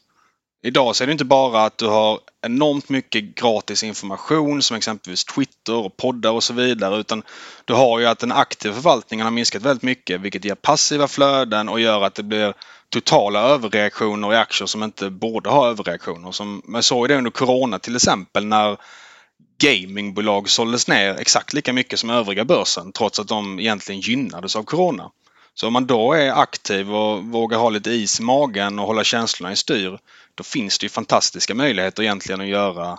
Idag 0.62 0.96
så 0.96 1.02
är 1.04 1.06
det 1.06 1.12
inte 1.12 1.24
bara 1.24 1.64
att 1.64 1.78
du 1.78 1.86
har 1.86 2.20
enormt 2.46 2.88
mycket 2.88 3.34
gratis 3.34 3.82
information 3.82 4.62
som 4.62 4.76
exempelvis 4.76 5.24
Twitter 5.24 5.74
och 5.74 5.96
poddar 5.96 6.30
och 6.30 6.44
så 6.44 6.52
vidare 6.52 6.96
utan 6.96 7.22
du 7.64 7.74
har 7.74 7.98
ju 7.98 8.06
att 8.06 8.18
den 8.18 8.32
aktiva 8.32 8.74
förvaltningen 8.74 9.26
har 9.26 9.30
minskat 9.30 9.62
väldigt 9.62 9.82
mycket 9.82 10.20
vilket 10.20 10.44
ger 10.44 10.54
passiva 10.54 11.08
flöden 11.08 11.68
och 11.68 11.80
gör 11.80 12.02
att 12.02 12.14
det 12.14 12.22
blir 12.22 12.54
totala 12.88 13.40
överreaktioner 13.40 14.32
i 14.32 14.36
aktier 14.36 14.66
som 14.66 14.82
inte 14.82 15.10
borde 15.10 15.50
ha 15.50 15.68
överreaktioner. 15.68 16.32
Som, 16.32 16.62
man 16.64 16.82
såg 16.82 17.08
det 17.08 17.16
under 17.16 17.30
Corona 17.30 17.78
till 17.78 17.96
exempel 17.96 18.46
när 18.46 18.76
gamingbolag 19.58 20.48
såldes 20.48 20.88
ner 20.88 21.14
exakt 21.14 21.52
lika 21.52 21.72
mycket 21.72 21.98
som 21.98 22.10
övriga 22.10 22.44
börsen 22.44 22.92
trots 22.92 23.20
att 23.20 23.28
de 23.28 23.60
egentligen 23.60 24.00
gynnades 24.00 24.56
av 24.56 24.62
Corona. 24.62 25.10
Så 25.54 25.66
om 25.66 25.72
man 25.72 25.86
då 25.86 26.12
är 26.12 26.30
aktiv 26.30 26.94
och 26.94 27.24
vågar 27.24 27.58
ha 27.58 27.70
lite 27.70 27.90
is 27.90 28.20
i 28.20 28.22
magen 28.22 28.78
och 28.78 28.86
hålla 28.86 29.04
känslorna 29.04 29.52
i 29.52 29.56
styr 29.56 29.98
då 30.34 30.44
finns 30.44 30.78
det 30.78 30.84
ju 30.84 30.88
fantastiska 30.88 31.54
möjligheter 31.54 32.02
egentligen 32.02 32.40
att 32.40 32.46
göra 32.46 32.98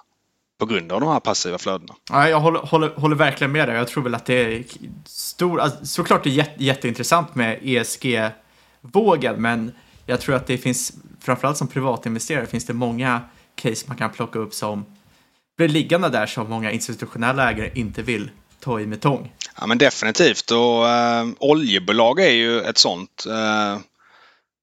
på 0.59 0.65
grund 0.65 0.91
av 0.91 1.01
de 1.01 1.09
här 1.09 1.19
passiva 1.19 1.57
flödena. 1.57 1.93
Ja, 2.09 2.29
jag 2.29 2.39
håller, 2.39 2.59
håller, 2.59 2.89
håller 2.89 3.15
verkligen 3.15 3.51
med 3.51 3.67
dig. 3.67 3.77
Jag 3.77 3.87
tror 3.87 4.03
väl 4.03 4.15
att 4.15 4.25
det 4.25 4.33
är 4.33 4.63
stor, 5.05 5.59
alltså, 5.59 5.85
såklart 5.85 6.23
det 6.23 6.29
är 6.29 6.31
jätte, 6.31 6.63
jätteintressant 6.63 7.35
med 7.35 7.59
ESG-vågen, 7.61 9.41
men 9.41 9.71
jag 10.05 10.21
tror 10.21 10.35
att 10.35 10.47
det 10.47 10.57
finns, 10.57 10.93
framförallt 11.21 11.57
som 11.57 11.67
privatinvesterare, 11.67 12.45
finns 12.45 12.65
det 12.65 12.73
många 12.73 13.21
case 13.55 13.85
man 13.87 13.97
kan 13.97 14.11
plocka 14.11 14.39
upp 14.39 14.53
som 14.53 14.96
blir 15.57 15.67
liggande 15.67 16.09
där 16.09 16.25
som 16.25 16.49
många 16.49 16.71
institutionella 16.71 17.51
ägare 17.51 17.71
inte 17.73 18.01
vill 18.01 18.29
ta 18.59 18.79
i 18.79 18.85
med 18.85 19.01
tång. 19.01 19.31
Ja 19.59 19.67
men 19.67 19.77
definitivt 19.77 20.51
och 20.51 20.89
eh, 20.89 21.27
oljebolag 21.39 22.19
är 22.19 22.31
ju 22.31 22.61
ett 22.61 22.77
sånt. 22.77 23.25
Eh, 23.29 23.79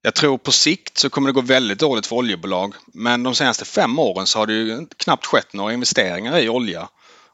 jag 0.01 0.15
tror 0.15 0.37
på 0.37 0.51
sikt 0.51 0.97
så 0.97 1.09
kommer 1.09 1.29
det 1.29 1.33
gå 1.33 1.41
väldigt 1.41 1.79
dåligt 1.79 2.05
för 2.05 2.15
oljebolag. 2.15 2.75
Men 2.93 3.23
de 3.23 3.35
senaste 3.35 3.65
fem 3.65 3.99
åren 3.99 4.27
så 4.27 4.39
har 4.39 4.47
det 4.47 4.53
ju 4.53 4.87
knappt 4.97 5.25
skett 5.25 5.53
några 5.53 5.73
investeringar 5.73 6.39
i 6.39 6.49
olja. 6.49 6.87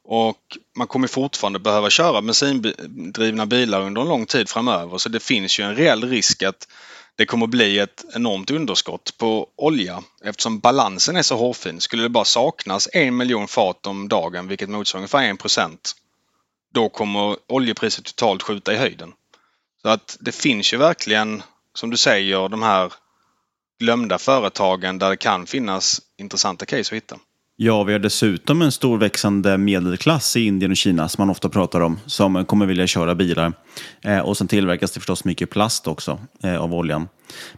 Och 0.03 0.57
man 0.77 0.87
kommer 0.87 1.07
fortfarande 1.07 1.59
behöva 1.59 1.89
köra 1.89 2.21
bensindrivna 2.21 3.45
bilar 3.45 3.81
under 3.81 4.01
en 4.01 4.07
lång 4.07 4.25
tid 4.25 4.49
framöver. 4.49 4.97
Så 4.97 5.09
det 5.09 5.19
finns 5.19 5.59
ju 5.59 5.63
en 5.63 5.75
reell 5.75 6.09
risk 6.09 6.43
att 6.43 6.67
det 7.21 7.25
kommer 7.25 7.47
bli 7.47 7.79
ett 7.79 8.05
enormt 8.13 8.51
underskott 8.51 9.17
på 9.17 9.49
olja 9.55 10.03
eftersom 10.23 10.59
balansen 10.59 11.15
är 11.15 11.21
så 11.21 11.35
hårfin. 11.35 11.81
Skulle 11.81 12.03
det 12.03 12.09
bara 12.09 12.25
saknas 12.25 12.89
en 12.93 13.17
miljon 13.17 13.47
fat 13.47 13.87
om 13.87 14.07
dagen, 14.07 14.47
vilket 14.47 14.69
motsvarar 14.69 14.99
ungefär 14.99 15.23
en 15.23 15.37
procent, 15.37 15.95
då 16.73 16.89
kommer 16.89 17.37
oljepriset 17.47 18.05
totalt 18.05 18.43
skjuta 18.43 18.73
i 18.73 18.77
höjden. 18.77 19.13
Så 19.81 19.89
att 19.89 20.17
det 20.19 20.31
finns 20.31 20.73
ju 20.73 20.77
verkligen 20.77 21.43
som 21.73 21.89
du 21.89 21.97
säger, 21.97 22.49
de 22.49 22.61
här 22.61 22.93
glömda 23.79 24.17
företagen 24.17 24.99
där 24.99 25.09
det 25.09 25.17
kan 25.17 25.45
finnas 25.45 26.01
intressanta 26.17 26.65
case 26.65 26.79
att 26.79 26.97
hitta. 26.97 27.19
Ja, 27.63 27.83
vi 27.83 27.93
har 27.93 27.99
dessutom 27.99 28.61
en 28.61 28.71
stor 28.71 28.97
växande 28.97 29.57
medelklass 29.57 30.35
i 30.35 30.45
Indien 30.45 30.71
och 30.71 30.77
Kina 30.77 31.09
som 31.09 31.21
man 31.21 31.29
ofta 31.29 31.49
pratar 31.49 31.81
om, 31.81 31.99
som 32.05 32.45
kommer 32.45 32.65
vilja 32.65 32.87
köra 32.87 33.15
bilar. 33.15 33.53
Eh, 34.01 34.19
och 34.19 34.37
sen 34.37 34.47
tillverkas 34.47 34.91
det 34.91 34.99
förstås 34.99 35.25
mycket 35.25 35.49
plast 35.49 35.87
också 35.87 36.19
eh, 36.43 36.61
av 36.61 36.73
oljan. 36.73 37.07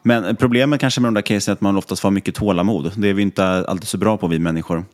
Men 0.01 0.35
problemet 0.35 0.79
kanske 0.79 1.01
med 1.01 1.07
de 1.07 1.13
där 1.13 1.21
casen 1.21 1.51
är 1.51 1.53
att 1.53 1.61
man 1.61 1.77
oftast 1.77 2.01
får 2.01 2.11
mycket 2.11 2.35
tålamod. 2.35 2.91
Det 2.95 3.09
är 3.09 3.13
vi 3.13 3.21
inte 3.21 3.45
alltid 3.45 3.87
så 3.87 3.97
bra 3.97 4.17
på, 4.17 4.27
vi 4.27 4.39
människor. 4.39 4.85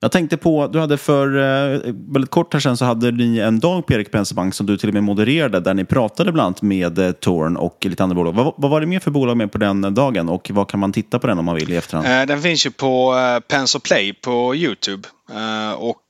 Jag 0.00 0.12
tänkte 0.12 0.36
på, 0.36 0.66
du 0.66 0.80
hade 0.80 0.96
för 0.96 1.36
eh, 1.36 1.80
väldigt 2.12 2.30
kort 2.30 2.52
här 2.52 2.60
sedan 2.60 2.76
så 2.76 2.84
hade 2.84 3.10
ni 3.10 3.38
en 3.38 3.60
dag 3.60 3.86
på 3.86 3.92
Erik 3.92 4.10
Penser 4.10 4.34
Bank 4.34 4.54
som 4.54 4.66
du 4.66 4.76
till 4.76 4.88
och 4.88 4.94
med 4.94 5.04
modererade 5.04 5.60
där 5.60 5.74
ni 5.74 5.84
pratade 5.84 6.32
bland 6.32 6.46
annat 6.46 6.62
med 6.62 6.98
eh, 6.98 7.12
Torn 7.12 7.56
och 7.56 7.78
lite 7.80 8.02
andra 8.02 8.14
bolag. 8.14 8.32
Vad, 8.32 8.54
vad 8.56 8.70
var 8.70 8.80
det 8.80 8.86
mer 8.86 9.00
för 9.00 9.10
bolag 9.10 9.36
med 9.36 9.52
på 9.52 9.58
den 9.58 9.94
dagen 9.94 10.28
och 10.28 10.50
vad 10.54 10.68
kan 10.68 10.80
man 10.80 10.92
titta 10.92 11.18
på 11.18 11.26
den 11.26 11.38
om 11.38 11.44
man 11.44 11.54
vill 11.54 11.72
i 11.72 11.76
efterhand? 11.76 12.06
Eh, 12.06 12.26
den 12.26 12.42
finns 12.42 12.66
ju 12.66 12.70
på 12.70 13.16
eh, 13.16 13.40
Penser 13.40 13.78
Play 13.78 14.12
på 14.12 14.54
Youtube 14.54 15.08
eh, 15.30 15.72
och 15.72 16.02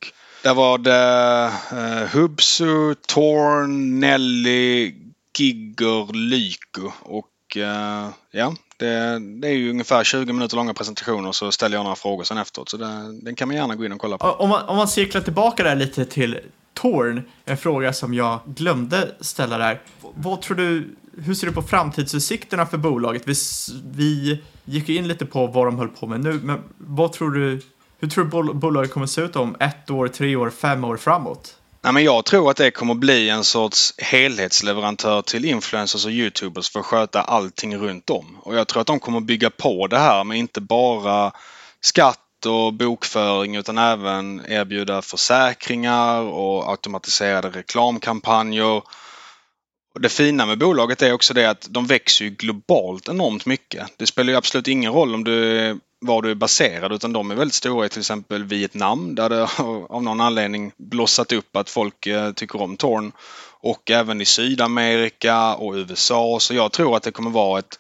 där 0.43 0.55
var 0.55 0.79
det 0.79 1.45
eh, 1.73 2.09
Hubsu, 2.19 2.95
Torn, 3.07 4.01
Nelly, 4.01 4.95
Gigger, 5.39 6.13
Lyko 6.13 6.93
och 7.03 7.27
och 7.49 7.57
eh, 7.57 8.09
ja, 8.31 8.55
det, 8.77 9.19
det, 9.19 9.49
är 9.49 9.53
ju 9.53 9.71
ungefär 9.71 10.05
20 10.05 10.33
minuter 10.33 10.57
långa 10.57 10.75
presentationer 10.75 11.33
så 11.33 11.53
ställer 11.53 11.77
jag 11.77 11.85
några 11.85 11.97
frågor 11.97 12.25
sen 12.25 12.39
efteråt. 12.39 12.69
Så 12.69 12.77
det, 12.77 13.21
den 13.23 13.35
kan 13.35 13.49
man 13.49 13.57
gärna 13.57 13.75
gå 13.75 13.85
in 13.85 13.93
och 13.93 14.01
kolla 14.01 14.19
på. 14.19 14.27
Om 14.27 14.49
man, 14.49 14.69
om 14.69 14.77
man 14.77 14.89
cirklar 14.89 15.21
tillbaka 15.21 15.63
där 15.63 15.77
lite 15.77 16.05
till 16.05 16.39
Torn, 16.75 17.23
en 17.45 17.57
fråga 17.57 17.93
som 17.93 18.15
jag 18.15 18.41
glömde 18.47 19.15
ställa 19.21 19.59
där. 19.59 19.81
Vad 20.15 20.43
tror 20.43 20.57
du, 20.57 20.97
hur 21.19 21.35
ser 21.35 21.47
du 21.47 21.53
på 21.53 21.63
framtidsutsikterna 21.63 22.67
för 22.67 22.79
bolaget? 22.79 23.23
Vi, 23.27 23.35
vi 23.85 24.43
gick 24.65 24.89
in 24.89 25.09
lite 25.09 25.27
på 25.27 25.47
vad 25.47 25.67
de 25.67 25.79
höll 25.79 25.89
på 25.89 26.07
med 26.07 26.21
nu, 26.21 26.41
men 26.43 26.63
vad 26.79 27.13
tror 27.13 27.31
du, 27.31 27.61
hur 27.99 28.09
tror 28.09 28.25
du 28.25 28.55
bolaget 28.55 28.93
kommer 28.93 29.07
se 29.07 29.21
ut 29.21 29.37
om 29.37 29.57
ett 29.61 29.91
år, 29.91 30.09
tre 30.09 30.37
år, 30.37 30.51
fem 30.51 30.85
år 30.85 30.97
framåt? 30.97 31.58
Nej, 31.83 31.93
men 31.93 32.05
jag 32.05 32.25
tror 32.25 32.51
att 32.51 32.57
det 32.57 32.71
kommer 32.71 32.95
bli 32.95 33.29
en 33.29 33.45
sorts 33.45 33.95
helhetsleverantör 33.99 35.23
till 35.23 35.45
influencers 35.45 36.05
och 36.05 36.11
youtubers 36.11 36.71
för 36.71 36.81
att 36.81 36.87
sköta 36.87 37.23
allting 37.23 37.77
runt 37.77 38.11
om. 38.11 38.39
Och 38.43 38.57
jag 38.57 38.69
tror 38.69 38.81
att 38.81 38.87
de 38.87 39.01
kommer 39.01 39.21
bygga 39.21 39.51
på 39.51 39.87
det 39.87 39.99
här 39.99 40.25
med 40.25 40.39
inte 40.39 40.61
bara 40.61 41.33
skatt 41.81 42.47
och 42.47 42.73
bokföring 42.73 43.57
utan 43.57 43.79
även 43.79 44.43
erbjuda 44.49 45.03
försäkringar 45.03 46.21
och 46.21 46.71
automatiserade 46.71 47.49
reklamkampanjer. 47.49 48.83
Och 49.95 50.01
det 50.01 50.09
fina 50.09 50.47
med 50.47 50.59
bolaget 50.59 51.03
är 51.03 51.13
också 51.13 51.35
det 51.35 51.51
att 51.51 51.67
de 51.71 51.87
växer 51.87 52.25
ju 52.25 52.31
globalt 52.31 53.09
enormt 53.09 53.47
mycket. 53.47 53.87
Det 53.97 54.07
spelar 54.07 54.33
ju 54.33 54.37
absolut 54.37 54.69
ingen 54.69 54.93
roll 54.93 55.15
om 55.15 55.25
du 55.25 55.79
var 56.01 56.23
du 56.23 56.31
är 56.31 56.35
baserad 56.35 56.93
utan 56.93 57.13
de 57.13 57.31
är 57.31 57.35
väldigt 57.35 57.55
stora 57.55 57.87
i 57.87 57.89
till 57.89 58.01
exempel 58.01 58.45
Vietnam 58.45 59.15
där 59.15 59.29
det 59.29 59.43
av 59.89 60.03
någon 60.03 60.21
anledning 60.21 60.73
blossat 60.77 61.33
upp 61.33 61.57
att 61.57 61.71
folk 61.71 62.07
eh, 62.07 62.33
tycker 62.33 62.63
om 62.63 62.77
Torn. 62.77 63.13
Och 63.61 63.91
även 63.91 64.21
i 64.21 64.25
Sydamerika 64.25 65.55
och 65.55 65.75
USA 65.75 66.39
så 66.41 66.55
jag 66.55 66.73
tror 66.73 66.97
att 66.97 67.03
det 67.03 67.11
kommer 67.11 67.31
vara 67.31 67.59
ett 67.59 67.79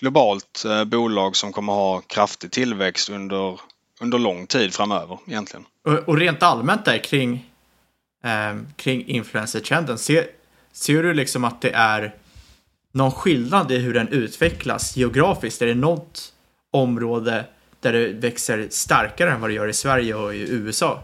globalt 0.00 0.64
eh, 0.64 0.84
bolag 0.84 1.36
som 1.36 1.52
kommer 1.52 1.72
ha 1.72 2.00
kraftig 2.00 2.50
tillväxt 2.50 3.08
under, 3.08 3.60
under 4.00 4.18
lång 4.18 4.46
tid 4.46 4.74
framöver 4.74 5.18
egentligen. 5.26 5.66
Och 6.06 6.16
rent 6.16 6.42
allmänt 6.42 6.84
där 6.84 6.98
kring, 6.98 7.50
eh, 8.24 8.60
kring 8.76 9.06
influencer-trenden, 9.06 9.98
ser, 9.98 10.26
ser 10.72 11.02
du 11.02 11.14
liksom 11.14 11.44
att 11.44 11.60
det 11.60 11.70
är 11.70 12.14
någon 12.92 13.12
skillnad 13.12 13.72
i 13.72 13.78
hur 13.78 13.94
den 13.94 14.08
utvecklas 14.08 14.96
geografiskt? 14.96 15.62
Är 15.62 15.66
det 15.66 15.74
något 15.74 16.32
område 16.70 17.44
där 17.84 17.92
det 17.92 18.12
växer 18.12 18.68
starkare 18.70 19.32
än 19.32 19.40
vad 19.40 19.50
det 19.50 19.54
gör 19.54 19.68
i 19.68 19.72
Sverige 19.72 20.14
och 20.14 20.34
i 20.34 20.38
USA? 20.38 21.02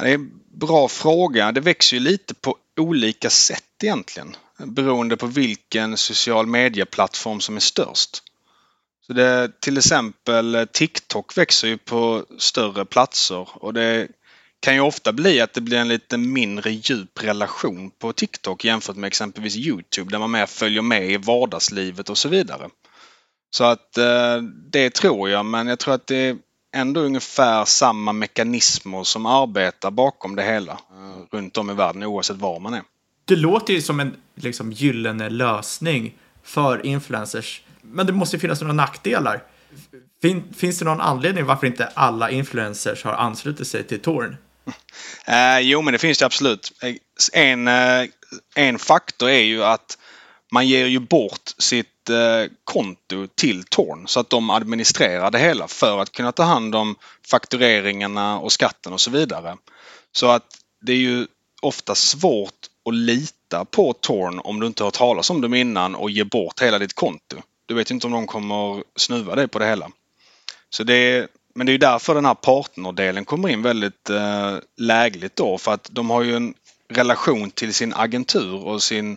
Det 0.00 0.10
är 0.10 0.14
en 0.14 0.30
bra 0.54 0.88
fråga. 0.88 1.52
Det 1.52 1.60
växer 1.60 1.96
ju 1.96 2.02
lite 2.02 2.34
på 2.34 2.56
olika 2.76 3.30
sätt 3.30 3.64
egentligen. 3.82 4.36
Beroende 4.58 5.16
på 5.16 5.26
vilken 5.26 5.96
social 5.96 6.46
medieplattform 6.46 7.40
som 7.40 7.56
är 7.56 7.60
störst. 7.60 8.22
Så 9.06 9.12
det, 9.12 9.60
till 9.60 9.78
exempel 9.78 10.66
TikTok 10.72 11.38
växer 11.38 11.68
ju 11.68 11.78
på 11.78 12.24
större 12.38 12.84
platser 12.84 13.48
och 13.64 13.74
det 13.74 14.08
kan 14.60 14.74
ju 14.74 14.80
ofta 14.80 15.12
bli 15.12 15.40
att 15.40 15.52
det 15.52 15.60
blir 15.60 15.78
en 15.78 15.88
lite 15.88 16.18
mindre 16.18 16.70
djup 16.70 17.22
relation 17.22 17.90
på 17.98 18.12
TikTok 18.12 18.64
jämfört 18.64 18.96
med 18.96 19.08
exempelvis 19.08 19.56
Youtube 19.56 20.10
där 20.10 20.18
man 20.18 20.30
mer 20.30 20.46
följer 20.46 20.82
med 20.82 21.10
i 21.10 21.16
vardagslivet 21.16 22.10
och 22.10 22.18
så 22.18 22.28
vidare. 22.28 22.68
Så 23.50 23.64
att 23.64 23.98
eh, 23.98 24.36
det 24.70 24.90
tror 24.90 25.30
jag, 25.30 25.46
men 25.46 25.66
jag 25.66 25.78
tror 25.78 25.94
att 25.94 26.06
det 26.06 26.36
ändå 26.72 27.00
ungefär 27.00 27.64
samma 27.64 28.12
mekanismer 28.12 29.04
som 29.04 29.26
arbetar 29.26 29.90
bakom 29.90 30.36
det 30.36 30.42
hela 30.42 30.72
eh, 30.72 31.36
runt 31.36 31.56
om 31.56 31.70
i 31.70 31.74
världen 31.74 32.04
oavsett 32.04 32.36
var 32.36 32.58
man 32.58 32.74
är. 32.74 32.82
Det 33.24 33.36
låter 33.36 33.74
ju 33.74 33.82
som 33.82 34.00
en 34.00 34.16
liksom, 34.34 34.72
gyllene 34.72 35.30
lösning 35.30 36.14
för 36.42 36.86
influencers. 36.86 37.62
Men 37.82 38.06
det 38.06 38.12
måste 38.12 38.38
finnas 38.38 38.60
några 38.60 38.72
nackdelar. 38.72 39.42
Fin, 40.22 40.54
finns 40.56 40.78
det 40.78 40.84
någon 40.84 41.00
anledning 41.00 41.44
varför 41.44 41.66
inte 41.66 41.86
alla 41.86 42.30
influencers 42.30 43.04
har 43.04 43.12
anslutit 43.12 43.66
sig 43.66 43.84
till 43.84 44.00
Torn? 44.00 44.36
Eh, 45.26 45.58
jo, 45.60 45.82
men 45.82 45.92
det 45.92 45.98
finns 45.98 46.18
det 46.18 46.26
absolut. 46.26 46.72
En, 47.32 47.68
eh, 47.68 48.04
en 48.56 48.78
faktor 48.78 49.28
är 49.28 49.42
ju 49.42 49.64
att 49.64 49.98
man 50.52 50.68
ger 50.68 50.86
ju 50.86 50.98
bort 50.98 51.54
sitt 51.58 51.99
konto 52.64 53.26
till 53.34 53.64
Torn 53.64 54.08
så 54.08 54.20
att 54.20 54.30
de 54.30 54.50
administrerar 54.50 55.30
det 55.30 55.38
hela 55.38 55.68
för 55.68 55.98
att 55.98 56.12
kunna 56.12 56.32
ta 56.32 56.42
hand 56.42 56.74
om 56.74 56.96
faktureringarna 57.30 58.38
och 58.38 58.52
skatten 58.52 58.92
och 58.92 59.00
så 59.00 59.10
vidare. 59.10 59.56
Så 60.12 60.26
att 60.26 60.44
det 60.80 60.92
är 60.92 60.96
ju 60.96 61.26
ofta 61.62 61.94
svårt 61.94 62.66
att 62.88 62.94
lita 62.94 63.64
på 63.64 63.92
Torn 63.92 64.38
om 64.38 64.60
du 64.60 64.66
inte 64.66 64.84
har 64.84 64.90
talas 64.90 65.30
om 65.30 65.40
dem 65.40 65.54
innan 65.54 65.94
och 65.94 66.10
ger 66.10 66.24
bort 66.24 66.62
hela 66.62 66.78
ditt 66.78 66.94
konto. 66.94 67.36
Du 67.66 67.74
vet 67.74 67.90
inte 67.90 68.06
om 68.06 68.12
de 68.12 68.26
kommer 68.26 68.82
snuva 68.96 69.34
dig 69.34 69.48
på 69.48 69.58
det 69.58 69.66
hela. 69.66 69.90
Så 70.70 70.84
det 70.84 70.94
är, 70.94 71.28
men 71.54 71.66
det 71.66 71.70
är 71.70 71.74
ju 71.74 71.78
därför 71.78 72.14
den 72.14 72.24
här 72.24 72.34
partnerdelen 72.34 73.24
kommer 73.24 73.48
in 73.48 73.62
väldigt 73.62 74.10
eh, 74.10 74.56
lägligt 74.76 75.36
då 75.36 75.58
för 75.58 75.72
att 75.72 75.88
de 75.92 76.10
har 76.10 76.22
ju 76.22 76.36
en 76.36 76.54
relation 76.88 77.50
till 77.50 77.74
sin 77.74 77.94
agentur 77.94 78.66
och 78.66 78.82
sin 78.82 79.16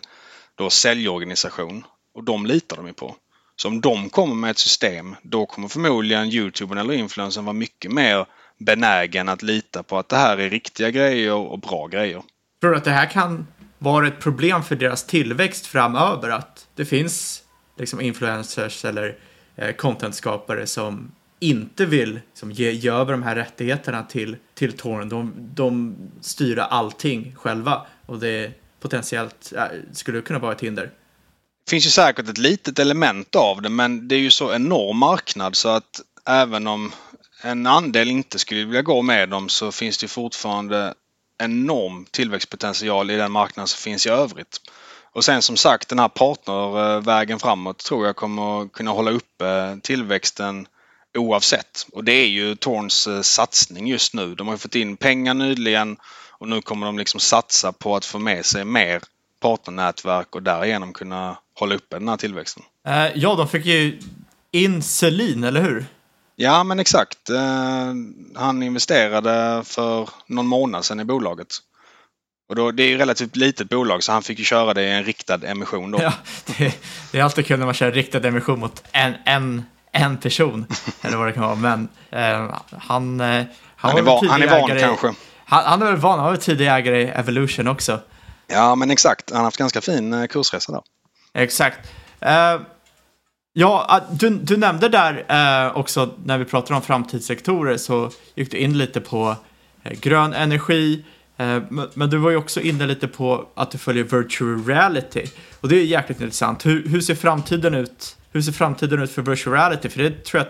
då 0.54 0.70
säljorganisation 0.70 1.84
och 2.14 2.24
de 2.24 2.46
litar 2.46 2.76
de 2.76 2.86
ju 2.86 2.92
på. 2.92 3.16
Så 3.56 3.68
om 3.68 3.80
de 3.80 4.10
kommer 4.10 4.34
med 4.34 4.50
ett 4.50 4.58
system 4.58 5.16
då 5.22 5.46
kommer 5.46 5.68
förmodligen 5.68 6.28
Youtubern 6.28 6.78
eller 6.78 6.94
influencern 6.94 7.44
vara 7.44 7.52
mycket 7.52 7.92
mer 7.92 8.26
benägen 8.58 9.28
att 9.28 9.42
lita 9.42 9.82
på 9.82 9.98
att 9.98 10.08
det 10.08 10.16
här 10.16 10.38
är 10.38 10.50
riktiga 10.50 10.90
grejer 10.90 11.34
och 11.34 11.58
bra 11.58 11.86
grejer. 11.86 12.22
Tror 12.60 12.70
du 12.70 12.76
att 12.76 12.84
det 12.84 12.90
här 12.90 13.10
kan 13.10 13.46
vara 13.78 14.06
ett 14.06 14.20
problem 14.20 14.62
för 14.62 14.76
deras 14.76 15.06
tillväxt 15.06 15.66
framöver? 15.66 16.30
Att 16.30 16.68
det 16.74 16.84
finns 16.84 17.42
liksom 17.76 18.00
influencers 18.00 18.84
eller 18.84 19.18
eh, 19.56 19.72
contentskapare 19.72 20.66
som 20.66 21.12
inte 21.40 21.86
vill 21.86 22.14
liksom, 22.14 22.50
ge, 22.50 22.70
ge 22.70 22.90
över 22.90 23.12
de 23.12 23.22
här 23.22 23.34
rättigheterna 23.34 24.02
till, 24.02 24.36
till 24.54 24.72
Torn. 24.72 25.08
De, 25.08 25.32
de 25.54 25.96
styr 26.20 26.58
allting 26.58 27.34
själva 27.36 27.86
och 28.06 28.18
det 28.18 28.52
potentiellt 28.80 29.52
äh, 29.56 29.64
skulle 29.92 30.20
kunna 30.20 30.38
vara 30.38 30.52
ett 30.52 30.60
hinder. 30.60 30.90
Det 31.64 31.70
finns 31.70 31.86
ju 31.86 31.90
säkert 31.90 32.28
ett 32.28 32.38
litet 32.38 32.78
element 32.78 33.34
av 33.34 33.62
det 33.62 33.68
men 33.68 34.08
det 34.08 34.14
är 34.14 34.18
ju 34.20 34.30
så 34.30 34.54
enorm 34.54 34.98
marknad 34.98 35.56
så 35.56 35.68
att 35.68 36.00
även 36.26 36.66
om 36.66 36.92
en 37.42 37.66
andel 37.66 38.10
inte 38.10 38.38
skulle 38.38 38.64
vilja 38.64 38.82
gå 38.82 39.02
med 39.02 39.28
dem 39.28 39.48
så 39.48 39.72
finns 39.72 39.98
det 39.98 40.08
fortfarande 40.08 40.94
enorm 41.38 42.06
tillväxtpotential 42.10 43.10
i 43.10 43.16
den 43.16 43.32
marknad 43.32 43.68
som 43.68 43.78
finns 43.78 44.06
i 44.06 44.10
övrigt. 44.10 44.60
Och 45.12 45.24
sen 45.24 45.42
som 45.42 45.56
sagt 45.56 45.88
den 45.88 45.98
här 45.98 46.08
partnervägen 46.08 47.38
framåt 47.38 47.78
tror 47.78 48.06
jag 48.06 48.16
kommer 48.16 48.68
kunna 48.68 48.90
hålla 48.90 49.10
uppe 49.10 49.78
tillväxten 49.82 50.66
oavsett. 51.18 51.86
Och 51.92 52.04
det 52.04 52.12
är 52.12 52.26
ju 52.26 52.56
Torns 52.56 53.06
eh, 53.06 53.20
satsning 53.20 53.86
just 53.86 54.14
nu. 54.14 54.34
De 54.34 54.48
har 54.48 54.56
fått 54.56 54.74
in 54.74 54.96
pengar 54.96 55.34
nyligen 55.34 55.96
och 56.30 56.48
nu 56.48 56.62
kommer 56.62 56.86
de 56.86 56.98
liksom 56.98 57.20
satsa 57.20 57.72
på 57.72 57.96
att 57.96 58.04
få 58.04 58.18
med 58.18 58.46
sig 58.46 58.64
mer 58.64 59.02
partnernätverk 59.40 60.34
och 60.34 60.42
därigenom 60.42 60.92
kunna 60.92 61.36
hålla 61.54 61.74
uppe 61.74 61.98
den 61.98 62.08
här 62.08 62.16
tillväxten. 62.16 62.62
Uh, 62.88 63.18
ja, 63.18 63.34
de 63.34 63.48
fick 63.48 63.66
ju 63.66 64.00
in 64.50 64.82
Selin, 64.82 65.44
eller 65.44 65.62
hur? 65.62 65.86
Ja, 66.36 66.64
men 66.64 66.80
exakt. 66.80 67.30
Uh, 67.30 67.38
han 68.34 68.62
investerade 68.62 69.64
för 69.64 70.08
någon 70.26 70.46
månad 70.46 70.84
sedan 70.84 71.00
i 71.00 71.04
bolaget. 71.04 71.48
Och 72.48 72.56
då, 72.56 72.70
det 72.70 72.82
är 72.82 72.88
ju 72.88 72.98
relativt 72.98 73.36
litet 73.36 73.68
bolag 73.68 74.02
så 74.02 74.12
han 74.12 74.22
fick 74.22 74.38
ju 74.38 74.44
köra 74.44 74.74
det 74.74 74.82
i 74.82 74.90
en 74.90 75.04
riktad 75.04 75.46
emission 75.46 75.90
då. 75.90 76.02
Ja, 76.02 76.12
det, 76.46 76.78
det 77.12 77.18
är 77.18 77.22
alltid 77.22 77.46
kul 77.46 77.58
när 77.58 77.66
man 77.66 77.74
kör 77.74 77.92
riktad 77.92 78.28
emission 78.28 78.58
mot 78.58 78.84
en, 78.92 79.14
en 79.24 79.62
en 79.94 80.16
person, 80.16 80.66
eller 81.02 81.16
vad 81.16 81.26
det 81.26 81.32
kan 81.32 81.42
vara. 81.42 81.54
Men 81.54 81.88
eh, 82.10 82.54
han, 82.78 83.20
eh, 83.20 83.26
han, 83.26 83.46
han, 83.76 83.98
är 83.98 84.02
van, 84.02 84.28
han 84.28 84.42
är 84.42 84.46
van 84.46 84.70
ägare, 84.70 84.80
kanske. 84.80 85.14
Han, 85.44 85.64
han 85.64 85.82
är 85.82 85.86
väl 85.86 85.96
van, 85.96 86.18
han 86.18 86.24
var 86.24 86.30
väl 86.30 86.40
tidig 86.40 86.66
ägare 86.66 87.02
i 87.02 87.06
Evolution 87.06 87.68
också. 87.68 88.00
Ja, 88.46 88.74
men 88.74 88.90
exakt. 88.90 89.30
Han 89.30 89.38
har 89.38 89.44
haft 89.44 89.56
ganska 89.56 89.80
fin 89.80 90.12
eh, 90.12 90.26
kursresa 90.26 90.72
där. 90.72 90.82
Exakt. 91.34 91.92
Uh, 92.22 92.62
ja, 93.52 93.86
ah, 93.88 94.00
du, 94.10 94.30
du 94.30 94.56
nämnde 94.56 94.88
där 94.88 95.12
uh, 95.14 95.76
också 95.76 96.14
när 96.24 96.38
vi 96.38 96.44
pratade 96.44 96.74
om 96.74 96.82
framtidssektorer 96.82 97.76
så 97.76 98.10
gick 98.34 98.50
du 98.50 98.56
in 98.56 98.78
lite 98.78 99.00
på 99.00 99.36
uh, 99.86 99.92
grön 100.00 100.32
energi. 100.32 101.04
Men, 101.36 101.88
men 101.94 102.10
du 102.10 102.16
var 102.16 102.30
ju 102.30 102.36
också 102.36 102.60
inne 102.60 102.86
lite 102.86 103.08
på 103.08 103.48
att 103.54 103.70
du 103.70 103.78
följer 103.78 104.04
virtual 104.04 104.64
reality. 104.66 105.26
Och 105.60 105.68
det 105.68 105.76
är 105.76 105.84
jäkligt 105.84 106.20
intressant. 106.20 106.66
Hur, 106.66 106.88
hur 106.88 107.00
ser 107.00 107.14
framtiden 107.14 107.74
ut 107.74 108.16
hur 108.34 108.40
ser 108.40 108.52
framtiden 108.52 109.02
ut 109.02 109.10
för 109.10 109.22
virtual 109.22 109.56
reality? 109.56 109.88
För 109.88 110.02
det 110.02 110.24
tror 110.24 110.42
jag 110.42 110.48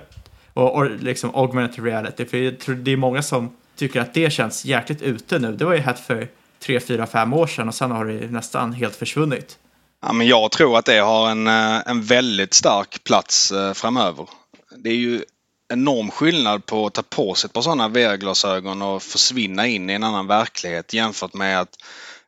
och, 0.52 0.74
och 0.74 0.90
liksom 0.90 1.34
augmented 1.34 1.84
reality, 1.84 2.24
för 2.24 2.38
jag 2.38 2.58
tror 2.58 2.74
det 2.74 2.92
är 2.92 2.96
många 2.96 3.22
som 3.22 3.56
tycker 3.76 4.00
att 4.00 4.14
det 4.14 4.32
känns 4.32 4.64
jäkligt 4.64 5.02
ute 5.02 5.38
nu. 5.38 5.56
Det 5.56 5.64
var 5.64 5.74
ju 5.74 5.80
hett 5.80 5.98
för 5.98 6.28
tre, 6.60 6.80
fyra, 6.80 7.06
fem 7.06 7.32
år 7.32 7.46
sedan 7.46 7.68
och 7.68 7.74
sen 7.74 7.90
har 7.90 8.04
det 8.04 8.30
nästan 8.30 8.72
helt 8.72 8.96
försvunnit. 8.96 9.58
Ja, 10.06 10.12
men 10.12 10.26
jag 10.26 10.50
tror 10.50 10.78
att 10.78 10.84
det 10.84 10.98
har 10.98 11.30
en, 11.30 11.46
eh, 11.46 11.82
en 11.86 12.02
väldigt 12.02 12.54
stark 12.54 13.04
plats 13.04 13.52
eh, 13.52 13.72
framöver. 13.72 14.28
Det 14.76 14.90
är 14.90 14.96
ju 14.96 15.24
enorm 15.72 16.10
skillnad 16.10 16.66
på 16.66 16.86
att 16.86 16.94
ta 16.94 17.02
på 17.02 17.34
sig 17.34 17.48
ett 17.48 17.52
par 17.52 17.62
sådana 17.62 17.88
VR-glasögon 17.88 18.82
och 18.82 19.02
försvinna 19.02 19.66
in 19.66 19.90
i 19.90 19.92
en 19.92 20.04
annan 20.04 20.26
verklighet 20.26 20.94
jämfört 20.94 21.34
med 21.34 21.60
att 21.60 21.76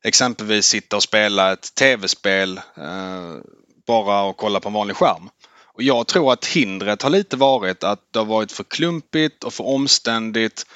exempelvis 0.05 0.67
sitta 0.67 0.97
och 0.97 1.03
spela 1.03 1.53
ett 1.53 1.75
tv-spel 1.75 2.61
eh, 2.77 3.35
bara 3.87 4.23
och 4.23 4.37
kolla 4.37 4.61
på 4.61 4.69
en 4.69 4.75
vanlig 4.75 4.97
skärm. 4.97 5.29
Och 5.75 5.83
jag 5.83 6.07
tror 6.07 6.33
att 6.33 6.47
hindret 6.47 7.03
har 7.03 7.11
lite 7.11 7.37
varit 7.37 7.85
att 7.85 8.01
det 8.13 8.19
har 8.19 8.27
varit 8.27 8.53
för 8.53 8.65
klumpigt 8.65 9.45
och 9.45 9.55
för 9.55 9.67
omständigt. 9.67 10.67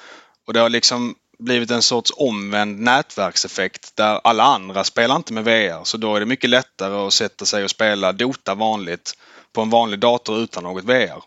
Och 0.46 0.52
det 0.52 0.60
har 0.60 0.68
liksom 0.68 1.14
blivit 1.40 1.70
en 1.70 1.82
sorts 1.82 2.12
omvänd 2.16 2.80
nätverkseffekt 2.80 3.96
där 3.96 4.20
alla 4.24 4.44
andra 4.44 4.84
spelar 4.84 5.16
inte 5.16 5.32
med 5.32 5.44
VR. 5.44 5.84
Så 5.84 5.96
då 5.96 6.16
är 6.16 6.20
det 6.20 6.26
mycket 6.26 6.50
lättare 6.50 6.94
att 6.94 7.12
sätta 7.12 7.46
sig 7.46 7.64
och 7.64 7.70
spela 7.70 8.12
Dota 8.12 8.54
vanligt 8.54 9.12
på 9.52 9.60
en 9.60 9.70
vanlig 9.70 10.00
dator 10.00 10.38
utan 10.38 10.62
något 10.62 10.84
VR. 10.84 11.22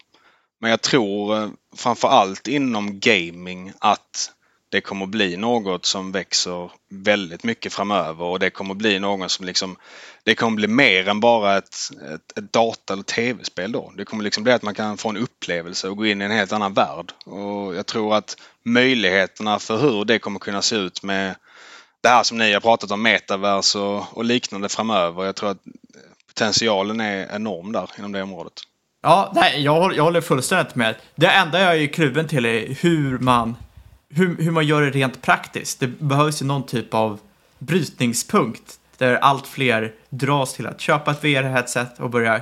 Men 0.61 0.69
jag 0.69 0.81
tror 0.81 1.37
eh, 1.37 1.49
framför 1.75 2.07
allt 2.07 2.47
inom 2.47 2.99
gaming 2.99 3.73
att 3.79 4.31
det 4.73 4.81
kommer 4.81 5.05
bli 5.05 5.37
något 5.37 5.85
som 5.85 6.11
växer 6.11 6.71
väldigt 6.89 7.43
mycket 7.43 7.73
framöver 7.73 8.25
och 8.25 8.39
det 8.39 8.49
kommer 8.49 8.73
bli 8.73 8.99
någon 8.99 9.29
som 9.29 9.45
liksom 9.45 9.77
det 10.23 10.35
kommer 10.35 10.55
bli 10.55 10.67
mer 10.67 11.07
än 11.07 11.19
bara 11.19 11.57
ett, 11.57 11.75
ett, 12.13 12.37
ett 12.37 12.53
data 12.53 12.93
eller 12.93 13.03
tv-spel 13.03 13.71
då. 13.71 13.93
Det 13.97 14.05
kommer 14.05 14.23
liksom 14.23 14.43
bli 14.43 14.53
att 14.53 14.63
man 14.63 14.73
kan 14.73 14.97
få 14.97 15.09
en 15.09 15.17
upplevelse 15.17 15.89
och 15.89 15.97
gå 15.97 16.05
in 16.05 16.21
i 16.21 16.25
en 16.25 16.31
helt 16.31 16.53
annan 16.53 16.73
värld. 16.73 17.11
Och 17.25 17.75
jag 17.75 17.85
tror 17.85 18.15
att 18.15 18.37
möjligheterna 18.63 19.59
för 19.59 19.77
hur 19.77 20.05
det 20.05 20.19
kommer 20.19 20.39
kunna 20.39 20.61
se 20.61 20.75
ut 20.75 21.03
med 21.03 21.35
det 22.01 22.09
här 22.09 22.23
som 22.23 22.37
ni 22.37 22.53
har 22.53 22.61
pratat 22.61 22.91
om, 22.91 23.01
metavers 23.01 23.75
och, 23.75 24.17
och 24.17 24.25
liknande 24.25 24.69
framöver. 24.69 25.25
Jag 25.25 25.35
tror 25.35 25.49
att 25.49 25.61
potentialen 26.27 27.01
är 27.01 27.35
enorm 27.35 27.71
där 27.71 27.89
inom 27.97 28.11
det 28.11 28.23
området. 28.23 28.53
Ja, 29.01 29.31
nej, 29.35 29.61
jag, 29.61 29.95
jag 29.95 30.03
håller 30.03 30.21
fullständigt 30.21 30.75
med. 30.75 30.95
Det 31.15 31.27
enda 31.27 31.61
jag 31.61 31.77
är 31.77 31.87
kluven 31.87 32.27
till 32.27 32.45
är 32.45 32.67
hur 32.81 33.17
man, 33.19 33.55
hur, 34.15 34.37
hur 34.37 34.51
man 34.51 34.67
gör 34.67 34.81
det 34.81 34.89
rent 34.89 35.21
praktiskt. 35.21 35.79
Det 35.79 35.87
behövs 35.87 36.41
ju 36.41 36.45
någon 36.45 36.65
typ 36.65 36.93
av 36.93 37.19
brytningspunkt 37.59 38.79
där 38.97 39.15
allt 39.15 39.47
fler 39.47 39.93
dras 40.09 40.53
till 40.53 40.67
att 40.67 40.81
köpa 40.81 41.11
ett 41.11 41.23
VR-headset 41.23 41.99
och 41.99 42.09
börja 42.09 42.35
um, 42.35 42.41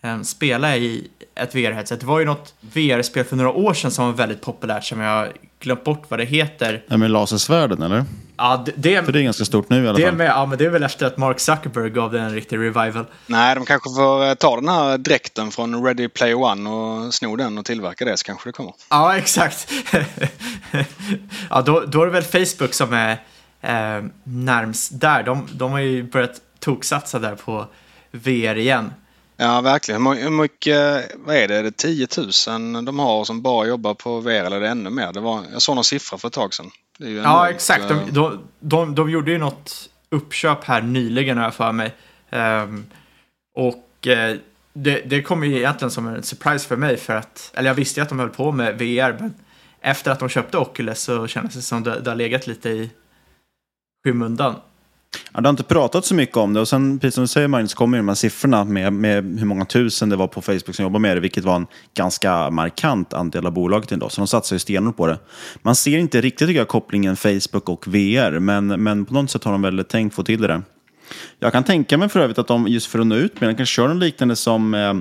ehm, 0.00 0.24
spela 0.24 0.76
i 0.76 1.08
ett 1.34 1.54
VR-headset. 1.54 2.00
Det 2.00 2.06
var 2.06 2.18
ju 2.18 2.24
något 2.24 2.54
VR-spel 2.60 3.24
för 3.24 3.36
några 3.36 3.52
år 3.52 3.74
sedan 3.74 3.90
som 3.90 4.06
var 4.06 4.12
väldigt 4.12 4.40
populärt 4.40 4.84
som 4.84 5.00
jag 5.00 5.28
glömt 5.66 5.84
bort 5.84 6.04
vad 6.08 6.20
det 6.20 6.24
heter. 6.24 6.82
Ja, 6.88 6.96
med 6.96 7.10
lasersvärden 7.10 7.82
eller? 7.82 8.04
Ja, 8.36 8.62
det, 8.66 8.72
det, 8.76 9.04
för 9.04 9.12
det 9.12 9.20
är 9.20 9.22
ganska 9.22 9.44
stort 9.44 9.70
nu 9.70 9.84
i 9.84 9.88
alla 9.88 9.98
det 9.98 10.04
fall. 10.04 10.14
Med, 10.14 10.26
ja, 10.26 10.46
men 10.46 10.58
det 10.58 10.64
är 10.64 10.70
väl 10.70 10.82
efter 10.82 11.06
att 11.06 11.16
Mark 11.16 11.40
Zuckerberg 11.40 11.90
gav 11.90 12.12
den 12.12 12.24
en 12.24 12.34
riktig 12.34 12.56
revival. 12.56 13.04
Nej, 13.26 13.54
de 13.54 13.64
kanske 13.64 13.90
får 13.96 14.24
eh, 14.24 14.34
ta 14.34 14.56
den 14.56 14.68
här 14.68 14.98
dräkten 14.98 15.50
från 15.50 15.84
Ready 15.84 16.08
Player 16.08 16.34
One 16.34 16.70
och 16.70 17.14
sno 17.14 17.36
den 17.36 17.58
och 17.58 17.64
tillverka 17.64 18.04
det 18.04 18.16
så 18.16 18.24
kanske 18.24 18.48
det 18.48 18.52
kommer. 18.52 18.72
Ja, 18.90 19.16
exakt. 19.18 19.72
ja, 21.50 21.62
då, 21.62 21.80
då 21.80 22.02
är 22.02 22.06
det 22.06 22.12
väl 22.12 22.46
Facebook 22.46 22.74
som 22.74 22.92
är 22.92 23.12
eh, 23.60 24.04
närmst 24.24 25.00
där. 25.00 25.22
De, 25.22 25.48
de 25.52 25.72
har 25.72 25.80
ju 25.80 26.02
börjat 26.02 26.40
toksatsa 26.58 27.18
där 27.18 27.34
på 27.34 27.66
VR 28.10 28.56
igen. 28.56 28.92
Ja, 29.36 29.60
verkligen. 29.60 30.06
Hur 30.06 30.30
mycket, 30.30 31.10
vad 31.14 31.36
är 31.36 31.48
det, 31.48 31.56
är 31.56 31.62
det 31.62 31.76
10 31.76 32.08
000 32.48 32.84
de 32.84 32.98
har 32.98 33.24
som 33.24 33.42
bara 33.42 33.66
jobbar 33.66 33.94
på 33.94 34.20
VR 34.20 34.30
eller 34.30 34.56
är 34.56 34.60
det 34.60 34.68
ännu 34.68 34.90
mer? 34.90 35.12
Det 35.12 35.20
var, 35.20 35.44
jag 35.52 35.62
såg 35.62 35.74
någon 35.74 35.84
siffra 35.84 36.18
för 36.18 36.28
ett 36.28 36.34
tag 36.34 36.54
sedan. 36.54 36.70
ja, 36.98 37.50
exakt. 37.50 37.88
De, 37.88 37.98
eh, 37.98 38.06
de, 38.06 38.40
de, 38.60 38.94
de, 38.94 39.10
gjorde 39.10 39.30
ju 39.30 39.38
något 39.38 39.88
uppköp 40.10 40.64
här 40.64 40.82
nyligen 40.82 41.36
har 41.36 41.44
jag 41.44 41.54
för 41.54 41.72
mig. 41.72 41.94
Um, 42.30 42.86
och 43.54 44.06
uh, 44.06 44.36
det, 44.72 45.02
det 45.06 45.22
kom 45.22 45.44
ju 45.44 45.56
egentligen 45.56 45.90
som 45.90 46.06
en 46.06 46.22
surprise 46.22 46.68
för 46.68 46.76
mig 46.76 46.96
för 46.96 47.16
att, 47.16 47.50
eller 47.54 47.70
jag 47.70 47.74
visste 47.74 48.00
ju 48.00 48.02
att 48.02 48.08
de 48.08 48.18
höll 48.18 48.28
på 48.28 48.52
med 48.52 48.78
VR, 48.78 49.16
men 49.20 49.34
efter 49.80 50.10
att 50.10 50.18
de 50.18 50.28
köpte 50.28 50.58
Oculus 50.58 51.00
så 51.00 51.26
kändes 51.26 51.54
det 51.54 51.62
som 51.62 51.82
det, 51.82 52.00
det 52.00 52.10
har 52.10 52.16
legat 52.16 52.46
lite 52.46 52.68
i 52.68 52.90
skymundan. 54.04 54.54
Ja, 55.32 55.40
det 55.40 55.48
har 55.48 55.50
inte 55.50 55.62
pratat 55.62 56.04
så 56.04 56.14
mycket 56.14 56.36
om 56.36 56.52
det 56.52 56.60
och 56.60 56.68
sen, 56.68 56.98
precis 56.98 57.14
som 57.14 57.24
du 57.24 57.28
säger 57.28 57.48
Magnus, 57.48 57.74
kommer 57.74 57.98
de 57.98 58.08
här 58.08 58.14
siffrorna 58.14 58.64
med, 58.64 58.92
med 58.92 59.38
hur 59.38 59.46
många 59.46 59.64
tusen 59.64 60.08
det 60.08 60.16
var 60.16 60.26
på 60.26 60.42
Facebook 60.42 60.74
som 60.74 60.82
jobbar 60.82 61.00
med 61.00 61.16
det, 61.16 61.20
vilket 61.20 61.44
var 61.44 61.56
en 61.56 61.66
ganska 61.94 62.50
markant 62.50 63.12
andel 63.12 63.46
av 63.46 63.52
bolaget 63.52 63.92
ändå, 63.92 64.08
Så 64.08 64.20
de 64.20 64.28
satsar 64.28 64.56
ju 64.56 64.60
stenhårt 64.60 64.96
på 64.96 65.06
det. 65.06 65.18
Man 65.62 65.76
ser 65.76 65.98
inte 65.98 66.20
riktigt 66.20 66.48
tycker 66.48 66.60
jag, 66.60 66.68
kopplingen 66.68 67.16
Facebook 67.16 67.68
och 67.68 67.88
VR, 67.88 68.38
men, 68.38 68.66
men 68.66 69.04
på 69.04 69.14
något 69.14 69.30
sätt 69.30 69.44
har 69.44 69.52
de 69.52 69.62
väl 69.62 69.84
tänkt 69.84 70.14
få 70.14 70.22
till 70.22 70.40
det. 70.42 70.62
Jag 71.38 71.52
kan 71.52 71.64
tänka 71.64 71.98
mig 71.98 72.08
för 72.08 72.20
övrigt 72.20 72.38
att 72.38 72.46
de, 72.46 72.68
just 72.68 72.86
för 72.86 72.98
att 72.98 73.06
nå 73.06 73.14
ut 73.14 73.40
med 73.40 73.50
det, 73.50 73.54
kanske 73.54 73.74
kör 73.74 73.88
något 73.88 73.96
liknande 73.96 74.36
som 74.36 74.74
eh, 74.74 74.94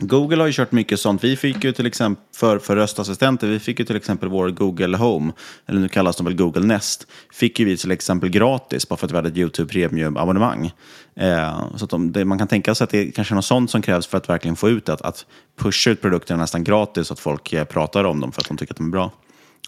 Google 0.00 0.36
har 0.42 0.46
ju 0.46 0.52
kört 0.52 0.72
mycket 0.72 1.00
sånt. 1.00 1.24
Vi 1.24 1.36
fick 1.36 1.64
ju 1.64 1.72
till 1.72 1.86
exempel 1.86 2.24
för, 2.34 2.58
för 2.58 2.76
röstassistenter, 2.76 3.46
vi 3.46 3.58
fick 3.58 3.78
ju 3.78 3.84
till 3.84 3.96
exempel 3.96 4.28
vår 4.28 4.50
Google 4.50 4.96
Home, 4.96 5.32
eller 5.66 5.80
nu 5.80 5.88
kallas 5.88 6.16
de 6.16 6.26
väl 6.26 6.36
Google 6.36 6.66
Nest, 6.66 7.06
fick 7.32 7.58
ju 7.58 7.64
vi 7.64 7.76
till 7.76 7.90
exempel 7.90 8.28
gratis 8.28 8.88
bara 8.88 8.96
för 8.96 9.06
att 9.06 9.12
vi 9.12 9.16
hade 9.16 9.28
ett 9.28 9.36
YouTube 9.36 9.72
Premium-abonnemang. 9.72 10.72
Eh, 11.16 11.76
så 11.76 11.84
att 11.84 11.90
de, 11.90 12.12
det, 12.12 12.24
man 12.24 12.38
kan 12.38 12.48
tänka 12.48 12.74
sig 12.74 12.84
att 12.84 12.90
det 12.90 13.10
kanske 13.10 13.34
är 13.34 13.36
något 13.36 13.44
sånt 13.44 13.70
som 13.70 13.82
krävs 13.82 14.06
för 14.06 14.18
att 14.18 14.28
verkligen 14.28 14.56
få 14.56 14.68
ut 14.68 14.86
det, 14.86 14.92
att, 14.92 15.02
att 15.02 15.26
pusha 15.58 15.90
ut 15.90 16.00
produkterna 16.00 16.40
nästan 16.40 16.64
gratis 16.64 17.06
så 17.06 17.12
att 17.12 17.20
folk 17.20 17.52
eh, 17.52 17.64
pratar 17.64 18.04
om 18.04 18.20
dem 18.20 18.32
för 18.32 18.40
att 18.40 18.48
de 18.48 18.56
tycker 18.56 18.72
att 18.72 18.78
de 18.78 18.86
är 18.86 18.90
bra. 18.90 19.10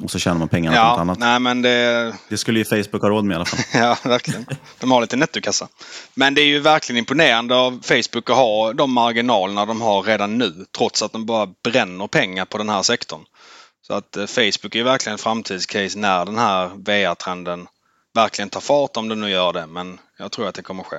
Och 0.01 0.11
så 0.11 0.19
tjänar 0.19 0.39
man 0.39 0.49
pengarna 0.49 0.77
ja, 0.77 0.83
på 0.83 0.89
något 0.91 1.01
annat. 1.01 1.19
Nej, 1.19 1.41
men 1.41 1.63
det... 1.63 2.15
det 2.29 2.39
skulle 2.39 2.59
ju 2.59 2.65
Facebook 2.65 3.03
ha 3.03 3.09
råd 3.09 3.25
med 3.25 3.35
i 3.35 3.37
alla 3.37 3.45
fall. 3.45 3.61
ja, 3.81 3.99
verkligen. 4.05 4.47
De 4.81 4.91
har 4.91 5.01
lite 5.01 5.17
nettokassa. 5.17 5.69
Men 6.15 6.35
det 6.35 6.41
är 6.41 6.47
ju 6.47 6.61
verkligen 6.61 6.99
imponerande 6.99 7.55
av 7.55 7.81
Facebook 7.83 8.31
att 8.31 8.37
ha 8.37 8.73
de 8.73 8.93
marginalerna 8.93 9.67
de 9.67 9.81
har 9.81 10.03
redan 10.03 10.39
nu. 10.39 10.67
Trots 10.77 11.03
att 11.03 11.13
de 11.13 11.27
bara 11.27 11.49
bränner 11.65 12.07
pengar 12.07 12.45
på 12.45 12.59
den 12.59 12.69
här 12.69 12.83
sektorn. 12.83 13.25
Så 13.87 13.95
att 13.95 14.17
eh, 14.17 14.27
Facebook 14.27 14.75
är 14.75 14.79
ju 14.79 14.83
verkligen 14.83 15.15
ett 15.15 15.21
framtidscase 15.21 15.99
när 15.99 16.25
den 16.25 16.39
här 16.39 16.71
VR-trenden 16.77 17.67
verkligen 18.15 18.49
tar 18.49 18.61
fart 18.61 18.97
om 18.97 19.09
den 19.09 19.21
nu 19.21 19.31
gör 19.31 19.53
det. 19.53 19.67
Men 19.67 19.99
jag 20.19 20.33
tror 20.33 20.49
att 20.49 20.55
det 20.55 20.63
kommer 20.63 20.83
att 20.83 20.87
ske. 20.87 20.97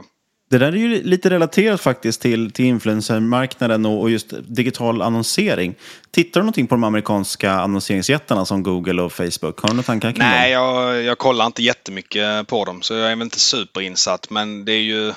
Det 0.49 0.57
där 0.57 0.67
är 0.67 0.77
ju 0.77 1.03
lite 1.03 1.29
relaterat 1.29 1.81
faktiskt 1.81 2.21
till, 2.21 2.51
till 2.51 2.65
influencermarknaden 2.65 3.85
och, 3.85 4.01
och 4.01 4.09
just 4.09 4.33
digital 4.43 5.01
annonsering. 5.01 5.75
Tittar 6.11 6.39
du 6.39 6.43
någonting 6.43 6.67
på 6.67 6.75
de 6.75 6.83
amerikanska 6.83 7.51
annonseringsjättarna 7.51 8.45
som 8.45 8.63
Google 8.63 9.01
och 9.01 9.11
Facebook? 9.11 9.59
Har 9.59 9.67
du 9.67 9.73
några 9.73 9.83
tankar 9.83 10.11
kring 10.11 10.19
Nej, 10.19 10.53
dem? 10.53 10.63
jag, 10.63 11.03
jag 11.03 11.17
kollar 11.17 11.45
inte 11.45 11.63
jättemycket 11.63 12.47
på 12.47 12.65
dem 12.65 12.81
så 12.81 12.93
jag 12.93 13.11
är 13.11 13.15
väl 13.15 13.21
inte 13.21 13.39
superinsatt 13.39 14.29
men 14.29 14.65
det 14.65 14.71
är 14.71 14.81
ju, 14.81 15.13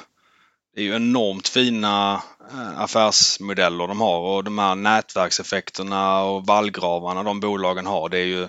det 0.75 0.81
är 0.81 0.85
ju 0.85 0.97
enormt 0.97 1.49
fina 1.49 2.23
eh, 2.53 2.81
affärsmodeller 2.81 3.89
de 3.89 4.01
har 4.01 4.19
och 4.19 4.45
de 4.45 4.59
här 4.59 4.75
nätverkseffekterna 4.75 6.23
och 6.23 6.47
vallgravarna 6.47 7.23
de 7.23 7.41
bolagen 7.41 7.87
har. 7.87 8.09
Det 8.09 8.19
är 8.19 8.27
ju 8.27 8.49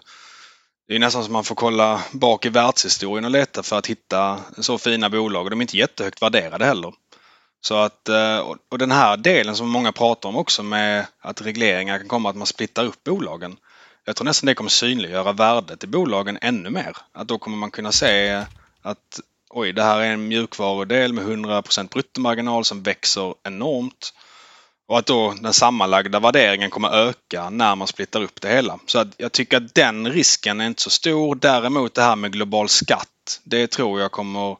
det 0.87 0.95
är 0.95 0.99
nästan 0.99 1.23
som 1.23 1.33
man 1.33 1.43
får 1.43 1.55
kolla 1.55 2.03
bak 2.11 2.45
i 2.45 2.49
världshistorien 2.49 3.25
och 3.25 3.31
leta 3.31 3.63
för 3.63 3.77
att 3.77 3.87
hitta 3.87 4.39
så 4.57 4.77
fina 4.77 5.09
bolag. 5.09 5.43
Och 5.43 5.49
de 5.49 5.59
är 5.59 5.63
inte 5.63 5.77
jättehögt 5.77 6.21
värderade 6.21 6.65
heller. 6.65 6.93
Så 7.61 7.75
att, 7.75 8.09
eh, 8.09 8.39
och 8.69 8.77
den 8.77 8.91
här 8.91 9.17
delen 9.17 9.55
som 9.55 9.69
många 9.69 9.91
pratar 9.91 10.29
om 10.29 10.37
också 10.37 10.63
med 10.63 11.07
att 11.19 11.41
regleringar 11.41 11.97
kan 11.97 12.07
komma 12.07 12.29
att 12.29 12.35
man 12.35 12.47
splittar 12.47 12.85
upp 12.85 13.03
bolagen. 13.03 13.57
Jag 14.05 14.15
tror 14.15 14.25
nästan 14.25 14.47
det 14.47 14.55
kommer 14.55 14.69
synliggöra 14.69 15.31
värdet 15.31 15.83
i 15.83 15.87
bolagen 15.87 16.37
ännu 16.41 16.69
mer. 16.69 16.97
Att 17.13 17.27
då 17.27 17.37
kommer 17.37 17.57
man 17.57 17.71
kunna 17.71 17.91
se 17.91 18.45
att 18.81 19.19
oj, 19.49 19.73
det 19.73 19.83
här 19.83 19.99
är 19.99 20.13
en 20.13 20.27
mjukvarudel 20.27 21.13
med 21.13 21.25
100% 21.25 21.89
bruttomarginal 21.89 22.65
som 22.65 22.83
växer 22.83 23.33
enormt. 23.43 24.13
Och 24.87 24.99
att 24.99 25.05
då 25.05 25.33
den 25.41 25.53
sammanlagda 25.53 26.19
värderingen 26.19 26.69
kommer 26.69 26.89
öka 26.89 27.49
när 27.49 27.75
man 27.75 27.87
splittar 27.87 28.23
upp 28.23 28.41
det 28.41 28.49
hela. 28.49 28.79
Så 28.85 28.99
att 28.99 29.07
jag 29.17 29.31
tycker 29.31 29.57
att 29.57 29.75
den 29.75 30.11
risken 30.11 30.61
är 30.61 30.67
inte 30.67 30.81
så 30.81 30.89
stor. 30.89 31.35
Däremot 31.35 31.93
det 31.93 32.01
här 32.01 32.15
med 32.15 32.31
global 32.31 32.69
skatt, 32.69 33.39
det 33.43 33.67
tror 33.67 34.01
jag 34.01 34.11
kommer, 34.11 34.57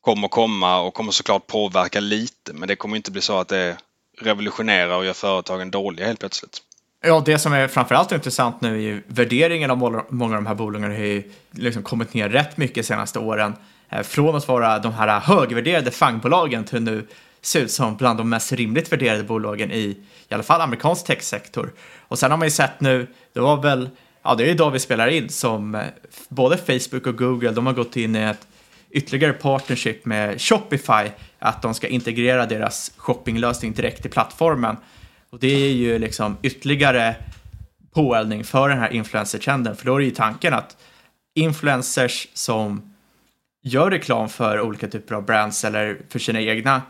kommer 0.00 0.28
komma 0.28 0.80
och 0.80 0.94
kommer 0.94 1.12
såklart 1.12 1.46
påverka 1.46 2.00
lite. 2.00 2.52
Men 2.52 2.68
det 2.68 2.76
kommer 2.76 2.96
inte 2.96 3.10
bli 3.10 3.20
så 3.20 3.38
att 3.38 3.48
det 3.48 3.76
revolutionerar 4.20 4.96
och 4.96 5.04
gör 5.04 5.12
företagen 5.12 5.70
dåliga 5.70 6.06
helt 6.06 6.20
plötsligt. 6.20 6.62
Ja, 7.02 7.22
det 7.26 7.38
som 7.38 7.52
är 7.52 7.68
framförallt 7.68 8.12
intressant 8.12 8.60
nu 8.60 8.74
är 8.74 8.80
ju 8.80 9.02
värderingen 9.06 9.70
av 9.70 9.78
många 10.10 10.36
av 10.36 10.42
de 10.42 10.46
här 10.46 10.54
bolagen 10.54 10.90
har 10.90 10.98
ju 10.98 11.32
liksom 11.50 11.82
kommit 11.82 12.14
ner 12.14 12.28
rätt 12.28 12.56
mycket 12.56 12.74
de 12.74 12.82
senaste 12.82 13.18
åren. 13.18 13.54
Eh, 13.88 14.02
från 14.02 14.36
att 14.36 14.48
vara 14.48 14.78
de 14.78 14.92
här 14.92 15.20
högvärderade 15.20 15.90
fangbolagen 15.90 16.64
till 16.64 16.82
nu 16.82 17.06
ser 17.46 17.60
ut 17.60 17.70
som 17.70 17.96
bland 17.96 18.18
de 18.18 18.28
mest 18.28 18.52
rimligt 18.52 18.92
värderade 18.92 19.24
bolagen 19.24 19.72
i 19.72 19.96
i 20.28 20.34
alla 20.34 20.42
fall 20.42 20.60
amerikansk 20.60 21.06
techsektor. 21.06 21.72
Och 22.08 22.18
sen 22.18 22.30
har 22.30 22.38
man 22.38 22.46
ju 22.46 22.50
sett 22.50 22.80
nu, 22.80 23.06
det 23.32 23.40
var 23.40 23.62
väl, 23.62 23.90
ja 24.22 24.34
det 24.34 24.44
är 24.44 24.48
idag 24.48 24.70
vi 24.70 24.78
spelar 24.78 25.08
in, 25.08 25.28
som 25.28 25.74
eh, 25.74 25.82
både 26.28 26.56
Facebook 26.56 27.06
och 27.06 27.18
Google, 27.18 27.50
de 27.50 27.66
har 27.66 27.72
gått 27.72 27.96
in 27.96 28.16
i 28.16 28.18
ett 28.18 28.46
ytterligare 28.90 29.32
partnership 29.32 30.04
med 30.04 30.40
Shopify, 30.40 31.10
att 31.38 31.62
de 31.62 31.74
ska 31.74 31.88
integrera 31.88 32.46
deras 32.46 32.92
shoppinglösning 32.96 33.72
direkt 33.72 34.06
i 34.06 34.08
plattformen. 34.08 34.76
Och 35.30 35.38
det 35.38 35.54
är 35.66 35.72
ju 35.72 35.98
liksom 35.98 36.36
ytterligare 36.42 37.16
påeldning 37.92 38.44
för 38.44 38.68
den 38.68 38.78
här 38.78 38.92
influencertrenden, 38.92 39.76
för 39.76 39.86
då 39.86 39.94
är 39.94 39.98
det 39.98 40.04
ju 40.04 40.10
tanken 40.10 40.54
att 40.54 40.76
influencers 41.34 42.28
som 42.34 42.94
gör 43.62 43.90
reklam 43.90 44.28
för 44.28 44.60
olika 44.60 44.88
typer 44.88 45.14
av 45.14 45.24
brands 45.24 45.64
eller 45.64 45.98
för 46.08 46.18
sina 46.18 46.40
egna 46.40 46.76
eh, 46.76 46.82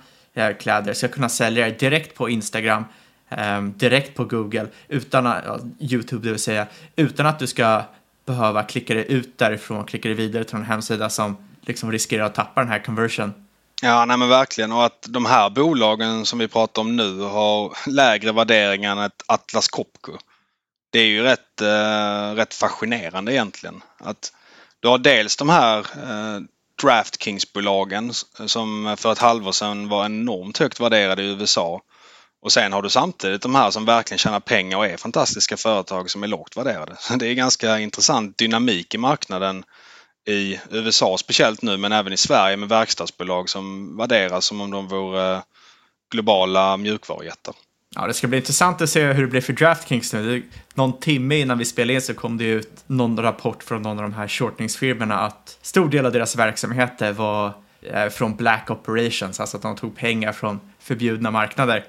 kläder 0.58 0.94
ska 0.94 1.08
kunna 1.08 1.28
sälja 1.28 1.64
det 1.64 1.78
direkt 1.78 2.14
på 2.14 2.30
Instagram, 2.30 2.84
ehm, 3.28 3.78
direkt 3.78 4.14
på 4.14 4.24
Google, 4.24 4.66
utan 4.88 5.26
att, 5.26 5.62
YouTube 5.80 6.26
det 6.26 6.30
vill 6.30 6.40
säga, 6.40 6.66
utan 6.96 7.26
att 7.26 7.38
du 7.38 7.46
ska 7.46 7.82
behöva 8.26 8.62
klicka 8.62 8.94
dig 8.94 9.12
ut 9.12 9.38
därifrån 9.38 9.78
och 9.78 9.88
klicka 9.88 10.08
dig 10.08 10.16
vidare 10.16 10.44
till 10.44 10.56
en 10.56 10.64
hemsida 10.64 11.10
som 11.10 11.36
liksom 11.60 11.92
riskerar 11.92 12.24
att 12.24 12.34
tappa 12.34 12.60
den 12.60 12.70
här 12.70 12.84
conversion. 12.84 13.34
Ja, 13.82 14.04
nej 14.04 14.16
men 14.16 14.28
verkligen. 14.28 14.72
Och 14.72 14.84
att 14.84 15.06
de 15.08 15.26
här 15.26 15.50
bolagen 15.50 16.26
som 16.26 16.38
vi 16.38 16.48
pratar 16.48 16.82
om 16.82 16.96
nu 16.96 17.20
har 17.20 17.76
lägre 17.86 18.32
värderingar 18.32 18.92
än 18.92 18.98
ett 18.98 19.22
Atlas 19.26 19.68
Copco. 19.68 20.12
Det 20.90 20.98
är 20.98 21.06
ju 21.06 21.22
rätt, 21.22 21.60
eh, 21.60 22.34
rätt 22.34 22.54
fascinerande 22.54 23.32
egentligen. 23.32 23.82
Att 23.98 24.32
du 24.80 24.88
har 24.88 24.98
dels 24.98 25.36
de 25.36 25.48
här 25.48 25.78
eh, 25.78 26.40
Draftkings-bolagen 26.82 28.12
som 28.46 28.96
för 28.98 29.12
ett 29.12 29.18
halvår 29.18 29.52
sedan 29.52 29.88
var 29.88 30.04
enormt 30.04 30.58
högt 30.58 30.80
värderade 30.80 31.22
i 31.22 31.26
USA. 31.26 31.80
Och 32.42 32.52
sen 32.52 32.72
har 32.72 32.82
du 32.82 32.90
samtidigt 32.90 33.42
de 33.42 33.54
här 33.54 33.70
som 33.70 33.84
verkligen 33.84 34.18
tjänar 34.18 34.40
pengar 34.40 34.78
och 34.78 34.86
är 34.86 34.96
fantastiska 34.96 35.56
företag 35.56 36.10
som 36.10 36.22
är 36.22 36.26
lågt 36.26 36.56
värderade. 36.56 36.96
Det 37.18 37.26
är 37.26 37.34
ganska 37.34 37.78
intressant 37.78 38.38
dynamik 38.38 38.94
i 38.94 38.98
marknaden 38.98 39.64
i 40.28 40.60
USA 40.70 41.18
speciellt 41.18 41.62
nu 41.62 41.76
men 41.76 41.92
även 41.92 42.12
i 42.12 42.16
Sverige 42.16 42.56
med 42.56 42.68
verkstadsbolag 42.68 43.48
som 43.48 43.96
värderas 43.96 44.44
som 44.44 44.60
om 44.60 44.70
de 44.70 44.88
vore 44.88 45.34
eh, 45.34 45.42
globala 46.10 46.76
mjukvarujättar. 46.76 47.54
Ja, 47.98 48.06
det 48.06 48.14
ska 48.14 48.26
bli 48.26 48.38
intressant 48.38 48.82
att 48.82 48.90
se 48.90 49.12
hur 49.12 49.22
det 49.22 49.28
blir 49.28 49.40
för 49.40 49.52
Draftkings 49.52 50.12
nu. 50.12 50.42
Någon 50.74 51.00
timme 51.00 51.36
innan 51.36 51.58
vi 51.58 51.64
spelade 51.64 51.92
in 51.92 52.02
så 52.02 52.14
kom 52.14 52.38
det 52.38 52.44
ut 52.44 52.84
någon 52.86 53.20
rapport 53.20 53.62
från 53.62 53.82
någon 53.82 53.98
av 53.98 54.02
de 54.02 54.14
här 54.14 54.28
shortningsfirmorna 54.28 55.20
att 55.20 55.58
stor 55.62 55.88
del 55.88 56.06
av 56.06 56.12
deras 56.12 56.36
verksamheter 56.36 57.12
var 57.12 57.52
eh, 57.82 58.08
från 58.08 58.36
black 58.36 58.70
operations, 58.70 59.40
alltså 59.40 59.56
att 59.56 59.62
de 59.62 59.76
tog 59.76 59.96
pengar 59.96 60.32
från 60.32 60.60
förbjudna 60.80 61.30
marknader. 61.30 61.84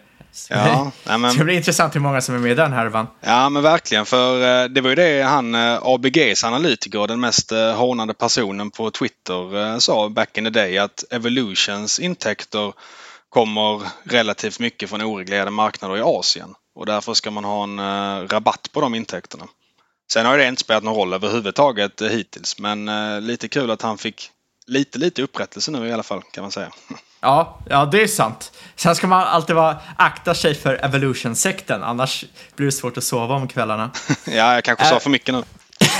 Ja, 0.49 0.91
men... 1.05 1.37
det 1.37 1.43
blir 1.43 1.55
intressant 1.55 1.95
hur 1.95 1.99
många 1.99 2.21
som 2.21 2.35
är 2.35 2.39
med 2.39 2.51
i 2.51 2.55
den 2.55 2.73
härvan. 2.73 3.07
Ja, 3.21 3.49
men 3.49 3.63
verkligen. 3.63 4.05
För 4.05 4.63
eh, 4.63 4.69
det 4.69 4.81
var 4.81 4.89
ju 4.89 4.95
det 4.95 5.21
han, 5.21 5.55
eh, 5.55 5.79
ABGs 5.81 6.43
analytiker, 6.43 7.07
den 7.07 7.19
mest 7.19 7.51
hånade 7.75 8.13
personen 8.13 8.71
på 8.71 8.91
Twitter, 8.91 9.79
sa 9.79 10.09
back 10.09 10.37
in 10.37 10.43
the 10.43 10.49
day 10.49 10.77
att 10.77 11.03
Evolutions 11.11 11.99
intäkter 11.99 12.73
kommer 13.29 13.81
relativt 14.03 14.59
mycket 14.59 14.89
från 14.89 15.01
oreglerade 15.01 15.51
marknader 15.51 15.97
i 15.97 16.01
Asien. 16.01 16.53
Och 16.75 16.85
därför 16.85 17.13
ska 17.13 17.31
man 17.31 17.43
ha 17.43 17.63
en 17.63 17.79
uh, 17.79 18.27
rabatt 18.27 18.69
på 18.71 18.81
de 18.81 18.95
intäkterna. 18.95 19.47
Sen 20.11 20.25
har 20.25 20.37
det 20.37 20.47
inte 20.47 20.61
spelat 20.61 20.83
någon 20.83 20.95
roll 20.95 21.13
överhuvudtaget 21.13 22.01
uh, 22.01 22.07
hittills 22.07 22.59
men 22.59 22.89
uh, 22.89 23.21
lite 23.21 23.47
kul 23.47 23.71
att 23.71 23.81
han 23.81 23.97
fick 23.97 24.31
lite, 24.67 24.99
lite 24.99 25.21
upprättelse 25.21 25.71
nu 25.71 25.87
i 25.87 25.93
alla 25.93 26.03
fall 26.03 26.21
kan 26.31 26.41
man 26.41 26.51
säga. 26.51 26.71
Ja, 27.19 27.59
ja 27.69 27.85
det 27.85 28.03
är 28.03 28.07
sant. 28.07 28.51
Sen 28.75 28.95
ska 28.95 29.07
man 29.07 29.23
alltid 29.23 29.55
vara, 29.55 29.77
akta 29.97 30.35
sig 30.35 30.55
för 30.55 30.85
evolution-sekten, 30.85 31.83
annars 31.83 32.25
blir 32.55 32.65
det 32.65 32.71
svårt 32.71 32.97
att 32.97 33.03
sova 33.03 33.35
om 33.35 33.47
kvällarna. 33.47 33.91
ja, 34.25 34.53
jag 34.53 34.63
kanske 34.63 34.85
sa 34.85 34.99
för 34.99 35.09
mycket 35.09 35.35
nu. 35.35 35.43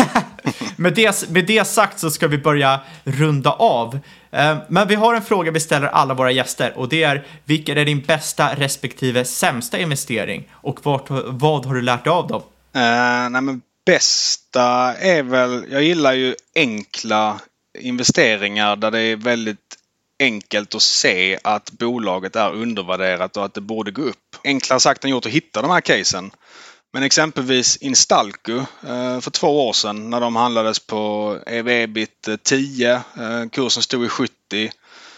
med, 0.75 0.93
det, 0.93 1.30
med 1.30 1.45
det 1.45 1.67
sagt 1.67 1.99
så 1.99 2.11
ska 2.11 2.28
vi 2.28 2.38
börja 2.38 2.80
runda 3.03 3.51
av. 3.51 3.99
Eh, 4.32 4.57
men 4.67 4.88
vi 4.88 4.95
har 4.95 5.13
en 5.13 5.21
fråga 5.21 5.51
vi 5.51 5.59
ställer 5.59 5.88
alla 5.88 6.13
våra 6.13 6.32
gäster 6.32 6.78
och 6.78 6.89
det 6.89 7.03
är 7.03 7.28
vilken 7.45 7.78
är 7.78 7.86
din 7.86 8.01
bästa 8.01 8.55
respektive 8.55 9.25
sämsta 9.25 9.80
investering 9.80 10.49
och 10.51 10.86
vart, 10.86 11.05
vad 11.25 11.65
har 11.65 11.75
du 11.75 11.82
lärt 11.82 12.03
dig 12.03 12.11
av 12.11 12.28
dem? 12.28 12.41
Uh, 12.75 13.30
nej 13.30 13.41
men 13.41 13.61
bästa 13.86 14.95
är 14.95 15.23
väl, 15.23 15.65
jag 15.71 15.84
gillar 15.84 16.13
ju 16.13 16.36
enkla 16.55 17.39
investeringar 17.80 18.75
där 18.75 18.91
det 18.91 18.99
är 18.99 19.15
väldigt 19.15 19.78
enkelt 20.19 20.75
att 20.75 20.82
se 20.82 21.39
att 21.43 21.71
bolaget 21.71 22.36
är 22.36 22.53
undervärderat 22.53 23.38
och 23.38 23.45
att 23.45 23.53
det 23.53 23.61
borde 23.61 23.91
gå 23.91 24.01
upp. 24.01 24.36
Enklare 24.43 24.80
sagt 24.80 25.03
än 25.03 25.09
gjort 25.11 25.25
att 25.25 25.32
hitta 25.32 25.61
de 25.61 25.71
här 25.71 25.82
casen. 25.82 26.32
Men 26.94 27.04
exempelvis 27.04 27.78
Instalco 27.78 28.58
eh, 28.88 29.20
för 29.20 29.32
två 29.32 29.68
år 29.68 29.74
sedan 29.74 30.10
när 30.10 30.22
de 30.22 30.36
handlades 30.36 30.80
på 30.80 31.38
EV-bit 31.48 32.30
10. 32.44 32.92
Eh, 32.92 33.02
eh, 33.42 33.50
kursen 33.50 33.84
stod 33.84 34.06
i 34.06 34.10
70. 34.10 34.34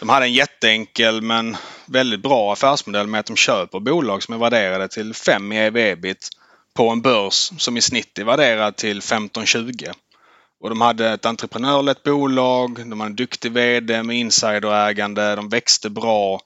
De 0.00 0.08
hade 0.08 0.26
en 0.26 0.32
jätteenkel 0.32 1.22
men 1.22 1.56
väldigt 1.86 2.22
bra 2.22 2.52
affärsmodell 2.52 3.06
med 3.06 3.20
att 3.20 3.26
de 3.26 3.36
köper 3.36 3.80
bolag 3.80 4.22
som 4.22 4.34
är 4.34 4.38
värderade 4.38 4.88
till 4.88 5.14
5 5.14 5.52
i 5.52 5.56
EV-bit 5.56 6.28
på 6.74 6.88
en 6.88 7.02
börs 7.02 7.50
som 7.58 7.76
i 7.76 7.82
snitt 7.82 8.18
är 8.18 8.24
värderad 8.24 8.76
till 8.76 9.00
15-20. 9.00 9.92
Och 10.60 10.68
de 10.68 10.80
hade 10.80 11.10
ett 11.10 11.26
entreprenörlett 11.26 12.02
bolag, 12.02 12.88
de 12.88 13.00
hade 13.00 13.10
en 13.10 13.16
duktig 13.16 13.52
VD 13.52 14.02
med 14.02 14.16
insiderägande, 14.16 15.36
de 15.36 15.48
växte 15.48 15.90
bra. 15.90 16.40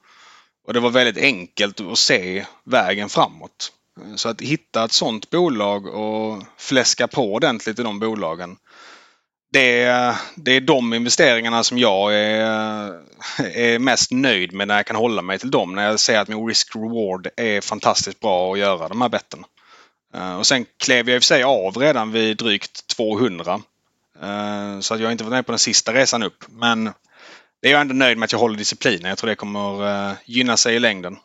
Och 0.67 0.73
det 0.73 0.81
var 0.81 0.91
väldigt 0.91 1.25
enkelt 1.25 1.81
att 1.81 1.99
se 1.99 2.47
vägen 2.65 3.09
framåt. 3.09 3.73
Så 4.17 4.29
att 4.29 4.41
hitta 4.41 4.85
ett 4.85 4.93
sådant 4.93 5.31
bolag 5.31 5.87
och 5.87 6.43
fläska 6.59 7.09
på 7.09 7.35
ordentligt 7.35 7.79
i 7.79 7.83
de 7.83 7.99
bolagen. 7.99 8.57
Det 9.53 9.83
är, 9.83 10.17
det 10.35 10.53
är 10.53 10.61
de 10.61 10.95
investeringarna 10.95 11.65
som 11.65 11.79
jag 11.79 12.15
är, 12.15 13.01
är 13.39 13.79
mest 13.79 14.11
nöjd 14.11 14.53
med 14.53 14.69
när 14.69 14.77
jag 14.77 14.87
kan 14.87 14.97
hålla 14.97 15.23
mig 15.23 15.39
till 15.39 15.51
dem. 15.51 15.75
När 15.75 15.85
jag 15.87 16.01
ser 16.01 16.19
att 16.19 16.29
min 16.29 16.47
risk-reward 16.47 17.29
är 17.37 17.61
fantastiskt 17.61 18.21
bra 18.21 18.53
att 18.53 18.59
göra 18.59 18.89
de 18.89 19.01
här 19.01 19.09
betten. 19.09 19.45
Eh, 20.15 20.37
och 20.37 20.47
sen 20.47 20.67
klev 20.85 21.09
jag 21.09 21.17
i 21.17 21.19
och 21.19 21.23
för 21.23 21.27
sig 21.27 21.43
av 21.43 21.77
redan 21.77 22.13
vid 22.13 22.37
drygt 22.37 22.87
200. 22.87 23.61
Eh, 24.23 24.81
så 24.81 24.95
att 24.95 25.01
jag 25.01 25.07
har 25.07 25.13
inte 25.13 25.25
varit 25.25 25.33
med 25.33 25.47
på 25.47 25.53
den 25.53 25.59
sista 25.59 25.95
resan 25.95 26.23
upp. 26.23 26.45
Men 26.49 26.85
det 27.63 27.69
är 27.69 27.73
jag 27.73 27.81
ändå 27.81 27.95
nöjd 27.95 28.19
med 28.19 28.25
att 28.25 28.33
jag 28.33 28.39
håller 28.39 28.59
disciplinen. 28.59 29.09
Jag 29.09 29.19
tror 29.19 29.31
det 29.31 29.37
kommer 29.37 30.09
eh, 30.09 30.13
gynna 30.25 30.57
sig 30.57 30.77
i 30.77 30.81
längden. 30.81 31.17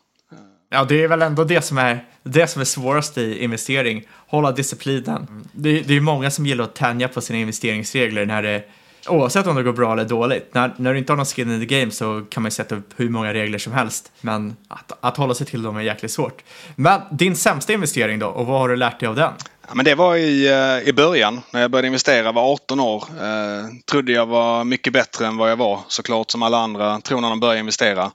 Ja, 0.72 0.84
det 0.84 1.02
är 1.04 1.08
väl 1.08 1.22
ändå 1.22 1.44
det 1.44 1.62
som 1.62 1.78
är, 1.78 2.04
det 2.22 2.46
som 2.46 2.60
är 2.60 2.64
svårast 2.64 3.18
i 3.18 3.44
investering. 3.44 4.02
Hålla 4.26 4.52
disciplinen. 4.52 5.44
Det, 5.52 5.80
det 5.80 5.96
är 5.96 6.00
många 6.00 6.30
som 6.30 6.46
gillar 6.46 6.64
att 6.64 6.74
tänja 6.74 7.08
på 7.08 7.20
sina 7.20 7.38
investeringsregler 7.38 8.26
när 8.26 8.42
det 8.42 8.64
Oavsett 9.08 9.46
om 9.46 9.56
det 9.56 9.62
går 9.62 9.72
bra 9.72 9.92
eller 9.92 10.04
dåligt. 10.04 10.54
När, 10.54 10.74
när 10.76 10.92
du 10.92 10.98
inte 10.98 11.12
har 11.12 11.16
någon 11.16 11.26
skin 11.26 11.52
in 11.52 11.68
the 11.68 11.80
game 11.80 11.90
så 11.90 12.24
kan 12.30 12.42
man 12.42 12.46
ju 12.46 12.50
sätta 12.50 12.74
upp 12.74 12.88
hur 12.96 13.08
många 13.08 13.34
regler 13.34 13.58
som 13.58 13.72
helst. 13.72 14.12
Men 14.20 14.56
att, 14.68 14.92
att 15.00 15.16
hålla 15.16 15.34
sig 15.34 15.46
till 15.46 15.62
dem 15.62 15.76
är 15.76 15.80
jäkligt 15.80 16.12
svårt. 16.12 16.42
Men 16.76 17.00
din 17.10 17.36
sämsta 17.36 17.72
investering 17.72 18.18
då? 18.18 18.26
Och 18.26 18.46
vad 18.46 18.60
har 18.60 18.68
du 18.68 18.76
lärt 18.76 19.00
dig 19.00 19.08
av 19.08 19.14
den? 19.14 19.32
Ja, 19.68 19.74
men 19.74 19.84
det 19.84 19.94
var 19.94 20.16
i, 20.16 20.48
eh, 20.48 20.88
i 20.88 20.92
början 20.92 21.40
när 21.50 21.60
jag 21.60 21.70
började 21.70 21.86
investera, 21.86 22.32
var 22.32 22.52
18 22.52 22.80
år. 22.80 23.04
Eh, 23.20 23.66
trodde 23.90 24.12
jag 24.12 24.26
var 24.26 24.64
mycket 24.64 24.92
bättre 24.92 25.26
än 25.26 25.36
vad 25.36 25.50
jag 25.50 25.56
var 25.56 25.80
såklart 25.88 26.30
som 26.30 26.42
alla 26.42 26.58
andra 26.58 27.00
tror 27.00 27.20
när 27.20 27.28
de 27.28 27.40
börjar 27.40 27.60
investera. 27.60 28.10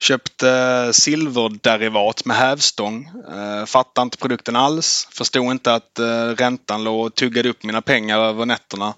Köpte 0.00 0.92
silverderivat 0.92 2.24
med 2.24 2.36
hävstång. 2.36 3.10
Eh, 3.30 3.64
fattade 3.64 4.02
inte 4.02 4.18
produkten 4.18 4.56
alls. 4.56 5.08
Förstod 5.10 5.50
inte 5.50 5.74
att 5.74 5.98
eh, 5.98 6.28
räntan 6.28 6.84
låg 6.84 7.06
och 7.06 7.14
tuggade 7.14 7.48
upp 7.48 7.62
mina 7.62 7.82
pengar 7.82 8.18
över 8.18 8.46
nätterna. 8.46 8.94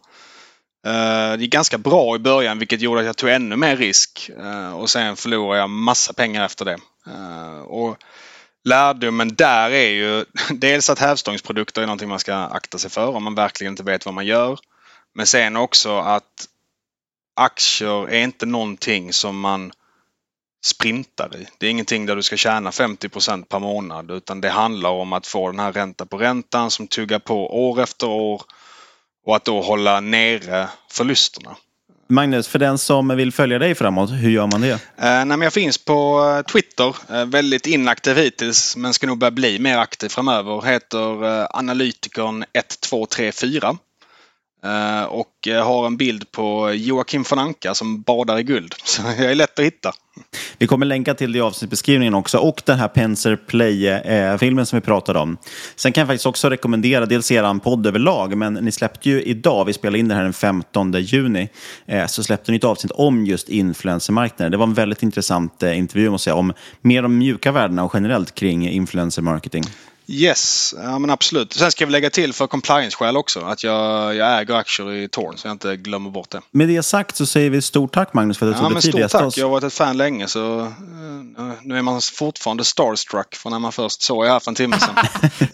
Eh, 0.87 1.37
det 1.37 1.41
gick 1.41 1.53
ganska 1.53 1.79
bra 1.79 2.17
i 2.17 2.19
början 2.19 2.59
vilket 2.59 2.81
gjorde 2.81 3.01
att 3.01 3.07
jag 3.07 3.17
tog 3.17 3.31
ännu 3.31 3.57
mer 3.57 3.77
risk. 3.77 4.31
Eh, 4.39 4.73
och 4.73 4.91
sen 4.91 5.17
förlorade 5.17 5.61
jag 5.61 5.71
massa 5.71 6.13
pengar 6.13 6.45
efter 6.45 6.65
det. 6.65 6.79
Eh, 7.07 7.61
och 7.61 7.97
Lärdomen 8.65 9.35
där 9.35 9.71
är 9.71 9.91
ju 9.91 10.25
dels 10.51 10.91
att 10.91 10.99
hävstångsprodukter 10.99 11.83
är 11.83 11.87
någonting 11.87 12.09
man 12.09 12.19
ska 12.19 12.35
akta 12.35 12.79
sig 12.79 12.91
för 12.91 13.17
om 13.17 13.25
man 13.25 13.35
verkligen 13.35 13.73
inte 13.73 13.83
vet 13.83 14.07
vad 14.07 14.15
man 14.15 14.27
gör. 14.27 14.59
Men 15.15 15.27
sen 15.27 15.57
också 15.57 15.99
att 15.99 16.49
aktier 17.37 18.09
är 18.09 18.23
inte 18.23 18.47
någonting 18.47 19.13
som 19.13 19.41
man 19.41 19.73
sprintar 20.65 21.37
i. 21.37 21.47
Det 21.59 21.67
är 21.67 21.71
ingenting 21.71 22.07
där 22.07 22.17
du 22.17 22.23
ska 22.23 22.37
tjäna 22.37 22.71
50% 22.71 23.45
per 23.45 23.59
månad 23.59 24.11
utan 24.11 24.41
det 24.41 24.51
handlar 24.51 24.91
om 24.91 25.13
att 25.13 25.27
få 25.27 25.51
den 25.51 25.61
här 25.61 25.73
ränta 25.73 26.07
på 26.07 26.19
räntan 26.19 26.71
som 26.71 26.87
tuggar 26.87 27.19
på 27.19 27.67
år 27.69 27.81
efter 27.81 28.07
år 28.07 28.43
och 29.27 29.37
att 29.37 29.45
då 29.45 29.61
hålla 29.61 30.01
nere 30.01 30.69
förlusterna. 30.91 31.57
Magnus, 32.09 32.49
för 32.49 32.59
den 32.59 32.79
som 32.79 33.09
vill 33.09 33.33
följa 33.33 33.59
dig 33.59 33.75
framåt, 33.75 34.11
hur 34.11 34.31
gör 34.31 34.47
man 34.47 34.61
det? 34.61 34.71
Eh, 34.71 35.25
nej, 35.25 35.39
jag 35.41 35.53
finns 35.53 35.79
på 35.79 36.21
eh, 36.39 36.53
Twitter. 36.53 36.97
Eh, 37.11 37.25
väldigt 37.25 37.67
inaktiv 37.67 38.17
hittills 38.17 38.77
men 38.77 38.95
ska 38.95 39.07
nog 39.07 39.19
börja 39.19 39.31
bli 39.31 39.59
mer 39.59 39.79
aktiv 39.79 40.09
framöver. 40.09 40.63
Heter 40.63 41.41
eh, 41.41 41.47
analytikern 41.51 42.45
1234. 42.53 43.77
Eh, 44.65 45.05
och 45.05 45.49
har 45.65 45.87
en 45.87 45.97
bild 45.97 46.33
på 46.33 46.73
Joakim 46.73 47.25
von 47.31 47.39
Anka 47.39 47.75
som 47.75 48.03
badar 48.03 48.39
i 48.39 48.43
guld. 48.43 48.75
Så 48.85 49.03
jag 49.03 49.31
är 49.31 49.35
lätt 49.35 49.59
att 49.59 49.65
hitta. 49.65 49.93
Vi 50.59 50.67
kommer 50.67 50.87
länka 50.87 51.15
till 51.15 51.33
det 51.33 51.39
i 51.39 51.41
avsnittsbeskrivningen 51.41 52.15
också 52.15 52.39
och 52.39 52.63
den 52.65 52.79
här 52.79 52.89
Penser 52.89 53.37
Play-filmen 53.37 54.67
som 54.67 54.77
vi 54.77 54.81
pratade 54.81 55.19
om. 55.19 55.37
Sen 55.77 55.93
kan 55.93 56.01
jag 56.03 56.09
faktiskt 56.09 56.27
också 56.27 56.51
rekommendera 56.51 57.07
dels 57.07 57.31
er 57.31 57.59
podd 57.59 57.87
överlag, 57.87 58.37
men 58.37 58.55
ni 58.55 58.73
släppte 58.73 59.09
ju 59.09 59.23
idag, 59.23 59.65
vi 59.65 59.73
spelade 59.73 59.99
in 59.99 60.09
det 60.09 60.15
här 60.15 60.23
den 60.23 60.33
15 60.33 60.93
juni, 60.93 61.49
eh, 61.87 62.07
så 62.07 62.23
släppte 62.23 62.51
ni 62.51 62.57
ett 62.57 62.65
avsnitt 62.65 62.93
om 62.93 63.27
just 63.27 63.49
influencermarknaden. 63.49 64.53
Det 64.53 64.57
var 64.57 64.67
en 64.67 64.75
väldigt 64.75 65.03
intressant 65.03 65.63
eh, 65.63 65.79
intervju 65.79 66.11
måste 66.11 66.31
jag 66.31 66.35
säga, 66.35 66.41
om 66.41 66.53
mer 66.81 67.03
de 67.03 67.19
mjuka 67.19 67.53
värdena 67.53 67.85
och 67.85 67.91
generellt 67.95 68.35
kring 68.35 68.69
influencer 68.69 69.23
marketing. 69.23 69.65
Yes, 70.13 70.75
ja 70.77 70.99
men 70.99 71.11
absolut. 71.11 71.53
Sen 71.53 71.71
ska 71.71 71.87
vi 71.87 71.93
lägga 71.93 72.11
till 72.11 72.33
för 72.33 72.47
compliance-skäl 72.47 73.17
också 73.17 73.41
att 73.41 73.65
jag, 73.65 74.15
jag 74.15 74.41
äger 74.41 74.55
aktier 74.55 74.93
i 74.93 75.09
Torn 75.09 75.39
så 75.39 75.49
jag 75.49 75.55
inte 75.55 75.77
glömmer 75.77 76.11
bort 76.11 76.31
det. 76.31 76.41
Med 76.51 76.69
det 76.69 76.83
sagt 76.83 77.17
så 77.17 77.27
säger 77.27 77.51
vi 77.51 77.63
stort 77.63 77.95
tack 77.95 78.15
Magnus 78.15 78.39
för 78.39 78.51
att 78.51 78.57
du 78.57 78.63
ja, 78.63 78.69
tog 78.69 78.75
dig 78.75 78.83
tid 78.83 79.11
Stort 79.11 79.21
tack, 79.21 79.39
jag 79.39 79.45
har 79.45 79.51
varit 79.51 79.65
ett 79.65 79.73
fan 79.73 79.97
länge 79.97 80.29
så 80.29 80.61
uh, 80.61 80.69
nu 81.63 81.79
är 81.79 81.83
man 81.83 82.01
fortfarande 82.01 82.65
starstruck 82.65 83.35
från 83.35 83.53
när 83.53 83.59
man 83.59 83.73
först 83.73 84.03
såg 84.03 84.27
er 84.27 84.29
här 84.29 84.41
för 84.41 84.51
en 84.51 84.55
timme 84.55 84.79
sedan. 84.79 84.97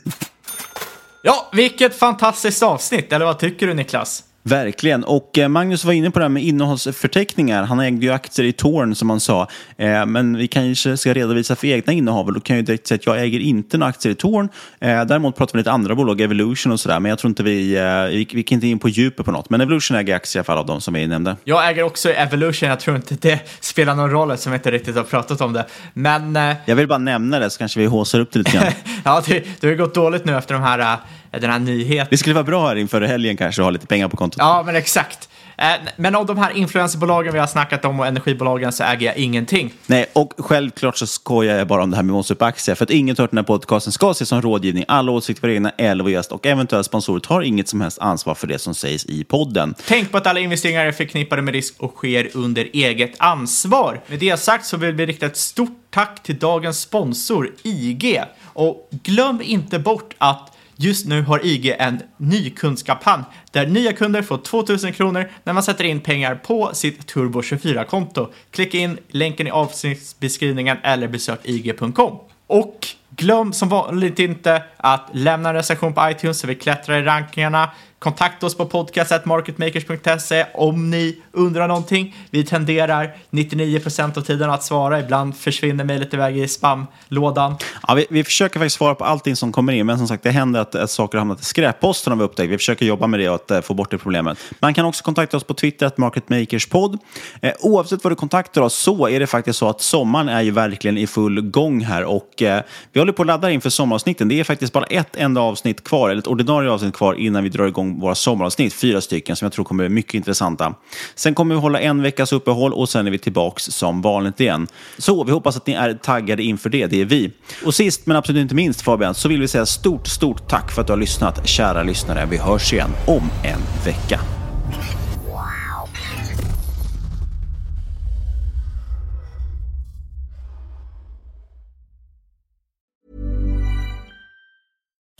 ja, 1.22 1.48
vilket 1.52 1.98
fantastiskt 1.98 2.62
avsnitt, 2.62 3.12
eller 3.12 3.24
vad 3.24 3.38
tycker 3.38 3.66
du 3.66 3.74
Niklas? 3.74 4.24
Verkligen. 4.46 5.04
Och 5.04 5.38
eh, 5.38 5.48
Magnus 5.48 5.84
var 5.84 5.92
inne 5.92 6.10
på 6.10 6.18
det 6.18 6.24
här 6.24 6.30
med 6.30 6.42
innehållsförteckningar. 6.42 7.62
Han 7.62 7.80
ägde 7.80 8.06
ju 8.06 8.12
aktier 8.12 8.46
i 8.46 8.52
Torn 8.52 8.94
som 8.94 9.10
han 9.10 9.20
sa. 9.20 9.48
Eh, 9.76 10.06
men 10.06 10.36
vi 10.36 10.48
kanske 10.48 10.96
ska 10.96 11.14
redovisa 11.14 11.56
för 11.56 11.66
egna 11.66 11.92
innehav. 11.92 12.32
Då 12.32 12.40
kan 12.40 12.56
jag 12.56 12.60
ju 12.60 12.66
direkt 12.66 12.86
säga 12.86 12.96
att 12.96 13.06
jag 13.06 13.20
äger 13.20 13.40
inte 13.40 13.78
några 13.78 13.90
aktier 13.90 14.12
i 14.12 14.14
Torn. 14.14 14.48
Eh, 14.80 15.04
däremot 15.04 15.36
pratar 15.36 15.52
vi 15.52 15.58
lite 15.58 15.70
andra 15.70 15.94
bolag, 15.94 16.20
Evolution 16.20 16.72
och 16.72 16.80
sådär. 16.80 17.00
Men 17.00 17.10
jag 17.10 17.18
tror 17.18 17.28
inte 17.28 17.42
vi, 17.42 17.74
vi, 18.10 18.28
vi 18.32 18.42
kan 18.42 18.56
inte 18.56 18.66
in 18.66 18.78
på 18.78 18.88
djupet 18.88 19.26
på 19.26 19.32
något. 19.32 19.50
Men 19.50 19.60
Evolution 19.60 19.96
äger 19.96 20.14
aktier 20.14 20.38
i 20.38 20.40
alla 20.40 20.44
fall 20.44 20.58
av 20.58 20.66
de 20.66 20.80
som 20.80 20.94
vi 20.94 21.06
nämnde. 21.06 21.36
Jag 21.44 21.70
äger 21.70 21.82
också 21.82 22.10
Evolution. 22.10 22.68
Jag 22.68 22.80
tror 22.80 22.96
inte 22.96 23.14
det 23.14 23.40
spelar 23.60 23.94
någon 23.94 24.10
roll 24.10 24.30
eftersom 24.30 24.52
vi 24.52 24.56
inte 24.56 24.70
riktigt 24.70 24.96
har 24.96 25.04
pratat 25.04 25.40
om 25.40 25.52
det. 25.52 25.66
Men... 25.92 26.38
Jag 26.64 26.76
vill 26.76 26.88
bara 26.88 26.98
nämna 26.98 27.38
det 27.38 27.50
så 27.50 27.58
kanske 27.58 27.80
vi 27.80 27.86
håsar 27.86 28.20
upp 28.20 28.32
det 28.32 28.38
lite 28.38 28.50
grann. 28.50 28.72
ja, 29.04 29.22
det, 29.26 29.44
det 29.60 29.68
har 29.68 29.74
gått 29.74 29.94
dåligt 29.94 30.24
nu 30.24 30.36
efter 30.36 30.54
de 30.54 30.62
här 30.62 30.98
den 31.40 31.50
här 31.50 31.58
nyheten. 31.58 32.06
Det 32.10 32.16
skulle 32.16 32.34
vara 32.34 32.44
bra 32.44 32.68
här 32.68 32.76
inför 32.76 33.00
helgen 33.00 33.36
kanske 33.36 33.62
att 33.62 33.66
ha 33.66 33.70
lite 33.70 33.86
pengar 33.86 34.08
på 34.08 34.16
kontot. 34.16 34.38
Ja, 34.38 34.62
men 34.66 34.76
exakt. 34.76 35.28
Eh, 35.58 35.66
men 35.96 36.14
av 36.14 36.26
de 36.26 36.38
här 36.38 36.56
influencerbolagen 36.56 37.32
vi 37.32 37.38
har 37.38 37.46
snackat 37.46 37.84
om 37.84 38.00
och 38.00 38.06
energibolagen 38.06 38.72
så 38.72 38.84
äger 38.84 39.06
jag 39.06 39.16
ingenting. 39.16 39.72
Nej, 39.86 40.06
och 40.12 40.32
självklart 40.38 40.96
så 40.96 41.06
skojar 41.06 41.58
jag 41.58 41.66
bara 41.66 41.82
om 41.82 41.90
det 41.90 41.96
här 41.96 42.02
med 42.02 42.12
måste 42.12 42.32
upp 42.32 42.42
aktier. 42.42 42.74
För 42.74 42.84
att 42.84 42.90
inget 42.90 43.18
hört 43.18 43.30
den 43.30 43.38
här 43.38 43.44
podcasten 43.44 43.92
ska 43.92 44.10
ses 44.10 44.28
som 44.28 44.42
rådgivning. 44.42 44.84
Alla 44.88 45.12
åsikter 45.12 45.40
för 45.40 45.48
egna 45.48 45.70
eller 45.70 46.04
vår 46.04 46.10
gäst 46.10 46.32
och 46.32 46.46
eventuella 46.46 46.82
sponsorer 46.82 47.20
tar 47.20 47.42
inget 47.42 47.68
som 47.68 47.80
helst 47.80 47.98
ansvar 47.98 48.34
för 48.34 48.46
det 48.46 48.58
som 48.58 48.74
sägs 48.74 49.06
i 49.06 49.24
podden. 49.24 49.74
Tänk 49.86 50.10
på 50.10 50.16
att 50.16 50.26
alla 50.26 50.40
investeringar 50.40 50.86
är 50.86 50.92
förknippade 50.92 51.42
med 51.42 51.54
risk 51.54 51.74
och 51.78 51.94
sker 51.94 52.28
under 52.34 52.68
eget 52.72 53.14
ansvar. 53.18 54.00
Med 54.06 54.18
det 54.18 54.40
sagt 54.40 54.66
så 54.66 54.76
vill 54.76 54.94
vi 54.94 55.06
rikta 55.06 55.26
ett 55.26 55.36
stort 55.36 55.78
tack 55.90 56.22
till 56.22 56.38
dagens 56.38 56.80
sponsor 56.80 57.50
IG. 57.62 58.20
Och 58.42 58.88
glöm 58.90 59.42
inte 59.42 59.78
bort 59.78 60.14
att 60.18 60.55
Just 60.78 61.06
nu 61.06 61.22
har 61.22 61.46
IG 61.46 61.76
en 61.78 62.02
ny 62.16 62.50
kundskampanj 62.50 63.22
där 63.50 63.66
nya 63.66 63.92
kunder 63.92 64.22
får 64.22 64.38
2000 64.38 64.92
kronor 64.92 65.30
när 65.44 65.52
man 65.52 65.62
sätter 65.62 65.84
in 65.84 66.00
pengar 66.00 66.34
på 66.34 66.70
sitt 66.74 67.12
Turbo24-konto. 67.14 68.32
Klicka 68.50 68.78
in 68.78 68.98
länken 69.08 69.46
i 69.46 69.50
avsnittsbeskrivningen 69.50 70.76
eller 70.82 71.08
besök 71.08 71.40
ig.com. 71.44 72.18
Och 72.46 72.86
glöm 73.10 73.52
som 73.52 73.68
vanligt 73.68 74.18
inte 74.18 74.62
att 74.76 75.08
lämna 75.12 75.48
en 75.48 75.54
recension 75.54 75.94
på 75.94 76.10
iTunes 76.10 76.38
så 76.38 76.46
vi 76.46 76.54
klättrar 76.54 76.98
i 76.98 77.02
rankingarna. 77.02 77.70
Kontakta 78.06 78.46
oss 78.46 78.56
på 78.56 78.66
podcast.marketmakers.se 78.66 80.46
om 80.54 80.90
ni 80.90 81.16
undrar 81.32 81.68
någonting. 81.68 82.16
Vi 82.30 82.44
tenderar 82.44 83.16
99% 83.30 84.18
av 84.18 84.22
tiden 84.22 84.50
att 84.50 84.62
svara. 84.62 85.00
Ibland 85.00 85.36
försvinner 85.36 85.84
mejlet 85.84 86.14
iväg 86.14 86.38
i 86.38 86.48
spamlådan. 86.48 87.56
Ja, 87.88 87.94
vi, 87.94 88.06
vi, 88.10 88.24
försöker 88.24 88.58
faktiskt 88.58 88.76
svara 88.76 88.94
på 88.94 89.04
allting 89.04 89.36
som 89.36 89.52
kommer 89.52 89.72
in, 89.72 89.86
men 89.86 89.98
som 89.98 90.08
sagt, 90.08 90.22
det 90.22 90.30
händer 90.30 90.60
att, 90.60 90.74
att 90.74 90.90
saker 90.90 91.18
har 91.18 91.20
hamnat 91.20 91.40
i 91.40 91.44
skräpposten 91.44 92.10
har 92.10 92.18
vi 92.18 92.24
upptäckt. 92.24 92.50
Vi 92.50 92.58
försöker 92.58 92.86
jobba 92.86 93.06
med 93.06 93.20
det 93.20 93.28
och 93.28 93.34
att, 93.34 93.50
uh, 93.50 93.60
få 93.60 93.74
bort 93.74 93.90
det 93.90 93.98
problemet. 93.98 94.38
Man 94.60 94.74
kan 94.74 94.84
också 94.84 95.04
kontakta 95.04 95.36
oss 95.36 95.44
på 95.44 95.54
Twitter, 95.54 95.86
att 95.86 95.98
marketmakerspod. 95.98 96.98
Eh, 97.40 97.52
oavsett 97.60 98.04
vad 98.04 98.12
du 98.12 98.16
kontaktar 98.16 98.62
oss 98.62 98.74
så 98.74 99.08
är 99.08 99.20
det 99.20 99.26
faktiskt 99.26 99.58
så 99.58 99.68
att 99.68 99.80
sommaren 99.80 100.28
är 100.28 100.42
ju 100.42 100.50
verkligen 100.50 100.98
i 100.98 101.06
full 101.06 101.40
gång 101.40 101.80
här 101.80 102.04
och 102.04 102.42
eh, 102.42 102.62
vi 102.92 103.00
håller 103.00 103.12
på 103.12 103.22
att 103.22 103.26
ladda 103.26 103.50
inför 103.50 103.70
sommaravsnitten. 103.70 104.28
Det 104.28 104.40
är 104.40 104.44
faktiskt 104.44 104.72
bara 104.72 104.84
ett 104.84 105.16
enda 105.16 105.40
avsnitt 105.40 105.84
kvar, 105.84 106.10
eller 106.10 106.18
ett 106.18 106.26
ordinarie 106.26 106.70
avsnitt 106.70 106.94
kvar 106.94 107.14
innan 107.14 107.42
vi 107.42 107.48
drar 107.48 107.66
igång 107.66 107.95
om 107.96 108.00
våra 108.00 108.14
sommaravsnitt, 108.14 108.74
fyra 108.74 109.00
stycken 109.00 109.36
som 109.36 109.46
jag 109.46 109.52
tror 109.52 109.64
kommer 109.64 109.84
bli 109.84 109.94
mycket 109.94 110.14
intressanta. 110.14 110.74
Sen 111.14 111.34
kommer 111.34 111.54
vi 111.54 111.60
hålla 111.60 111.80
en 111.80 112.02
veckas 112.02 112.32
uppehåll 112.32 112.72
och 112.72 112.88
sen 112.88 113.06
är 113.06 113.10
vi 113.10 113.18
tillbaks 113.18 113.64
som 113.64 114.02
vanligt 114.02 114.40
igen. 114.40 114.66
Så 114.98 115.24
vi 115.24 115.32
hoppas 115.32 115.56
att 115.56 115.66
ni 115.66 115.72
är 115.72 115.94
taggade 115.94 116.42
inför 116.42 116.70
det, 116.70 116.86
det 116.86 117.00
är 117.00 117.04
vi. 117.04 117.30
Och 117.64 117.74
sist 117.74 118.06
men 118.06 118.16
absolut 118.16 118.42
inte 118.42 118.54
minst 118.54 118.80
Fabian, 118.80 119.14
så 119.14 119.28
vill 119.28 119.40
vi 119.40 119.48
säga 119.48 119.66
stort, 119.66 120.06
stort 120.06 120.48
tack 120.48 120.72
för 120.72 120.80
att 120.80 120.86
du 120.86 120.92
har 120.92 121.00
lyssnat, 121.00 121.48
kära 121.48 121.82
lyssnare. 121.82 122.26
Vi 122.30 122.36
hörs 122.36 122.72
igen 122.72 122.90
om 123.06 123.30
en 123.44 123.60
vecka. 123.84 124.35